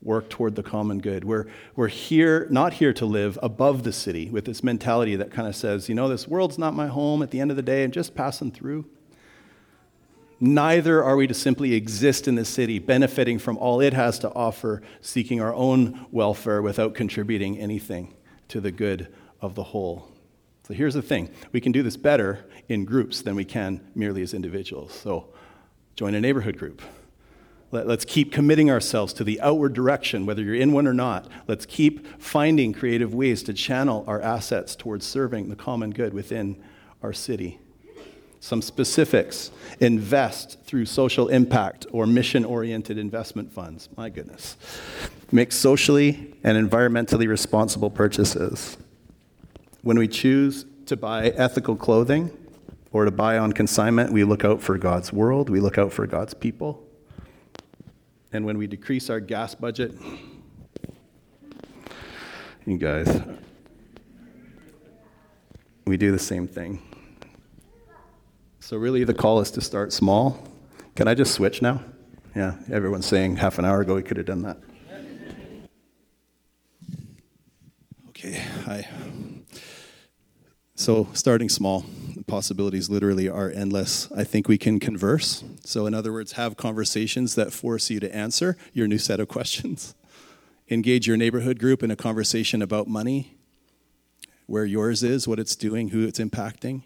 Work 0.00 0.30
toward 0.30 0.54
the 0.54 0.62
common 0.62 1.00
good. 1.00 1.24
We're, 1.24 1.44
we're 1.76 1.88
here, 1.88 2.46
not 2.48 2.72
here 2.72 2.94
to 2.94 3.04
live 3.04 3.38
above 3.42 3.82
the 3.82 3.92
city 3.92 4.30
with 4.30 4.46
this 4.46 4.64
mentality 4.64 5.14
that 5.16 5.30
kind 5.30 5.46
of 5.46 5.56
says, 5.56 5.90
you 5.90 5.94
know, 5.94 6.08
this 6.08 6.26
world's 6.26 6.56
not 6.56 6.72
my 6.72 6.86
home. 6.86 7.22
At 7.22 7.32
the 7.32 7.40
end 7.40 7.50
of 7.50 7.58
the 7.58 7.62
day, 7.62 7.84
I'm 7.84 7.90
just 7.90 8.14
passing 8.14 8.50
through. 8.50 8.86
Neither 10.40 11.02
are 11.02 11.16
we 11.16 11.26
to 11.26 11.34
simply 11.34 11.74
exist 11.74 12.28
in 12.28 12.36
the 12.36 12.44
city, 12.44 12.78
benefiting 12.78 13.38
from 13.38 13.58
all 13.58 13.80
it 13.80 13.92
has 13.92 14.20
to 14.20 14.32
offer, 14.34 14.82
seeking 15.00 15.40
our 15.40 15.52
own 15.52 16.06
welfare 16.12 16.62
without 16.62 16.94
contributing 16.94 17.58
anything 17.58 18.14
to 18.48 18.60
the 18.60 18.70
good 18.70 19.12
of 19.40 19.56
the 19.56 19.64
whole. 19.64 20.12
So 20.66 20.74
here's 20.74 20.94
the 20.94 21.02
thing 21.02 21.30
we 21.50 21.60
can 21.60 21.72
do 21.72 21.82
this 21.82 21.96
better 21.96 22.44
in 22.68 22.84
groups 22.84 23.22
than 23.22 23.34
we 23.34 23.44
can 23.44 23.80
merely 23.94 24.22
as 24.22 24.32
individuals. 24.32 24.92
So 24.92 25.32
join 25.96 26.14
a 26.14 26.20
neighborhood 26.20 26.58
group. 26.58 26.82
Let, 27.70 27.88
us 27.88 28.04
keep 28.04 28.32
committing 28.32 28.70
ourselves 28.70 29.12
to 29.14 29.24
the 29.24 29.40
outward 29.40 29.74
direction, 29.74 30.24
whether 30.24 30.42
you're 30.42 30.54
in 30.54 30.72
one 30.72 30.86
or 30.86 30.94
not. 30.94 31.28
Let's 31.46 31.66
keep 31.66 32.06
finding 32.22 32.72
creative 32.72 33.12
ways 33.12 33.42
to 33.42 33.52
channel 33.52 34.04
our 34.06 34.22
assets 34.22 34.74
towards 34.74 35.04
serving 35.06 35.48
the 35.48 35.56
common 35.56 35.90
good 35.90 36.14
within 36.14 36.62
our 37.02 37.12
city. 37.12 37.58
Some 38.40 38.62
specifics 38.62 39.50
invest 39.80 40.60
through 40.62 40.86
social 40.86 41.28
impact 41.28 41.86
or 41.90 42.06
mission 42.06 42.44
oriented 42.44 42.96
investment 42.98 43.52
funds. 43.52 43.88
My 43.96 44.08
goodness. 44.10 44.56
Make 45.32 45.52
socially 45.52 46.34
and 46.44 46.70
environmentally 46.70 47.28
responsible 47.28 47.90
purchases. 47.90 48.78
When 49.82 49.98
we 49.98 50.08
choose 50.08 50.66
to 50.86 50.96
buy 50.96 51.28
ethical 51.28 51.76
clothing 51.76 52.30
or 52.92 53.04
to 53.04 53.10
buy 53.10 53.38
on 53.38 53.52
consignment, 53.52 54.12
we 54.12 54.24
look 54.24 54.44
out 54.44 54.62
for 54.62 54.78
God's 54.78 55.12
world, 55.12 55.50
we 55.50 55.60
look 55.60 55.76
out 55.76 55.92
for 55.92 56.06
God's 56.06 56.34
people. 56.34 56.84
And 58.32 58.44
when 58.44 58.56
we 58.58 58.66
decrease 58.66 59.10
our 59.10 59.20
gas 59.20 59.54
budget, 59.54 59.94
you 62.66 62.78
guys, 62.78 63.22
we 65.86 65.96
do 65.96 66.12
the 66.12 66.18
same 66.18 66.46
thing. 66.46 66.82
So, 68.68 68.76
really, 68.76 69.02
the 69.02 69.14
call 69.14 69.40
is 69.40 69.50
to 69.52 69.62
start 69.62 69.94
small. 69.94 70.46
Can 70.94 71.08
I 71.08 71.14
just 71.14 71.32
switch 71.32 71.62
now? 71.62 71.82
Yeah, 72.36 72.56
everyone's 72.70 73.06
saying 73.06 73.36
half 73.36 73.58
an 73.58 73.64
hour 73.64 73.80
ago 73.80 73.94
we 73.94 74.02
could 74.02 74.18
have 74.18 74.26
done 74.26 74.42
that. 74.42 74.58
Okay, 78.10 78.44
hi. 78.66 78.86
So, 80.74 81.08
starting 81.14 81.48
small, 81.48 81.86
the 82.14 82.24
possibilities 82.24 82.90
literally 82.90 83.26
are 83.26 83.50
endless. 83.50 84.12
I 84.14 84.24
think 84.24 84.48
we 84.48 84.58
can 84.58 84.78
converse. 84.78 85.44
So, 85.64 85.86
in 85.86 85.94
other 85.94 86.12
words, 86.12 86.32
have 86.32 86.58
conversations 86.58 87.36
that 87.36 87.54
force 87.54 87.88
you 87.88 88.00
to 88.00 88.14
answer 88.14 88.54
your 88.74 88.86
new 88.86 88.98
set 88.98 89.18
of 89.18 89.28
questions. 89.28 89.94
Engage 90.68 91.06
your 91.06 91.16
neighborhood 91.16 91.58
group 91.58 91.82
in 91.82 91.90
a 91.90 91.96
conversation 91.96 92.60
about 92.60 92.86
money, 92.86 93.38
where 94.44 94.66
yours 94.66 95.02
is, 95.02 95.26
what 95.26 95.38
it's 95.38 95.56
doing, 95.56 95.88
who 95.88 96.06
it's 96.06 96.18
impacting. 96.18 96.82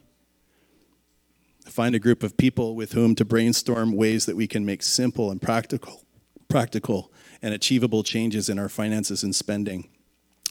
Find 1.72 1.94
a 1.94 1.98
group 1.98 2.22
of 2.22 2.36
people 2.36 2.76
with 2.76 2.92
whom 2.92 3.14
to 3.14 3.24
brainstorm 3.24 3.92
ways 3.92 4.26
that 4.26 4.36
we 4.36 4.46
can 4.46 4.66
make 4.66 4.82
simple 4.82 5.30
and 5.30 5.40
practical, 5.40 6.04
practical 6.46 7.10
and 7.40 7.54
achievable 7.54 8.02
changes 8.02 8.50
in 8.50 8.58
our 8.58 8.68
finances 8.68 9.22
and 9.22 9.34
spending. 9.34 9.88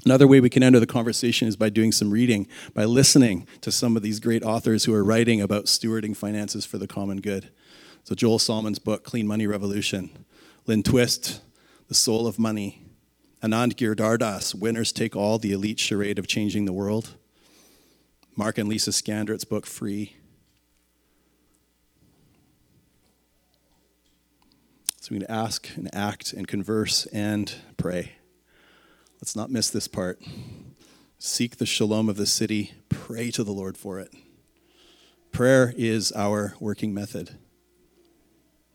Another 0.04 0.26
way 0.26 0.40
we 0.40 0.50
can 0.50 0.64
enter 0.64 0.80
the 0.80 0.88
conversation 0.88 1.48
is 1.48 1.56
by 1.56 1.70
doing 1.70 1.92
some 1.92 2.10
reading, 2.10 2.48
by 2.74 2.86
listening 2.86 3.46
to 3.62 3.72
some 3.72 3.96
of 3.96 4.02
these 4.02 4.20
great 4.20 4.44
authors 4.44 4.86
who 4.86 4.96
are 4.96 5.04
writing 5.04 5.40
about 5.40 5.66
stewarding 5.66 6.18
finances 6.18 6.66
for 6.66 6.80
the 6.80 6.88
common 6.88 7.22
good. 7.22 7.52
So, 8.04 8.16
Joel 8.16 8.40
Solomon's 8.40 8.80
book, 8.80 9.04
Clean 9.04 9.28
Money 9.28 9.46
Revolution, 9.46 10.26
Lynn 10.66 10.82
Twist, 10.82 11.42
The 11.88 11.94
Soul 11.94 12.26
of 12.26 12.40
Money, 12.40 12.84
Anand 13.44 13.76
Giridharadas, 13.76 14.56
Winners 14.56 14.92
Take 14.92 15.16
All, 15.16 15.38
The 15.38 15.52
Elite 15.52 15.80
Charade 15.80 16.18
of 16.18 16.26
Changing 16.26 16.66
the 16.66 16.74
World, 16.74 17.16
Mark 18.36 18.58
and 18.58 18.68
Lisa 18.68 18.92
Scandrette's 18.92 19.44
book, 19.44 19.68
Free. 19.68 20.16
So, 25.02 25.16
going 25.16 25.22
to 25.22 25.32
ask 25.32 25.68
and 25.76 25.90
act 25.96 26.32
and 26.32 26.48
converse 26.48 27.08
and 27.08 27.52
pray. 27.76 28.12
Let's 29.20 29.36
not 29.36 29.50
miss 29.50 29.68
this 29.68 29.88
part. 29.88 30.22
Seek 31.18 31.58
the 31.58 31.66
shalom 31.66 32.08
of 32.08 32.18
the 32.18 32.28
city, 32.28 32.74
pray 32.88 33.32
to 33.32 33.44
the 33.44 33.52
Lord 33.52 33.80
for 33.80 34.00
it. 34.00 34.14
Prayer 35.32 35.74
is 35.76 36.12
our 36.12 36.54
working 36.60 36.94
method. 36.94 37.32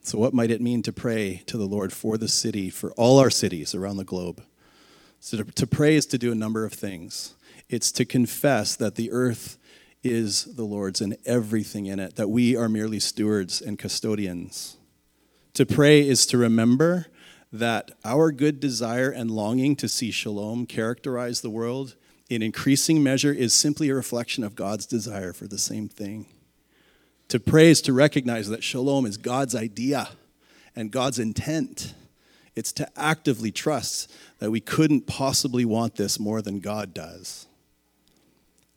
So, 0.01 0.19
what 0.19 0.35
might 0.35 0.51
it 0.51 0.61
mean 0.61 0.83
to 0.83 0.93
pray 0.93 1.45
to 1.47 1.57
the 1.57 1.65
Lord 1.65 1.93
for 1.93 2.19
the 2.19 2.27
city, 2.27 2.71
for 2.71 2.91
all 2.95 3.21
our 3.21 3.31
cities 3.31 3.73
around 3.73 3.99
the 3.99 4.03
globe? 4.03 4.43
So, 5.21 5.37
to, 5.37 5.45
to 5.45 5.67
pray 5.69 5.95
is 5.95 6.07
to 6.07 6.19
do 6.19 6.33
a 6.33 6.35
number 6.35 6.65
of 6.65 6.73
things. 6.73 7.37
It's 7.69 7.93
to 7.93 8.05
confess 8.05 8.75
that 8.75 8.97
the 8.97 9.13
earth 9.13 9.59
is 10.03 10.57
the 10.57 10.65
Lord's 10.65 11.01
and 11.01 11.17
everything 11.25 11.87
in 11.87 12.01
it, 12.01 12.17
that 12.17 12.31
we 12.31 12.57
are 12.57 12.69
merely 12.69 12.99
stewards 12.99 13.63
and 13.63 13.79
custodians. 13.79 14.77
To 15.57 15.65
pray 15.65 16.07
is 16.07 16.27
to 16.27 16.37
remember 16.37 17.07
that 17.51 17.91
our 18.05 18.31
good 18.31 18.61
desire 18.61 19.09
and 19.09 19.31
longing 19.31 19.75
to 19.77 19.89
see 19.89 20.11
shalom 20.11 20.67
characterize 20.67 21.41
the 21.41 21.49
world 21.49 21.95
in 22.29 22.43
increasing 22.43 23.03
measure 23.03 23.33
is 23.33 23.55
simply 23.55 23.89
a 23.89 23.95
reflection 23.95 24.45
of 24.45 24.55
God's 24.55 24.85
desire 24.85 25.33
for 25.33 25.47
the 25.47 25.57
same 25.57 25.89
thing. 25.89 26.27
To 27.29 27.41
pray 27.41 27.71
is 27.71 27.81
to 27.83 27.95
recognize 27.95 28.51
that 28.51 28.63
shalom 28.63 29.07
is 29.07 29.17
God's 29.17 29.55
idea 29.55 30.11
and 30.77 30.91
God's 30.91 31.19
intent. 31.19 31.95
It's 32.55 32.73
to 32.73 32.91
actively 32.95 33.51
trust 33.51 34.13
that 34.41 34.51
we 34.51 34.61
couldn't 34.61 35.07
possibly 35.07 35.65
want 35.65 35.97
this 35.97 36.21
more 36.21 36.43
than 36.43 36.61
God 36.61 36.93
does. 36.93 37.47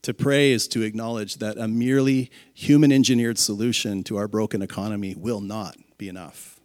To 0.04 0.14
pray 0.14 0.52
is 0.52 0.66
to 0.70 0.84
acknowledge 0.84 1.40
that 1.40 1.58
a 1.58 1.68
merely 1.68 2.32
human 2.54 2.94
engineered 2.94 3.38
solution 3.38 4.02
to 4.06 4.16
our 4.16 4.30
broken 4.30 4.62
economy 4.62 5.14
will 5.14 5.42
not 5.42 5.76
be 5.98 6.08
enough. 6.08 6.59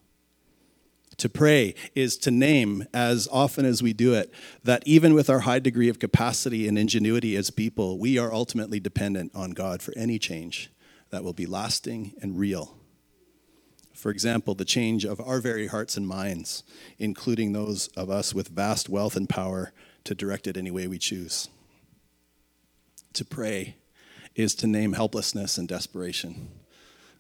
To 1.19 1.29
pray 1.29 1.75
is 1.95 2.17
to 2.19 2.31
name, 2.31 2.87
as 2.93 3.29
often 3.31 3.65
as 3.65 3.83
we 3.83 3.93
do 3.93 4.15
it, 4.15 4.33
that 4.65 4.83
even 4.87 5.15
with 5.15 5.31
our 5.31 5.41
high 5.41 5.59
degree 5.59 5.89
of 5.89 5.99
capacity 5.99 6.67
and 6.67 6.79
ingenuity 6.79 7.37
as 7.37 7.51
people, 7.51 7.99
we 7.99 8.19
are 8.19 8.33
ultimately 8.33 8.81
dependent 8.81 9.33
on 9.35 9.53
God 9.53 9.83
for 9.83 9.93
any 9.97 10.19
change 10.19 10.71
that 11.11 11.23
will 11.23 11.33
be 11.33 11.47
lasting 11.47 12.15
and 12.21 12.39
real. 12.39 12.77
For 13.95 14.11
example, 14.11 14.55
the 14.55 14.65
change 14.65 15.05
of 15.05 15.21
our 15.21 15.41
very 15.41 15.69
hearts 15.69 15.97
and 15.97 16.07
minds, 16.07 16.65
including 16.99 17.53
those 17.53 17.87
of 17.97 18.11
us 18.11 18.35
with 18.35 18.49
vast 18.49 18.89
wealth 18.89 19.17
and 19.17 19.29
power 19.29 19.73
to 20.03 20.15
direct 20.15 20.47
it 20.47 20.57
any 20.57 20.71
way 20.71 20.89
we 20.89 20.99
choose. 20.99 21.49
To 23.15 23.25
pray 23.25 23.77
is 24.35 24.55
to 24.57 24.67
name 24.67 24.95
helplessness 24.95 25.57
and 25.57 25.69
desperation. 25.69 26.51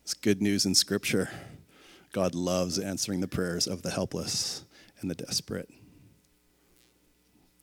It's 0.03 0.14
good 0.14 0.42
news 0.42 0.66
in 0.66 0.74
Scripture. 0.74 1.30
God 2.14 2.36
loves 2.36 2.78
answering 2.78 3.20
the 3.20 3.26
prayers 3.26 3.66
of 3.66 3.82
the 3.82 3.90
helpless 3.90 4.64
and 5.00 5.10
the 5.10 5.16
desperate. 5.16 5.68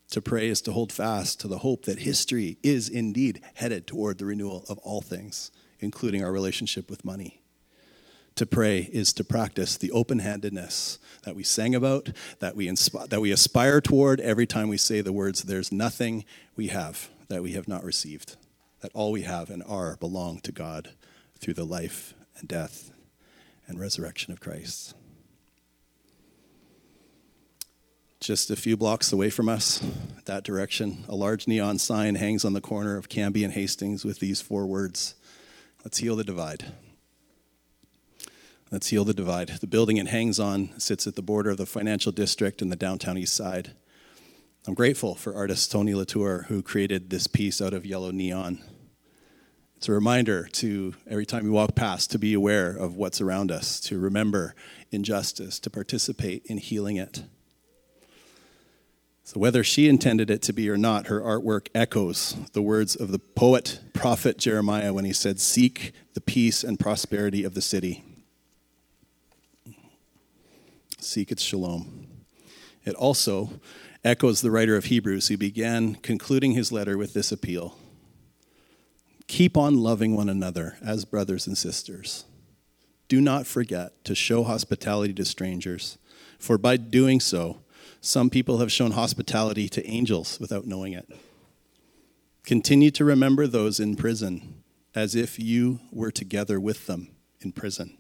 To 0.10 0.22
pray 0.22 0.49
is 0.49 0.62
to 0.64 0.74
hold 0.74 0.91
fast 0.91 1.39
to 1.39 1.47
the 1.47 1.60
hope 1.60 1.86
that 1.86 1.99
history 1.99 2.58
is 2.62 2.89
indeed 2.89 3.41
headed 3.54 3.88
toward 3.88 4.18
the 4.18 4.26
renewal 4.26 4.66
of 4.68 4.78
all 4.80 4.99
things, 4.99 5.52
including 5.80 6.22
our 6.22 6.34
relationship 6.34 6.89
with 6.89 7.06
money. 7.06 7.41
To 8.36 8.45
pray 8.45 8.89
is 8.91 9.14
to 9.14 9.24
practice 9.24 9.78
the 9.78 9.91
open 9.91 10.20
handedness 10.20 10.99
that 11.24 11.36
we 11.36 11.43
sang 11.43 11.74
about, 11.74 12.10
that 12.39 12.58
we, 12.58 12.68
insp- 12.68 13.08
that 13.08 13.22
we 13.22 13.32
aspire 13.32 13.80
toward 13.80 14.20
every 14.20 14.45
time 14.45 14.68
we 14.68 14.78
say 14.78 14.99
the 14.99 15.14
words, 15.14 15.43
There's 15.43 15.72
nothing 15.72 16.26
we 16.58 16.68
have 16.68 17.10
that 17.30 17.41
we 17.41 17.54
have 17.54 17.70
not 17.70 17.86
received, 17.86 18.36
that 18.82 18.91
all 18.93 19.14
we 19.14 19.22
have 19.22 19.49
and 19.49 19.64
are 19.64 19.95
belong 19.95 20.41
to 20.41 20.52
God 20.52 20.89
through 21.39 21.54
the 21.54 21.64
life 21.64 22.14
and 22.38 22.49
death 22.49 22.91
and 23.68 23.80
resurrection 23.80 24.32
of 24.34 24.39
Christ. 24.39 24.93
Just 28.20 28.51
a 28.51 28.55
few 28.55 28.78
blocks 28.78 29.12
away 29.12 29.32
from 29.32 29.49
us, 29.49 29.84
that 30.26 30.43
direction, 30.43 31.05
a 31.09 31.16
large 31.16 31.47
neon 31.47 31.80
sign 31.80 32.16
hangs 32.16 32.45
on 32.45 32.53
the 32.53 32.62
corner 32.62 32.95
of 32.95 33.09
Cambie 33.09 33.43
and 33.43 33.53
Hastings 33.53 34.05
with 34.05 34.20
these 34.20 34.41
four 34.41 34.66
words 34.68 35.16
Let's 35.84 35.97
heal 35.97 36.16
the 36.16 36.24
divide. 36.24 36.66
Let's 38.72 38.88
heal 38.88 39.03
the 39.03 39.14
divide. 39.14 39.49
The 39.49 39.68
building 39.68 39.97
it 39.97 40.07
hangs 40.07 40.39
on 40.39 40.80
sits 40.80 41.07
at 41.07 41.16
the 41.16 41.22
border 41.24 41.49
of 41.49 41.57
the 41.57 41.66
financial 41.66 42.12
district 42.12 42.62
and 42.62 42.72
the 42.72 42.76
downtown 42.76 43.18
east 43.18 43.34
side. 43.34 43.72
I'm 44.68 44.76
grateful 44.76 45.16
for 45.16 45.36
artist 45.36 45.72
Toni 45.72 45.95
Latour, 45.95 46.45
who 46.47 46.62
created 46.62 47.09
this 47.09 47.26
piece 47.26 47.62
out 47.62 47.74
of 47.74 47.86
yellow 47.86 48.12
neon. 48.12 48.59
It's 49.82 49.90
a 49.90 49.94
reminder 49.94 50.48
to 50.52 50.94
every 51.10 51.26
time 51.26 51.44
we 51.44 51.50
walk 51.50 51.74
past 51.74 52.12
to 52.12 52.20
be 52.20 52.36
aware 52.36 52.70
of 52.70 52.98
what's 52.98 53.20
around 53.20 53.52
us, 53.52 53.80
to 53.80 53.98
remember 53.98 54.54
injustice, 54.92 55.58
to 55.60 55.72
participate 55.72 56.46
in 56.46 56.60
healing 56.60 56.98
it. 56.98 57.24
So, 59.24 59.40
whether 59.40 59.64
she 59.64 59.90
intended 59.90 60.30
it 60.30 60.44
to 60.44 60.54
be 60.54 60.70
or 60.70 60.78
not, 60.78 61.08
her 61.08 61.20
artwork 61.20 61.68
echoes 61.74 62.36
the 62.54 62.62
words 62.62 62.96
of 62.96 63.12
the 63.12 63.18
poet, 63.18 63.80
prophet 63.92 64.38
Jeremiah 64.38 64.94
when 64.94 65.04
he 65.04 65.14
said, 65.14 65.40
Seek 65.40 65.94
the 66.14 66.22
peace 66.22 66.64
and 66.64 66.80
prosperity 66.80 67.44
of 67.44 67.56
the 67.56 67.60
city. 67.62 68.04
Seek 71.00 71.32
its 71.32 71.42
shalom. 71.42 72.06
It 72.86 72.94
also 72.94 73.60
echoes 74.04 74.42
the 74.42 74.52
writer 74.52 74.76
of 74.76 74.86
Hebrews 74.86 75.30
who 75.30 75.38
began 75.38 75.96
concluding 75.96 76.52
his 76.52 76.72
letter 76.72 77.00
with 77.00 77.16
this 77.16 77.32
appeal 77.32 77.76
Keep 79.32 79.56
on 79.56 79.82
loving 79.82 80.14
one 80.14 80.28
another 80.28 80.76
as 80.86 81.06
brothers 81.06 81.48
and 81.48 81.58
sisters. 81.58 82.26
Do 83.08 83.22
not 83.22 83.48
forget 83.48 84.04
to 84.04 84.14
show 84.14 84.44
hospitality 84.44 85.14
to 85.14 85.24
strangers, 85.24 85.98
for 86.38 86.58
by 86.58 86.76
doing 86.76 87.22
so, 87.22 87.62
some 88.02 88.30
people 88.30 88.58
have 88.58 88.74
shown 88.74 88.92
hospitality 88.92 89.70
to 89.70 89.88
angels 89.88 90.38
without 90.42 90.68
knowing 90.68 90.92
it. 90.92 91.10
Continue 92.44 92.92
to 92.92 93.06
remember 93.06 93.48
those 93.48 93.80
in 93.80 93.96
prison 93.96 94.64
as 94.94 95.16
if 95.16 95.40
you 95.40 95.80
were 95.94 96.12
together 96.12 96.60
with 96.60 96.88
them 96.88 97.08
in 97.40 97.54
prison, 97.54 97.98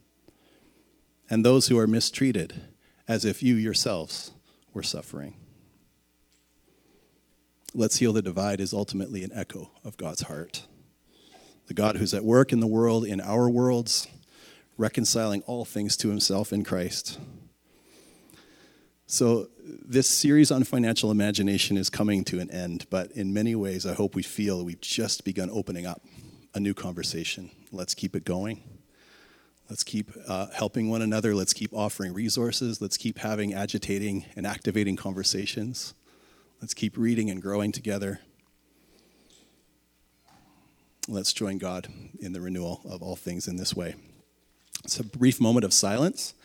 and 1.29 1.45
those 1.45 1.69
who 1.69 1.79
are 1.79 1.87
mistreated 1.87 2.61
as 3.07 3.23
if 3.23 3.41
you 3.41 3.55
yourselves 3.55 4.31
were 4.73 4.83
suffering. 4.83 5.35
Let's 7.73 7.99
Heal 7.99 8.11
the 8.11 8.21
Divide 8.21 8.59
is 8.59 8.73
ultimately 8.73 9.23
an 9.23 9.31
echo 9.33 9.71
of 9.85 9.95
God's 9.95 10.23
heart 10.23 10.67
the 11.71 11.81
God 11.81 11.95
who's 11.95 12.13
at 12.13 12.25
work 12.25 12.51
in 12.51 12.59
the 12.59 12.67
world, 12.67 13.05
in 13.05 13.21
our 13.21 13.49
worlds, 13.49 14.05
reconciling 14.77 15.41
all 15.43 15.63
things 15.63 15.95
to 15.95 16.09
himself 16.09 16.51
in 16.51 16.65
Christ. 16.65 17.17
So, 19.07 19.47
this 19.63 20.09
series 20.09 20.51
on 20.51 20.65
financial 20.65 21.11
imagination 21.11 21.77
is 21.77 21.89
coming 21.89 22.25
to 22.25 22.41
an 22.41 22.51
end, 22.51 22.87
but 22.89 23.09
in 23.11 23.33
many 23.33 23.55
ways, 23.55 23.85
I 23.85 23.93
hope 23.93 24.15
we 24.15 24.21
feel 24.21 24.65
we've 24.65 24.81
just 24.81 25.23
begun 25.23 25.49
opening 25.49 25.85
up 25.85 26.01
a 26.53 26.59
new 26.59 26.73
conversation. 26.73 27.49
Let's 27.71 27.95
keep 27.95 28.17
it 28.17 28.25
going. 28.25 28.61
Let's 29.69 29.85
keep 29.85 30.11
uh, 30.27 30.47
helping 30.53 30.89
one 30.89 31.01
another. 31.01 31.33
Let's 31.33 31.53
keep 31.53 31.73
offering 31.73 32.13
resources. 32.13 32.81
Let's 32.81 32.97
keep 32.97 33.19
having 33.19 33.53
agitating 33.53 34.25
and 34.35 34.45
activating 34.45 34.97
conversations. 34.97 35.93
Let's 36.59 36.73
keep 36.73 36.97
reading 36.97 37.29
and 37.29 37.41
growing 37.41 37.71
together. 37.71 38.19
Let's 41.07 41.33
join 41.33 41.57
God 41.57 41.87
in 42.19 42.33
the 42.33 42.41
renewal 42.41 42.81
of 42.85 43.01
all 43.01 43.15
things 43.15 43.47
in 43.47 43.55
this 43.55 43.75
way. 43.75 43.95
It's 44.83 44.99
a 44.99 45.03
brief 45.03 45.41
moment 45.41 45.65
of 45.65 45.73
silence, 45.73 46.35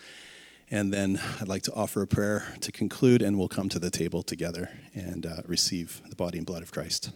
and 0.71 0.95
then 0.95 1.21
I'd 1.41 1.47
like 1.47 1.63
to 1.65 1.75
offer 1.75 2.01
a 2.01 2.07
prayer 2.07 2.55
to 2.63 2.73
conclude, 2.73 3.21
and 3.21 3.39
we'll 3.39 3.49
come 3.49 3.69
to 3.69 3.79
the 3.79 3.91
table 3.91 4.23
together 4.23 4.71
and 4.95 5.27
uh, 5.27 5.43
receive 5.45 6.01
the 6.09 6.17
body 6.17 6.39
and 6.39 6.47
blood 6.47 6.63
of 6.63 6.73
Christ. 6.73 7.11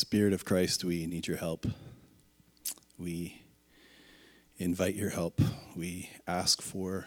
Spirit 0.00 0.32
of 0.32 0.46
Christ, 0.46 0.82
we 0.82 1.04
need 1.04 1.26
your 1.26 1.36
help. 1.36 1.66
We 2.98 3.42
invite 4.56 4.94
your 4.94 5.10
help. 5.10 5.38
We 5.76 6.08
ask 6.26 6.62
for 6.62 7.06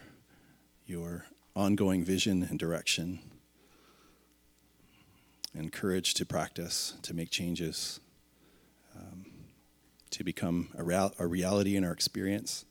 your 0.86 1.26
ongoing 1.56 2.04
vision 2.04 2.44
and 2.44 2.60
direction 2.60 3.18
and 5.56 5.74
courage 5.74 6.14
to 6.14 6.26
practice, 6.26 6.94
to 7.02 7.16
make 7.16 7.32
changes, 7.32 8.00
um, 8.96 9.26
to 10.12 10.24
become 10.24 10.70
a, 10.78 10.84
real, 10.84 11.16
a 11.18 11.26
reality 11.26 11.76
in 11.76 11.84
our 11.84 11.92
experience. 11.92 12.64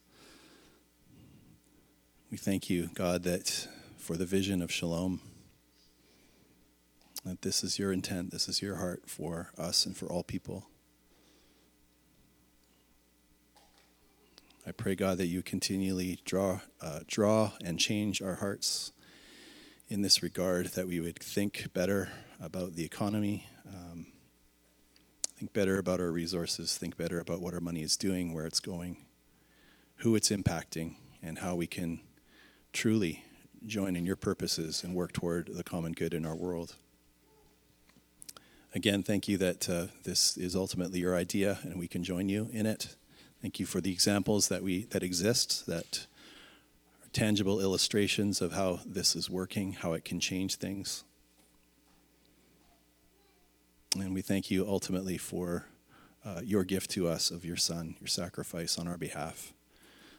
We 2.31 2.37
thank 2.37 2.71
you, 2.71 2.91
God, 2.95 3.25
that 3.25 3.67
for 3.99 4.17
the 4.17 4.25
vision 4.25 4.63
of 4.63 4.71
shalom 4.71 5.21
that 7.25 7.43
this 7.43 7.63
is 7.63 7.79
your 7.79 7.93
intent, 7.93 8.31
this 8.31 8.49
is 8.49 8.61
your 8.61 8.77
heart 8.77 9.03
for 9.07 9.51
us 9.57 9.87
and 9.87 9.97
for 9.97 10.07
all 10.07 10.23
people. 10.23 10.67
I 14.67 14.71
pray, 14.71 14.95
God, 14.95 15.19
that 15.19 15.27
you 15.27 15.43
continually 15.43 16.21
draw, 16.25 16.61
uh, 16.81 17.01
draw 17.09 17.53
and 17.65 17.81
change 17.81 18.23
our 18.23 18.37
hearts 18.37 18.93
in 19.89 20.03
this 20.03 20.23
regard, 20.23 20.69
that 20.69 20.87
we 20.87 21.01
would 21.01 21.19
think 21.19 21.73
better 21.75 22.11
about 22.41 22.75
the 22.75 22.85
economy, 22.85 23.49
um, 23.67 24.07
think 25.37 25.53
better 25.53 25.79
about 25.79 26.01
our 26.01 26.13
resources, 26.13 26.79
think 26.79 26.97
better 26.97 27.19
about 27.19 27.41
what 27.41 27.55
our 27.55 27.61
money 27.61 27.83
is 27.83 27.97
doing, 27.97 28.33
where 28.33 28.47
it's 28.47 28.61
going, 28.61 28.97
who 29.97 30.15
it's 30.15 30.31
impacting, 30.31 30.95
and 31.23 31.41
how 31.41 31.57
we 31.57 31.67
can 31.67 32.01
truly 32.73 33.25
join 33.67 33.97
in 33.97 34.07
your 34.07 34.17
purposes 34.17 34.85
and 34.85 34.95
work 34.95 35.13
toward 35.13 35.49
the 35.53 35.65
common 35.65 35.93
good 35.93 36.15
in 36.15 36.25
our 36.25 36.37
world. 36.37 36.77
Again, 38.75 39.03
thank 39.03 39.29
you 39.29 39.37
that 39.37 39.69
uh, 39.69 39.87
this 40.05 40.39
is 40.39 40.57
ultimately 40.57 41.01
your 41.01 41.15
idea 41.15 41.59
and 41.63 41.79
we 41.79 41.87
can 41.87 42.03
join 42.03 42.31
you 42.31 42.49
in 42.53 42.65
it. 42.65 42.97
Thank 43.43 43.61
you 43.61 43.67
for 43.67 43.83
the 43.83 43.93
examples 43.93 44.49
that 44.49 44.63
we 44.63 44.85
that 44.85 45.03
exist 45.03 45.67
that 45.67 46.07
are 47.03 47.11
tangible 47.13 47.61
illustrations 47.61 48.41
of 48.41 48.53
how 48.53 48.81
this 48.87 49.15
is 49.15 49.29
working, 49.29 49.73
how 49.75 49.93
it 49.93 50.07
can 50.07 50.21
change 50.21 50.55
things. 50.55 51.05
And 53.99 54.15
we 54.15 54.23
thank 54.23 54.51
you 54.51 54.67
ultimately 54.67 55.19
for 55.19 55.67
uh, 56.25 56.41
your 56.43 56.65
gift 56.65 56.91
to 56.93 57.09
us 57.09 57.31
of 57.31 57.45
your 57.45 57.59
Son, 57.59 57.97
your 58.01 58.09
sacrifice 58.09 58.79
on 58.79 58.89
our 58.89 58.97
behalf. 58.97 59.53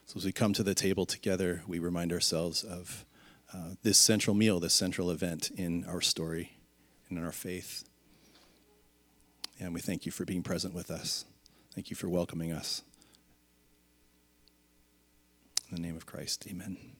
So 0.06 0.18
as 0.18 0.26
we 0.26 0.32
come 0.32 0.54
to 0.54 0.64
the 0.64 0.76
table 0.76 1.08
together, 1.08 1.64
we 1.66 1.80
remind 1.80 2.14
ourselves 2.14 2.64
of 2.64 3.04
uh, 3.52 3.76
this 3.82 3.98
central 3.98 4.36
meal, 4.36 4.60
this 4.60 4.74
central 4.76 5.10
event 5.10 5.50
in 5.56 5.86
our 5.86 6.02
story 6.02 6.58
and 7.10 7.18
in 7.18 7.26
our 7.26 7.32
faith. 7.32 7.86
And 9.64 9.74
we 9.74 9.80
thank 9.80 10.06
you 10.06 10.12
for 10.12 10.26
being 10.26 10.44
present 10.44 10.74
with 10.74 10.92
us. 10.92 11.24
Thank 11.74 11.90
you 11.90 11.96
for 11.96 12.10
welcoming 12.10 12.52
us. 12.52 12.82
In 15.70 15.76
the 15.78 15.82
name 15.82 15.96
of 15.96 16.06
Christ, 16.06 16.46
amen. 16.50 16.93